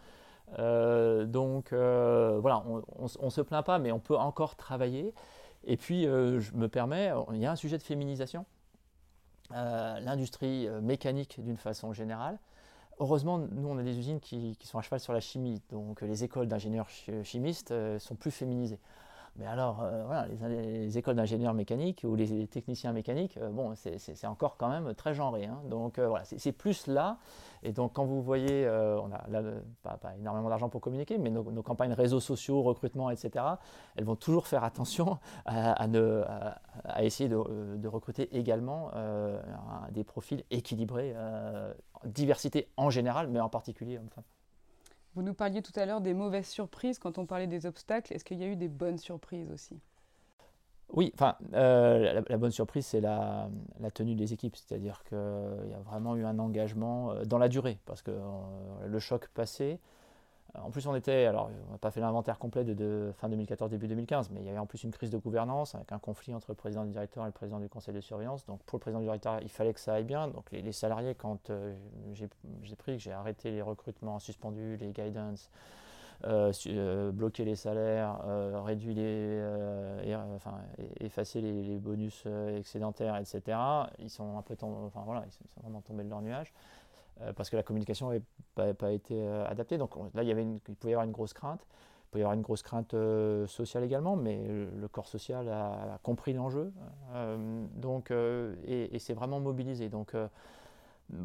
donc, 0.59 1.73
voilà, 1.73 2.65
on 2.99 3.25
ne 3.25 3.31
se 3.31 3.41
plaint 3.41 3.65
pas, 3.65 3.79
mais 3.79 3.93
on 3.93 4.01
peut 4.01 4.17
encore 4.17 4.57
travailler. 4.57 5.13
Et 5.65 5.77
puis, 5.77 6.05
je 6.05 6.55
me 6.55 6.69
permets, 6.69 7.13
il 7.33 7.39
y 7.39 7.47
a 7.47 7.51
un 7.51 7.57
sujet 7.57 7.79
de 7.79 7.83
féminisation. 7.83 8.47
L'industrie 9.51 10.69
mécanique, 10.83 11.41
d'une 11.43 11.57
façon 11.57 11.93
générale, 11.93 12.39
Heureusement, 12.99 13.39
nous, 13.39 13.69
on 13.69 13.77
a 13.77 13.83
des 13.83 13.99
usines 13.99 14.21
qui, 14.21 14.57
sont 14.63 14.79
à 14.79 14.83
cheval 14.83 15.01
sur 15.01 15.13
la 15.13 15.21
chimie, 15.21 15.61
donc 15.71 16.01
les 16.01 16.25
écoles 16.25 16.49
d'ingénieurs 16.49 16.89
chimistes 17.25 17.71
euh, 17.71 17.99
sont 17.99 18.15
plus 18.15 18.31
féminisées. 18.31 18.79
Mais 19.39 19.47
alors, 19.47 19.83
euh, 19.83 20.05
voilà, 20.07 20.27
les, 20.29 20.97
écoles 20.97 21.17
d'ingénieurs 21.17 21.55
mécaniques 21.55 22.03
ou 22.05 22.15
les, 22.15 22.47
techniciens 22.47 22.93
mécaniques, 22.93 23.37
euh, 23.37 23.51
bon, 23.51 23.75
c'est 23.75 24.27
encore 24.27 24.57
quand 24.57 24.69
même 24.69 24.95
très 24.95 25.15
genré. 25.15 25.45
Hein. 25.45 25.61
Donc 25.69 25.99
voilà, 25.99 26.25
c'est 26.25 26.53
plus 26.53 26.87
là. 26.87 27.19
Et 27.63 27.73
donc 27.73 27.95
quand 27.95 28.05
vous 28.05 28.23
voyez, 28.23 28.69
on 28.69 29.11
a 29.13 29.27
pas, 29.83 30.15
énormément 30.19 30.49
d'argent 30.49 30.69
pour 30.69 30.81
communiquer, 30.81 31.19
mais 31.19 31.31
nos, 31.31 31.63
campagnes 31.63 31.93
réseaux 31.93 32.21
sociaux, 32.21 32.63
recrutement, 32.63 33.11
etc., 33.11 33.45
elles 33.97 34.05
vont 34.05 34.17
toujours 34.17 34.47
faire 34.47 34.65
attention 34.65 35.19
à, 35.47 35.87
essayer 37.01 37.29
de, 37.29 37.89
recruter 37.89 38.37
également 38.37 38.91
des 39.91 40.05
profils 40.05 40.45
équilibrés 40.51 41.15
diversité 42.05 42.69
en 42.77 42.91
général, 42.91 43.29
mais 43.29 43.41
en 43.41 43.49
particulier 43.49 43.99
hommes-femmes. 43.99 44.25
Vous 45.17 45.23
nous 45.23 45.33
parliez 45.33 45.63
tout 45.63 45.73
à 45.81 45.87
l'heure 45.87 46.03
des 46.03 46.13
mauvaises 46.13 46.47
surprises. 46.47 46.99
Quand 46.99 47.17
on 47.17 47.25
parlait 47.25 47.47
des 47.47 47.65
obstacles. 47.65 48.13
Est-ce 48.13 48.23
qu'il 48.23 48.39
y 48.39 48.45
a 48.45 48.49
eu 48.49 48.57
des 48.57 48.69
bonnes 48.69 48.99
surprises 48.99 49.51
aussi? 49.51 49.81
Oui, 50.93 51.11
enfin, 51.15 51.37
euh, 51.55 52.23
la, 52.29 52.37
bonne 52.37 52.53
surprise, 52.53 52.87
c'est 52.87 53.01
la, 53.01 53.49
tenue 53.95 54.15
des 54.15 54.35
équipes, 54.35 54.55
c'est-à-dire 54.55 55.03
qu'il 55.09 55.17
y 55.17 55.75
a 55.75 55.81
vraiment 55.81 56.15
eu 56.17 56.25
un 56.25 56.39
engagement 56.39 57.11
euh, 57.11 57.25
dans 57.25 57.39
la 57.39 57.49
durée, 57.49 57.79
parce 57.87 58.03
que 58.03 58.13
euh, 58.13 58.87
le 58.87 58.99
choc 59.01 59.27
passé, 59.35 59.81
en 60.63 60.71
plus, 60.71 60.87
on 60.87 60.95
était, 60.95 61.27
alors 61.27 61.51
on 61.69 61.73
n'a 61.73 61.79
pas 61.79 61.91
fait 61.91 62.01
l'inventaire 62.01 62.39
complet 62.39 62.65
de, 62.65 63.13
fin 63.19 63.29
2014, 63.29 63.71
début 63.71 63.89
2015, 63.89 64.31
mais 64.31 64.41
il 64.41 64.47
y 64.47 64.49
avait 64.49 64.59
en 64.59 64.67
plus 64.67 64.83
une 64.85 64.91
crise 64.91 65.11
de 65.11 65.19
gouvernance 65.19 65.75
avec 65.75 65.93
un 65.93 65.99
conflit 65.99 66.35
entre 66.35 66.47
le 66.51 66.55
président 66.55 66.85
du 66.85 66.91
directeur 66.91 67.25
et 67.25 67.27
le 67.27 67.33
président 67.33 67.59
du 67.59 67.69
conseil 67.69 67.95
de 67.95 68.01
surveillance. 68.01 68.47
Donc 68.47 68.63
pour 68.65 68.79
le 68.79 68.81
président 68.81 69.01
du 69.01 69.07
directeur, 69.07 69.39
il 69.43 69.49
fallait 69.49 69.73
que 69.73 69.81
ça 69.81 69.95
aille 69.95 70.05
bien. 70.05 70.29
Donc 70.29 70.51
les, 70.53 70.73
salariés, 70.73 71.15
quand 71.15 71.51
euh, 71.51 71.75
j'ai 72.13 72.77
pris, 72.77 72.97
que 72.97 73.03
j'ai 73.03 73.13
arrêté 73.13 73.51
les 73.51 73.63
recrutements, 73.63 74.19
suspendu 74.19 74.77
les 74.77 74.93
guidance, 74.93 75.51
euh, 76.25 76.53
euh, 76.67 77.13
bloqué 77.13 77.45
les 77.45 77.57
salaires, 77.57 78.19
réduit 78.65 78.95
les, 78.95 79.43
enfin, 80.35 80.55
effacé 81.01 81.41
les, 81.41 81.79
bonus 81.79 82.25
excédentaires, 82.57 83.17
etc. 83.17 83.59
Ils 83.99 84.11
sont 84.11 84.39
un 84.39 84.43
peu, 84.43 84.57
enfin 84.63 85.03
voilà, 85.05 85.25
ils 85.27 85.33
sont 85.33 85.81
tombés 85.83 86.05
de 86.05 86.11
leur 86.11 86.23
nuage. 86.23 86.53
Euh, 87.23 87.33
parce 87.33 87.49
que 87.49 87.57
la 87.57 87.63
communication 87.63 88.11
n'avait 88.57 88.75
pas, 88.75 88.93
été 88.93 89.15
euh, 89.15 89.47
adaptée. 89.47 89.79
Donc 89.79 89.97
là, 90.15 90.23
il, 90.23 90.29
y 90.29 90.33
avait 90.33 90.45
il 90.45 90.61
pouvait 90.61 90.91
y 90.91 90.95
avoir 90.95 91.07
une 91.07 91.13
grosse 91.13 91.33
crainte. 91.33 91.67
Il 91.67 92.11
pouvait 92.11 92.21
y 92.21 92.25
avoir 92.25 92.35
une 92.35 92.43
grosse 92.43 92.63
crainte 92.63 92.95
euh, 92.95 93.47
sociale 93.47 93.85
également, 93.85 94.17
mais 94.17 94.47
le, 94.47 94.89
corps 94.89 95.09
social 95.09 95.49
a, 95.49 95.99
compris 96.03 96.35
l'enjeu 96.35 96.73
donc, 97.75 98.13
et, 98.67 98.99
s'est 98.99 99.15
vraiment 99.15 99.41
mobilisé. 99.41 99.89
Donc 99.89 100.15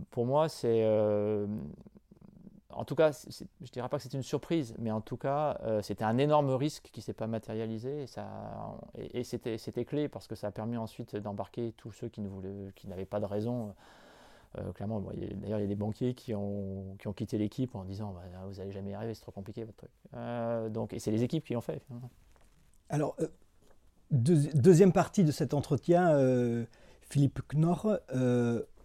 pour 0.10 0.26
moi, 0.26 0.50
c'est... 0.50 0.84
en 2.72 2.86
tout 2.86 2.96
cas, 2.96 3.12
je 3.12 3.44
ne 3.62 3.68
dirais 3.68 3.90
pas 3.90 3.98
que 3.98 4.04
c'est 4.04 4.14
une 4.14 4.24
surprise, 4.24 4.74
mais 4.80 4.92
en 4.92 5.02
tout 5.02 5.18
cas, 5.18 5.60
c'était 5.82 6.04
un 6.04 6.18
énorme 6.18 6.52
risque 6.52 6.90
qui 6.92 7.00
ne 7.02 7.04
s'est 7.04 7.14
pas 7.14 7.28
matérialisé. 7.28 8.04
Et, 8.04 8.08
ça, 8.08 8.28
et, 8.98 9.24
c'était 9.24 9.86
clé 9.86 10.10
parce 10.10 10.28
que 10.28 10.36
ça 10.36 10.48
a 10.48 10.52
permis 10.52 10.78
ensuite 10.78 11.16
d'embarquer 11.16 11.74
tous 11.78 11.92
ceux 11.92 12.10
qui 12.10 12.22
n'avaient 12.88 13.06
pas 13.06 13.20
de 13.20 13.26
raison 13.26 13.76
euh, 14.58 14.74
clairement, 14.74 15.00
d'ailleurs, 15.00 15.60
il 15.60 15.62
y 15.62 15.66
a 15.66 15.68
des 15.68 15.76
banquiers 15.76 16.14
qui 16.14 16.34
ont, 16.34 16.96
qui 17.00 17.08
ont 17.08 17.14
quitté 17.14 17.38
l'équipe 17.38 17.74
en 17.76 17.86
disant 17.86 18.14
bah, 18.14 18.22
Vous 18.48 18.56
n'allez 18.56 18.72
jamais 18.72 18.92
y 18.92 18.94
arriver, 18.94 19.14
c'est 19.14 19.22
trop 19.22 19.32
compliqué 19.32 19.64
votre 19.64 19.78
truc. 19.78 19.92
Euh, 20.14 20.70
donc, 20.70 20.94
et 20.94 21.00
c'est 21.00 21.12
les 21.12 21.24
équipes 21.24 21.46
qui 21.46 21.54
l'ont 21.54 21.62
fait. 21.62 21.82
Alors, 22.90 23.16
euh, 23.22 23.28
deuxième 24.12 24.92
partie 24.92 25.24
de 25.24 25.32
cet 25.32 25.54
entretien, 25.54 26.18
Philippe 27.02 27.42
Knorr, 27.54 28.00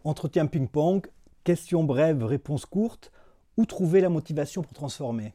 entretien 0.04 0.46
ping-pong, 0.46 1.06
question 1.42 1.82
brève, 1.82 2.22
réponse 2.24 2.64
courte. 2.64 3.10
Où 3.56 3.64
trouver 3.64 4.02
la 4.02 4.10
motivation 4.10 4.60
pour 4.60 4.74
transformer? 4.74 5.32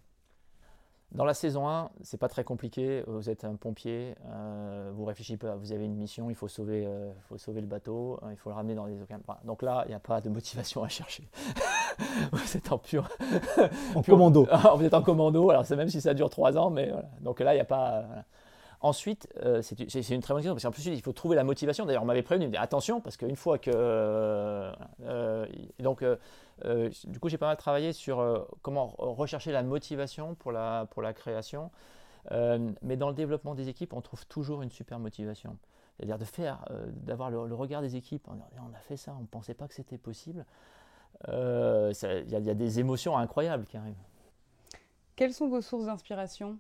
Dans 1.12 1.26
la 1.26 1.34
saison 1.34 1.68
1, 1.68 1.90
c'est 2.02 2.18
pas 2.18 2.30
très 2.30 2.44
compliqué. 2.44 3.04
Vous 3.08 3.30
êtes 3.30 3.44
un 3.44 3.56
pompier, 3.56 4.16
euh, 4.28 4.92
vous 4.96 5.04
réfléchissez 5.04 5.38
pas, 5.38 5.56
vous 5.56 5.74
avez 5.74 5.86
une 5.86 5.96
mission, 5.96 6.30
il 6.30 6.36
faut 6.36 6.48
sauver, 6.48 6.86
euh, 6.86 7.12
faut 7.28 7.38
sauver 7.38 7.60
le 7.60 7.68
bateau, 7.68 8.18
hein, 8.22 8.30
il 8.32 8.38
faut 8.38 8.50
le 8.50 8.56
ramener 8.56 8.76
dans 8.76 8.86
les 8.86 9.02
eaux 9.02 9.08
Donc 9.44 9.62
là, 9.62 9.84
il 9.86 9.90
n'y 9.90 9.96
a 9.96 10.00
pas 10.00 10.22
de 10.22 10.30
motivation 10.30 10.84
à 10.84 10.88
chercher. 10.88 11.28
vous 12.32 12.58
êtes 12.58 12.72
en 12.72 12.78
pur. 12.78 13.10
en 13.96 14.02
commando. 14.02 14.48
vous 14.78 14.86
êtes 14.86 14.94
en 14.94 15.02
commando, 15.02 15.50
alors 15.50 15.66
c'est 15.66 15.76
même 15.76 15.90
si 15.90 16.00
ça 16.00 16.14
dure 16.14 16.30
3 16.30 16.58
ans, 16.58 16.70
mais 16.70 16.90
voilà. 16.90 17.10
Donc 17.20 17.42
là, 17.42 17.54
il 17.54 17.58
n'y 17.58 17.62
a 17.62 17.66
pas. 17.66 18.06
Ensuite, 18.84 19.28
euh, 19.44 19.62
c'est 19.62 20.10
une 20.10 20.22
très 20.22 20.34
bonne 20.34 20.42
question, 20.42 20.56
parce 20.56 20.64
qu'en 20.64 20.72
plus, 20.72 20.88
il 20.88 21.02
faut 21.04 21.14
trouver 21.14 21.36
la 21.36 21.44
motivation. 21.44 21.86
D'ailleurs, 21.86 22.02
on 22.02 22.08
m'avait 22.08 22.24
prévenu, 22.24 22.48
dit 22.48 22.58
attention, 22.58 23.00
parce 23.00 23.16
qu'une 23.16 23.36
fois 23.36 23.60
que. 23.60 23.70
Euh, 23.74 24.74
euh, 25.04 25.46
donc, 25.80 26.04
du 27.06 27.20
coup, 27.20 27.30
j'ai 27.30 27.38
pas 27.38 27.46
mal 27.46 27.58
travaillé 27.58 27.94
sur 27.94 28.48
comment 28.64 28.96
rechercher 28.98 29.52
la 29.52 29.62
motivation 29.62 30.34
pour 30.34 30.52
la, 30.52 30.88
pour 30.90 31.04
la 31.04 31.14
création. 31.14 31.70
mais 32.32 32.98
dans 32.98 33.10
le 33.10 33.16
développement 33.16 33.54
des 33.54 33.70
équipes, 33.70 33.94
on 33.94 34.02
trouve 34.02 34.26
toujours 34.26 34.64
une 34.64 34.72
super 34.72 34.98
motivation. 34.98 35.58
C'est-à-dire 35.98 36.18
de 36.18 36.26
faire, 36.26 36.66
d'avoir 36.90 37.30
le, 37.30 37.54
regard 37.54 37.84
des 37.84 37.96
équipes. 37.96 38.28
On, 38.30 38.74
a 38.74 38.80
fait 38.80 38.98
ça, 38.98 39.14
on 39.16 39.22
ne 39.22 39.28
pensait 39.28 39.54
pas 39.54 39.68
que 39.68 39.76
c'était 39.76 40.00
possible. 40.00 40.44
Il 41.28 41.34
y, 41.34 42.32
y 42.32 42.50
a 42.50 42.54
des 42.56 42.80
émotions 42.80 43.16
incroyables 43.16 43.66
qui 43.66 43.78
arrivent. 43.78 43.94
Quelles 45.16 45.34
sont 45.36 45.50
vos 45.50 45.62
sources 45.62 45.86
d'inspiration? 45.86 46.58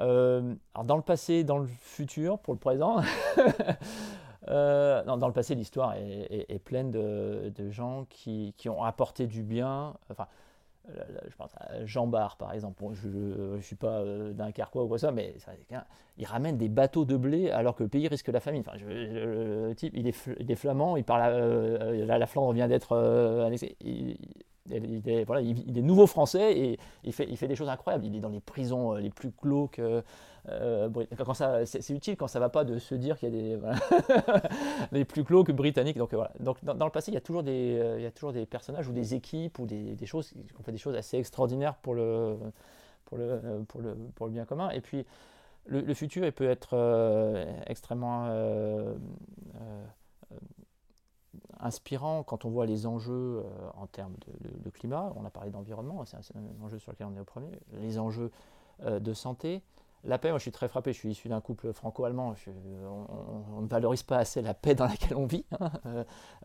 Euh, 0.00 0.54
dans 0.84 0.96
le 0.96 1.02
passé, 1.02 1.44
dans 1.44 1.58
le 1.58 1.66
futur, 1.66 2.38
pour 2.38 2.54
le 2.54 2.58
présent. 2.58 3.00
euh, 4.48 5.04
dans 5.04 5.26
le 5.26 5.32
passé, 5.32 5.54
l'histoire 5.54 5.94
est, 5.94 6.62
pleine 6.64 6.90
de, 6.90 7.70
gens 7.70 8.06
qui, 8.08 8.54
ont 8.66 8.82
apporté 8.82 9.26
du 9.26 9.42
bien. 9.42 9.94
Enfin, 10.10 10.26
je 10.88 11.36
pense 11.36 11.52
à 11.56 11.84
Jean 11.86 12.06
Bart, 12.06 12.36
par 12.36 12.52
exemple. 12.52 12.82
je 12.92 13.08
ne 13.08 13.60
suis 13.60 13.76
pas 13.76 14.00
euh, 14.00 14.32
d'un 14.32 14.52
carquois 14.52 14.84
ou 14.84 14.88
quoi 14.88 14.98
ça, 14.98 15.12
mais 15.12 15.34
il 16.18 16.26
ramène 16.26 16.58
des 16.58 16.68
bateaux 16.68 17.04
de 17.04 17.16
blé 17.16 17.50
alors 17.50 17.74
que 17.74 17.82
le 17.82 17.88
pays 17.88 18.08
risque 18.08 18.28
la 18.28 18.40
famine. 18.40 18.62
Enfin, 18.66 18.76
le 18.78 19.72
type, 19.74 19.94
il 19.96 20.06
est, 20.06 20.54
flamand, 20.56 20.96
il 20.96 21.04
parle. 21.04 21.32
Euh, 21.32 22.04
la 22.04 22.26
Flandre 22.26 22.52
vient 22.52 22.68
d'être 22.68 22.96
annexée. 23.46 23.76
Il 24.70 25.06
est, 25.06 25.24
voilà, 25.24 25.42
il, 25.42 25.76
est 25.76 25.82
nouveau 25.82 26.06
français 26.06 26.58
et 26.58 26.78
il 27.04 27.12
fait, 27.12 27.26
des 27.26 27.54
choses 27.54 27.68
incroyables. 27.68 28.06
Il 28.06 28.16
est 28.16 28.20
dans 28.20 28.30
les 28.30 28.40
prisons 28.40 28.94
euh, 28.94 28.98
les 28.98 29.10
plus 29.10 29.30
glauques. 29.42 29.78
Euh, 29.78 30.00
euh, 30.48 30.88
quand 31.18 31.34
ça, 31.34 31.66
c'est, 31.66 31.90
utile 31.90 32.16
quand 32.16 32.28
ça 32.28 32.40
va 32.40 32.48
pas 32.48 32.64
de 32.64 32.78
se 32.78 32.94
dire 32.94 33.18
qu'il 33.18 33.28
y 33.28 33.36
a 33.36 33.42
des 33.42 33.58
les 34.92 35.04
plus 35.04 35.22
glauques 35.22 35.50
britanniques. 35.50 35.98
Donc. 35.98 36.14
Donc 36.40 36.64
dans, 36.64 36.86
le 36.86 36.90
passé, 36.90 37.10
il 37.10 37.14
y 37.14 37.18
a 37.18 37.20
toujours 37.20 37.42
des, 37.42 38.46
personnages 38.48 38.88
ou 38.88 38.92
des 38.92 39.14
équipes 39.14 39.58
ou 39.58 39.66
des, 39.66 40.06
choses 40.06 40.30
qui 40.30 40.38
ont 40.58 40.62
fait 40.62 40.72
des 40.72 40.78
choses 40.78 40.96
assez 40.96 41.18
extraordinaires 41.18 41.74
pour 41.74 41.94
le, 41.94 42.38
bien 44.30 44.46
commun. 44.46 44.70
Et 44.70 44.80
puis 44.80 45.04
le, 45.66 45.82
le 45.82 45.92
futur, 45.92 46.24
il 46.24 46.32
peut 46.32 46.48
être 46.48 46.74
extrêmement 47.66 48.30
inspirant 51.60 52.22
quand 52.22 52.44
on 52.44 52.50
voit 52.50 52.66
les 52.66 52.86
enjeux 52.86 53.42
euh, 53.42 53.42
en 53.76 53.86
termes 53.86 54.14
de, 54.40 54.70
climat. 54.70 55.12
On 55.16 55.24
a 55.24 55.30
parlé 55.30 55.50
d'environnement, 55.50 56.04
c'est 56.04 56.16
un, 56.16 56.64
enjeu 56.64 56.78
sur 56.78 56.92
lequel 56.92 57.06
on 57.10 57.16
est 57.16 57.20
au 57.20 57.24
premier. 57.24 57.50
Les 57.74 57.98
enjeux 57.98 58.30
euh, 58.82 59.00
de 59.00 59.12
santé. 59.12 59.62
La 60.06 60.18
paix, 60.18 60.28
moi 60.28 60.38
je 60.38 60.42
suis 60.42 60.52
très 60.52 60.68
frappé, 60.68 60.92
je 60.92 60.98
suis 60.98 61.10
issu 61.10 61.28
d'un 61.28 61.40
couple 61.40 61.72
franco-allemand, 61.72 62.34
on, 63.56 63.62
ne 63.62 63.66
valorise 63.66 64.02
pas 64.02 64.18
assez 64.18 64.42
la 64.42 64.52
paix 64.52 64.74
dans 64.74 64.84
laquelle 64.84 65.16
on 65.16 65.24
vit, 65.24 65.46
hein, 65.58 65.70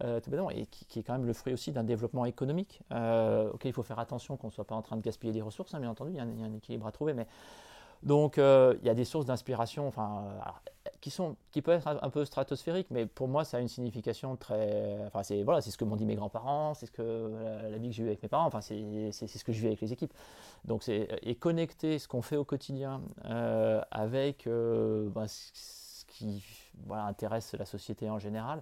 euh, 0.02 0.22
et 0.52 0.66
qui, 0.68 1.00
est 1.00 1.04
quand 1.04 1.12
même 1.12 1.26
le 1.26 1.34
fruit 1.34 1.52
aussi 1.52 1.74
d'un 1.74 1.84
développement 1.84 2.24
économique. 2.24 2.82
Auquel 2.90 3.70
il 3.70 3.74
faut 3.74 3.84
faire 3.84 4.00
attention 4.00 4.38
qu'on 4.38 4.48
ne 4.48 4.54
soit 4.54 4.64
pas 4.64 4.76
en 4.76 4.82
train 4.82 4.96
de 4.96 5.02
gaspiller 5.02 5.34
des 5.34 5.42
ressources, 5.42 5.74
hein, 5.74 5.82
bien 5.82 5.90
entendu, 5.90 6.12
il 6.12 6.16
y, 6.16 6.20
a 6.22 6.24
un, 6.24 6.54
équilibre 6.54 6.88
à 6.88 6.94
trouver, 6.94 7.14
mais 7.14 7.28
donc 8.02 8.38
il 8.38 8.86
y 8.86 8.90
a 8.90 8.94
des 8.94 9.04
sources 9.04 9.26
d'inspiration, 9.26 9.90
enfin, 9.90 10.24
qui, 11.02 11.12
sont, 11.12 11.36
qui 11.52 11.62
peuvent 11.62 11.80
être 11.80 12.00
un, 12.02 12.10
peu 12.10 12.26
stratosphériques, 12.26 12.88
mais 12.92 13.06
pour 13.06 13.28
moi, 13.28 13.46
ça 13.46 13.58
a 13.58 13.60
une 13.60 13.68
signification 13.68 14.36
très. 14.36 14.98
Enfin, 15.08 15.24
c'est 15.24 15.44
voilà, 15.44 15.62
ce 15.62 15.76
que 15.78 15.86
m'ont 15.86 15.96
dit 15.96 16.06
mes 16.06 16.16
grands-parents, 16.16 16.74
c'est 16.74 16.88
ce 16.88 16.92
que 16.92 17.32
la, 17.70 17.78
vie 17.78 17.90
que 17.90 17.96
j'ai 17.96 18.04
eue 18.04 18.08
avec 18.08 18.22
mes 18.22 18.30
parents, 18.30 18.46
enfin, 18.46 18.62
c'est 18.62 19.12
ce 19.12 19.44
que 19.44 19.52
je 19.52 19.60
vis 19.60 19.68
avec 19.68 19.82
les 19.82 19.94
équipes. 19.94 20.14
Donc, 20.66 20.88
et 20.90 21.36
connecter 21.36 22.00
ce 22.00 22.08
qu'on 22.08 22.22
fait 22.22 22.38
au 22.38 22.44
quotidien 22.44 23.02
euh, 23.26 23.82
avec 23.92 24.48
euh, 24.48 25.10
bah, 25.10 25.28
ce 25.28 26.06
qui 26.06 26.44
intéresse 26.92 27.54
la 27.54 27.66
société 27.66 28.10
en 28.10 28.20
général. 28.20 28.62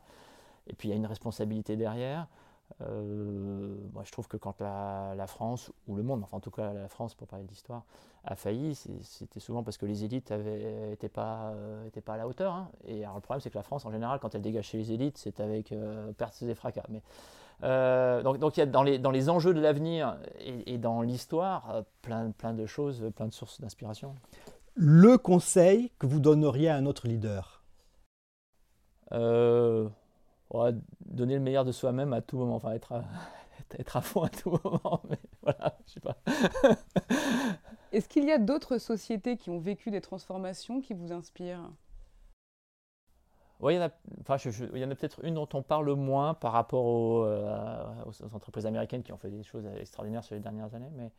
Et 0.67 0.73
puis, 0.73 0.89
il 0.89 0.91
y 0.91 0.93
a 0.93 0.97
une 0.97 1.05
responsabilité 1.07 1.75
derrière. 1.75 2.27
Euh, 2.81 3.75
moi, 3.93 4.03
je 4.05 4.11
trouve 4.11 4.27
que 4.27 4.37
quand 4.37 4.59
la, 4.61 5.25
France, 5.27 5.71
ou 5.87 5.95
le 5.95 6.03
monde, 6.03 6.23
enfin 6.23 6.37
en 6.37 6.39
tout 6.39 6.51
cas 6.51 6.73
la 6.73 6.87
France 6.87 7.15
pour 7.15 7.27
parler 7.27 7.45
d'histoire, 7.45 7.83
a 8.23 8.35
failli, 8.35 8.75
c'était 8.75 9.39
souvent 9.39 9.63
parce 9.63 9.77
que 9.77 9.85
les 9.85 10.03
élites 10.03 10.31
n'étaient 10.31 11.09
pas, 11.09 11.51
euh, 11.55 11.89
pas 12.05 12.13
à 12.13 12.17
la 12.17 12.27
hauteur. 12.27 12.53
Hein. 12.53 12.69
Et 12.85 13.03
alors, 13.03 13.15
le 13.15 13.21
problème, 13.21 13.41
c'est 13.41 13.49
que 13.49 13.57
la 13.57 13.63
France, 13.63 13.85
en 13.85 13.91
général, 13.91 14.19
quand 14.19 14.35
elle 14.35 14.41
dégage 14.41 14.65
chez 14.65 14.77
les 14.77 14.91
élites, 14.91 15.17
c'est 15.17 15.39
avec 15.39 15.71
euh, 15.71 16.11
pertes 16.13 16.41
et 16.41 16.55
fracas. 16.55 16.83
Mais, 16.89 17.01
donc, 18.23 18.37
donc 18.37 18.57
il 18.57 18.59
y 18.59 18.63
a 18.63 18.67
dans 18.67 18.83
les, 18.83 18.99
dans 18.99 19.11
les 19.11 19.29
enjeux 19.29 19.53
de 19.53 19.61
l'avenir 19.61 20.17
et, 20.39 20.77
dans 20.77 21.01
l'histoire, 21.01 21.83
plein, 22.01 22.31
plein 22.31 22.53
de 22.53 22.65
choses, 22.65 23.09
plein 23.15 23.27
de 23.27 23.33
sources 23.33 23.61
d'inspiration. 23.61 24.13
Le 24.75 25.17
conseil 25.17 25.91
que 25.97 26.05
vous 26.05 26.19
donneriez 26.19 26.69
à 26.69 26.75
un 26.75 26.85
autre 26.85 27.07
leader? 27.07 27.63
Donner 31.05 31.35
le 31.35 31.41
meilleur 31.41 31.65
de 31.65 31.71
soi-même 31.71 32.13
à 32.13 32.21
tout 32.21 32.37
moment, 32.37 32.55
enfin 32.55 32.71
être 32.71 32.93
à, 32.93 33.03
être 33.77 33.97
à 33.97 34.01
fond 34.01 34.23
à 34.23 34.29
tout 34.29 34.51
moment, 34.51 35.01
mais 35.09 35.19
voilà, 35.41 35.77
je 35.85 35.93
sais 35.93 35.99
pas. 35.99 36.17
Est-ce 37.91 38.09
qu'il 38.09 38.25
y 38.25 38.31
a 38.31 38.37
d'autres 38.37 38.77
sociétés 38.77 39.37
qui 39.37 39.49
ont 39.49 39.59
vécu 39.59 39.91
des 39.91 40.01
transformations 40.01 40.81
qui 40.81 40.93
vous 40.93 41.11
inspirent? 41.11 41.71
Oui, 43.59 43.73
il 43.73 43.77
y 43.77 43.79
en 43.79 43.85
a, 43.85 43.89
enfin, 44.21 44.37
il 44.73 44.79
y 44.79 44.85
en 44.85 44.91
a 44.91 44.95
peut-être 44.95 45.23
une 45.23 45.33
dont 45.33 45.49
on 45.53 45.63
parle 45.63 45.91
moins 45.95 46.35
par 46.35 46.51
rapport 46.51 47.23
euh, 47.23 47.85
aux, 48.05 48.35
entreprises 48.35 48.67
américaines 48.67 49.01
qui 49.01 49.11
ont 49.13 49.17
fait 49.17 49.31
des 49.31 49.41
choses 49.41 49.65
extraordinaires 49.79 50.23
sur 50.23 50.35
les 50.35 50.41
dernières 50.41 50.75
années, 50.75 50.91
mais 50.95 51.09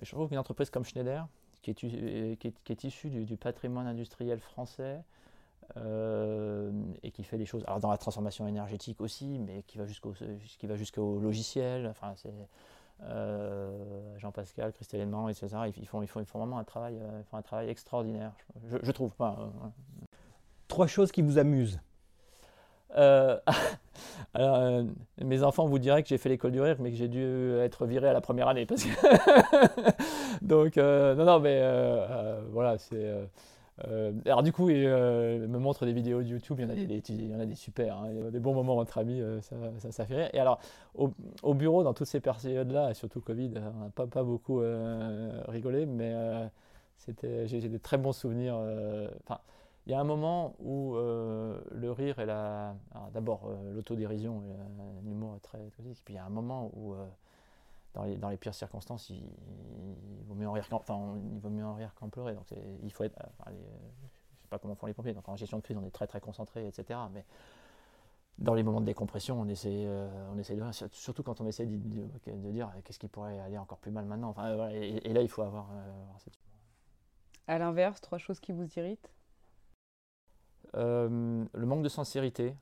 je 0.00 0.10
trouve 0.12 0.28
qu'une 0.28 0.38
entreprise 0.38 0.70
comme 0.70 0.84
Schneider, 0.84 1.26
qui 1.60 1.70
est, 1.70 1.84
euh, 1.84 2.36
qui 2.36 2.54
est, 2.72 2.84
issue 2.84 3.10
du, 3.10 3.24
du, 3.26 3.36
patrimoine 3.36 3.86
industriel 3.86 4.40
français, 4.40 5.02
euh, 5.76 6.70
et 7.02 7.10
qui 7.10 7.24
fait 7.24 7.36
des 7.36 7.46
choses, 7.46 7.62
alors 7.66 7.80
dans 7.80 7.90
la 7.90 7.98
transformation 7.98 8.46
énergétique 8.46 9.00
aussi, 9.00 9.38
mais 9.38 9.62
qui 9.66 9.78
va 9.78 9.86
jusqu'au 9.86 10.14
qui 10.58 10.66
va 10.66 10.76
jusqu'au 10.76 11.18
logiciel. 11.20 11.86
Enfin, 11.86 12.14
c'est 12.16 12.32
euh, 13.02 14.18
Jean-Pascal, 14.18 14.72
Christelle 14.72 15.02
Edmond, 15.02 15.28
etc. 15.28 15.48
Ils, 15.66 15.86
font, 15.86 16.02
ils, 16.02 16.08
font, 16.08 16.20
ils 16.20 16.26
font 16.26 16.38
vraiment 16.38 16.58
un 16.58 16.64
travail, 16.64 16.98
euh, 17.00 17.22
font 17.30 17.36
un 17.36 17.42
travail 17.42 17.68
extraordinaire, 17.68 18.32
je, 18.70 18.78
je 18.82 18.92
trouve. 18.92 19.14
pas. 19.14 19.52
Trois 20.68 20.86
choses 20.86 21.12
qui 21.12 21.22
vous 21.22 21.38
amusent. 21.38 21.80
Alors, 22.96 23.40
euh, 24.36 24.84
mes 25.22 25.42
enfants 25.42 25.66
vous 25.66 25.78
diraient 25.78 26.02
que 26.02 26.08
j'ai 26.08 26.18
fait 26.18 26.28
l'école 26.30 26.52
du 26.52 26.60
rire, 26.60 26.76
mais 26.80 26.90
que 26.90 26.96
j'ai 26.96 27.08
dû 27.08 27.56
être 27.58 27.86
viré 27.86 28.08
à 28.08 28.12
la 28.12 28.20
première 28.20 28.48
année. 28.48 28.66
Parce 28.66 28.84
que 28.84 30.42
Donc, 30.42 30.78
euh, 30.78 31.14
non, 31.14 31.24
non, 31.24 31.40
mais 31.40 31.62
voilà, 32.50 32.78
c'est. 32.78 33.28
Alors, 34.26 34.42
du 34.42 34.52
coup, 34.52 34.70
il 34.70 34.86
me 34.86 35.58
montre 35.58 35.86
des 35.86 35.92
vidéos 35.92 36.22
de 36.22 36.28
YouTube, 36.28 36.58
il 36.58 36.62
y 36.62 37.34
en 37.34 37.40
a 37.40 37.46
des, 37.46 37.54
super, 37.54 38.02
des 38.30 38.40
bons 38.40 38.54
moments 38.54 38.76
entre 38.76 38.98
amis, 38.98 39.22
ça, 39.42 39.56
ça, 39.90 40.04
fait 40.04 40.16
rire. 40.16 40.30
Et 40.32 40.40
alors, 40.40 40.60
au, 40.94 41.54
bureau, 41.54 41.84
dans 41.84 41.94
toutes 41.94 42.08
ces 42.08 42.20
périodes-là, 42.20 42.94
surtout 42.94 43.20
Covid, 43.20 43.52
on 43.56 43.84
n'a 43.84 43.90
pas, 43.94 44.06
pas 44.06 44.22
beaucoup 44.22 44.60
rigolé, 45.48 45.86
mais 45.86 46.14
j'ai 47.46 47.60
des 47.60 47.78
très 47.78 47.98
bons 47.98 48.12
souvenirs. 48.12 48.56
Enfin, 49.24 49.40
il 49.88 49.92
y 49.92 49.94
a 49.94 50.00
un 50.00 50.04
moment 50.04 50.54
où 50.58 50.96
euh, 50.96 51.58
le 51.72 51.90
rire 51.92 52.18
et 52.18 52.26
la. 52.26 52.76
D'abord, 53.14 53.46
euh, 53.46 53.72
l'autodérision 53.72 54.42
et 54.42 55.08
l'humour 55.08 55.36
est 55.36 55.40
très 55.40 55.58
toxique. 55.70 56.02
Puis 56.04 56.12
il 56.12 56.16
y 56.18 56.20
a 56.20 56.26
un 56.26 56.28
moment 56.28 56.70
où, 56.74 56.92
euh, 56.92 57.06
dans, 57.98 58.04
les, 58.04 58.16
dans, 58.16 58.28
les, 58.28 58.36
pires 58.36 58.54
circonstances, 58.54 59.10
il, 59.10 59.22
vaut 60.26 60.34
mieux 60.34 60.48
en 60.48 60.52
rire 60.52 61.94
qu'en 61.94 62.08
pleurer. 62.08 62.34
Donc 62.34 62.46
il 62.82 62.92
faut 62.92 63.04
être. 63.04 63.18
je 63.46 63.52
ne 63.52 63.56
sais 63.56 64.48
pas 64.48 64.58
comment 64.58 64.74
font 64.74 64.86
les 64.86 64.94
pompiers. 64.94 65.14
Donc 65.14 65.28
en 65.28 65.36
gestion 65.36 65.58
de 65.58 65.62
crise, 65.62 65.76
on 65.76 65.84
est 65.84 65.90
très 65.90 66.06
très 66.06 66.20
concentré, 66.20 66.66
etc. 66.66 66.98
Mais 67.12 67.24
dans 68.38 68.54
les 68.54 68.62
moments 68.62 68.80
de 68.80 68.86
décompression, 68.86 69.40
on 69.40 69.48
essaie, 69.48 69.88
on 70.32 70.38
essaie 70.38 70.54
de 70.54 70.62
surtout 70.92 71.22
quand 71.22 71.40
on 71.40 71.46
essaie 71.46 71.66
de, 71.66 71.76
de, 71.76 72.50
dire 72.50 72.72
qu'est-ce 72.84 72.98
qui 73.00 73.08
pourrait 73.08 73.38
aller 73.40 73.58
encore 73.58 73.78
plus 73.78 73.90
mal 73.90 74.04
maintenant. 74.04 74.30
Enfin, 74.30 74.68
et, 74.70 75.12
là, 75.12 75.22
il 75.22 75.28
faut 75.28 75.42
avoir, 75.42 75.68
cette. 76.18 76.38
À 77.48 77.58
l'inverse, 77.58 78.00
trois 78.00 78.18
choses 78.18 78.38
qui 78.40 78.52
vous 78.52 78.68
irritent? 78.78 79.10
Euh, 80.76 81.44
le 81.52 81.66
manque 81.66 81.82
de 81.82 81.88
sincérité, 81.88 82.54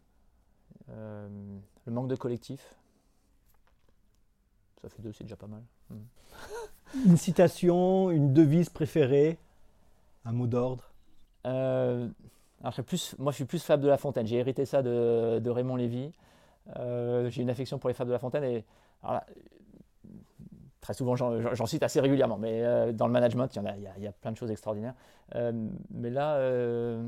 euh, 0.91 1.29
le 1.85 1.93
manque 1.93 2.09
de 2.09 2.17
collectif. 2.17 2.77
Ça 4.83 4.89
fait 4.89 5.03
deux, 5.03 5.13
c'est 5.13 5.25
déjà 5.25 5.37
pas 5.37 5.47
mal. 5.47 5.63
Hmm. 5.91 6.05
Une 7.07 7.17
citation, 7.17 8.11
une 8.11 8.33
devise 8.33 8.71
préférée, 8.71 9.39
un 10.25 10.33
mot 10.33 10.47
d'ordre 10.47 10.85
euh, 11.47 12.09
plus, 12.87 13.17
Moi, 13.19 13.33
je 13.33 13.37
suis 13.37 13.45
plus 13.45 13.63
Fable 13.63 13.83
de 13.83 13.89
La 13.89 13.99
Fontaine. 13.99 14.27
J'ai 14.27 14.37
hérité 14.37 14.65
ça 14.65 14.83
de, 14.83 15.49
Raymond 15.49 15.77
Lévy. 15.77 16.13
J'ai 16.75 17.43
une 17.43 17.51
affection 17.51 17.79
pour 17.79 17.89
les 17.89 17.95
Fables 17.95 18.09
de 18.09 18.13
La 18.13 18.19
Fontaine. 18.19 18.45
Et, 18.45 18.65
très 20.87 20.95
souvent, 20.95 21.17
j'en 21.17 21.67
cite 21.67 21.83
assez 21.83 21.99
régulièrement, 21.99 22.39
mais 22.39 22.63
euh, 22.63 22.93
dans 22.93 23.09
le 23.09 23.13
management, 23.13 23.53
il 23.53 23.59
y, 23.59 23.61
en 23.61 23.67
a, 23.67 23.77
il, 23.97 24.05
y 24.05 24.07
a, 24.07 24.13
plein 24.13 24.31
de 24.31 24.37
choses 24.37 24.53
extraordinaires. 24.53 24.95
Euh, 25.35 25.51
mais 25.91 26.11
là, 26.11 26.37
euh, 26.37 27.03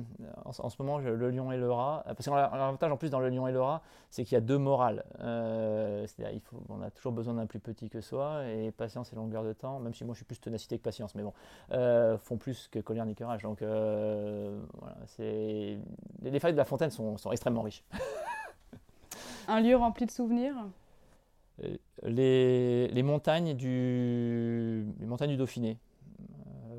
en, 0.45 0.69
ce 0.69 0.83
moment, 0.83 0.99
le 0.99 1.31
lion 1.31 1.53
et 1.53 1.57
le 1.57 1.71
rat, 1.71 2.03
parce 2.05 2.25
que 2.25 2.31
l'avantage 2.31 2.91
en 2.91 2.97
plus 2.97 3.09
dans 3.09 3.21
le 3.21 3.29
lion 3.29 3.47
et 3.47 3.53
le 3.53 3.61
rat, 3.61 3.81
c'est 4.11 4.25
qu'il 4.25 4.35
y 4.35 4.37
a 4.37 4.41
deux 4.41 4.59
morales. 4.59 5.05
Il 5.21 6.41
faut, 6.43 6.61
on 6.69 6.83
a 6.83 6.91
toujours 6.91 7.13
besoin 7.13 7.35
d'un 7.35 7.47
plus 7.47 7.61
petit 7.61 7.89
que 7.89 8.01
soi, 8.01 8.49
et 8.49 8.73
patience 8.73 9.13
et 9.13 9.17
longueur 9.17 9.45
de 9.45 9.53
temps, 9.53 9.79
même 9.79 9.95
si 9.95 10.05
moi 10.05 10.15
je 10.15 10.19
suis 10.19 10.27
plus 10.27 10.41
ténacité 10.41 10.77
que 10.77 10.83
patience, 10.83 11.15
mais 11.15 11.23
bon, 11.23 11.33
font 12.19 12.37
plus 12.37 12.67
que 12.67 12.81
collier 12.81 13.05
ni 13.05 13.15
courage. 13.15 13.43
Donc, 13.45 13.61
voilà, 13.61 14.97
les, 15.21 15.79
les 16.23 16.41
failles 16.41 16.53
de 16.53 16.59
la 16.59 16.65
fontaine 16.65 16.91
sont 16.91 17.31
extrêmement 17.31 17.63
riches. 17.63 17.85
Un 19.47 19.61
lieu 19.61 19.77
rempli 19.77 20.05
de 20.05 20.11
souvenirs? 20.11 20.57
Les, 22.05 22.89
les, 22.89 23.03
montagnes 23.03 23.55
du, 23.55 24.87
les 25.01 25.07
montagnes 25.07 25.31
du 25.31 25.37
Dauphiné. 25.37 25.79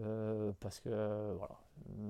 Euh, 0.03 0.51
parce 0.59 0.79
que 0.79 1.33
voilà, 1.37 1.55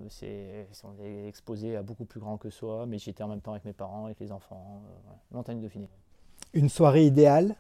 c'est, 0.09 0.67
on 0.83 1.03
est 1.03 1.27
exposé 1.27 1.75
à 1.75 1.81
beaucoup 1.81 2.05
plus 2.05 2.19
grand 2.19 2.37
que 2.37 2.49
soi, 2.49 2.85
mais 2.85 2.97
j'étais 2.97 3.23
en 3.23 3.27
même 3.27 3.41
temps 3.41 3.51
avec 3.51 3.65
mes 3.65 3.73
parents, 3.73 4.05
avec 4.05 4.19
les 4.19 4.31
enfants. 4.31 4.81
Euh, 4.85 5.11
montagne 5.31 5.57
du 5.57 5.63
Dauphiné. 5.63 5.89
Une 6.53 6.69
soirée 6.69 7.05
idéale? 7.05 7.55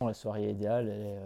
La 0.00 0.14
soirée 0.14 0.50
idéale, 0.50 0.88
elle 0.88 1.06
est 1.06 1.18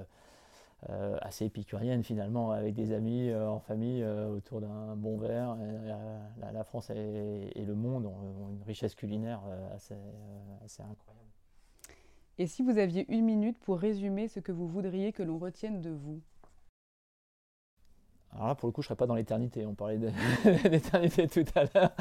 euh, 0.91 1.17
assez 1.23 1.47
épicurienne 1.47 2.03
finalement, 2.03 2.51
avec 2.51 2.75
des 2.75 2.93
amis, 2.93 3.35
en 3.35 3.61
famille, 3.61 4.05
autour 4.05 4.61
d'un 4.61 4.95
bon 4.97 5.17
verre. 5.17 5.57
La, 6.53 6.65
France 6.65 6.91
et, 6.91 7.51
et, 7.55 7.65
le 7.65 7.75
monde 7.75 8.07
ont, 8.07 8.51
une 8.51 8.63
richesse 8.65 8.95
culinaire 8.95 9.41
assez, 9.75 9.95
assez 10.63 10.83
incroyable. 10.83 11.26
Et 12.39 12.47
si 12.47 12.63
vous 12.63 12.77
aviez 12.77 13.07
une 13.09 13.25
minute 13.25 13.59
pour 13.59 13.79
résumer 13.79 14.29
ce 14.29 14.41
que 14.41 14.53
vous 14.53 14.69
voudriez 14.69 15.13
que 15.13 15.23
l'on 15.23 15.39
retienne 15.39 15.81
de 15.81 15.91
vous? 15.91 16.21
Alors 18.35 18.49
là, 18.49 18.55
pour 18.55 18.67
le 18.67 18.73
coup, 18.73 18.83
je 18.83 18.87
ne 18.87 18.89
serais 18.89 18.97
pas 18.97 19.07
dans 19.07 19.15
l'éternité. 19.15 19.65
On 19.65 19.75
parlait 19.75 19.97
de 19.97 20.11
l'éternité 20.69 21.27
tout 21.29 21.45
à 21.55 21.65
l'heure. 21.65 21.91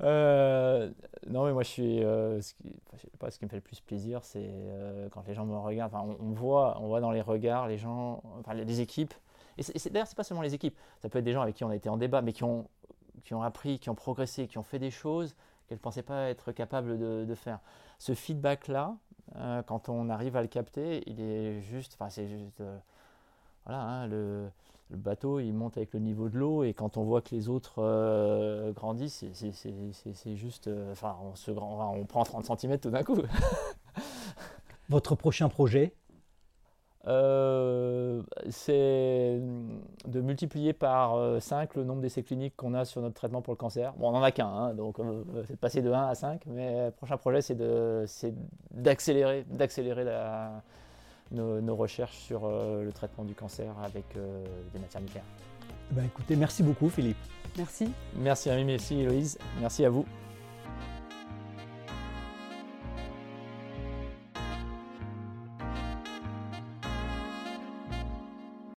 Euh, 0.00 0.92
non, 1.26 1.44
mais 1.44 1.52
moi, 1.52 1.64
je 1.64 1.70
suis. 1.70 2.04
Euh, 2.04 2.40
ce, 2.40 2.54
qui, 2.54 2.68
sais 2.98 3.08
pas, 3.18 3.32
ce 3.32 3.38
qui 3.40 3.44
me 3.44 3.50
fait 3.50 3.56
le 3.56 3.62
plus 3.62 3.80
plaisir, 3.80 4.22
c'est 4.22 4.48
euh, 4.48 5.08
quand 5.08 5.26
les 5.26 5.34
gens 5.34 5.44
me 5.44 5.56
regardent. 5.56 5.92
Enfin, 5.92 6.16
on, 6.20 6.30
voit, 6.30 6.80
on 6.80 6.86
voit 6.86 7.00
dans 7.00 7.10
les 7.10 7.20
regards 7.20 7.66
les 7.66 7.78
gens, 7.78 8.22
enfin, 8.38 8.54
les, 8.54 8.80
équipes. 8.80 9.12
D'ailleurs, 9.56 10.06
ce 10.06 10.12
n'est 10.12 10.16
pas 10.16 10.22
seulement 10.22 10.42
les 10.42 10.54
équipes. 10.54 10.78
Ça 11.00 11.08
peut 11.08 11.18
être 11.18 11.24
des 11.24 11.32
gens 11.32 11.42
avec 11.42 11.56
qui 11.56 11.64
on 11.64 11.70
a 11.70 11.74
été 11.74 11.88
en 11.88 11.96
débat, 11.96 12.22
mais 12.22 12.32
qui 12.32 12.44
ont, 12.44 12.68
qui 13.24 13.34
ont 13.34 13.42
appris, 13.42 13.80
qui 13.80 13.90
ont 13.90 13.96
progressé, 13.96 14.46
qui 14.46 14.56
ont 14.56 14.62
fait 14.62 14.78
des 14.78 14.92
choses 14.92 15.34
qu'elles 15.68 15.78
ne 15.78 15.82
pensaient 15.82 16.02
pas 16.02 16.28
être 16.28 16.52
capables 16.52 16.98
de, 16.98 17.34
faire. 17.34 17.60
Ce 17.98 18.14
feedback-là, 18.14 18.96
euh, 19.36 19.62
quand 19.62 19.88
on 19.88 20.08
arrive 20.08 20.36
à 20.36 20.42
le 20.42 20.48
capter, 20.48 21.02
il 21.06 21.20
est 21.20 21.60
juste, 21.60 21.94
enfin 21.94 22.10
c'est 22.10 22.26
juste, 22.26 22.60
euh, 22.60 22.78
voilà, 23.66 23.82
hein, 23.82 24.06
le, 24.06 24.48
bateau 24.90 25.38
il 25.38 25.52
monte 25.52 25.76
avec 25.76 25.92
le 25.92 26.00
niveau 26.00 26.30
de 26.30 26.38
l'eau 26.38 26.64
et 26.64 26.72
quand 26.72 26.96
on 26.96 27.04
voit 27.04 27.20
que 27.20 27.34
les 27.34 27.50
autres 27.50 27.74
euh, 27.78 28.72
grandissent, 28.72 29.24
c'est 29.34 30.36
juste, 30.36 30.70
enfin 30.90 31.14
on, 31.22 31.34
on 31.56 32.04
prend 32.06 32.24
30 32.24 32.58
cm 32.58 32.78
tout 32.78 32.90
d'un 32.90 33.02
coup. 33.02 33.20
Votre 34.88 35.14
prochain 35.14 35.50
projet? 35.50 35.92
Euh, 37.08 38.22
c'est 38.50 39.40
de 40.06 40.20
multiplier 40.20 40.74
par 40.74 41.40
5 41.40 41.70
euh, 41.70 41.80
le 41.80 41.84
nombre 41.84 42.02
d'essais 42.02 42.22
cliniques 42.22 42.54
qu'on 42.56 42.74
a 42.74 42.84
sur 42.84 43.00
notre 43.00 43.14
traitement 43.14 43.40
pour 43.40 43.52
le 43.52 43.56
cancer. 43.56 43.94
Bon, 43.94 44.10
on 44.10 44.12
n'en 44.12 44.22
a 44.22 44.30
qu'un, 44.30 44.46
hein, 44.46 44.74
donc 44.74 44.98
euh, 44.98 45.22
c'est 45.46 45.54
de 45.54 45.58
passer 45.58 45.80
de 45.80 45.90
1 45.90 46.08
à 46.08 46.14
5, 46.14 46.42
mais 46.46 46.86
le 46.86 46.90
prochain 46.90 47.16
projet, 47.16 47.40
c'est 47.40 47.56
d'accélérer 48.70 49.46
nos, 51.30 51.60
nos, 51.60 51.76
recherches 51.76 52.18
sur 52.18 52.46
le 52.48 52.90
traitement 52.92 53.24
du 53.24 53.34
cancer 53.34 53.72
avec 53.82 54.04
des 54.72 54.78
matières 54.78 55.02
nucléaires. 55.02 55.24
Bah, 55.92 56.02
écoutez, 56.04 56.36
merci 56.36 56.62
beaucoup 56.62 56.90
Philippe. 56.90 57.16
Merci. 57.56 57.90
Merci 58.16 58.50
Rémi, 58.50 58.64
merci 58.64 59.00
Héloïse, 59.00 59.38
merci 59.60 59.84
à 59.84 59.90
vous. 59.90 60.04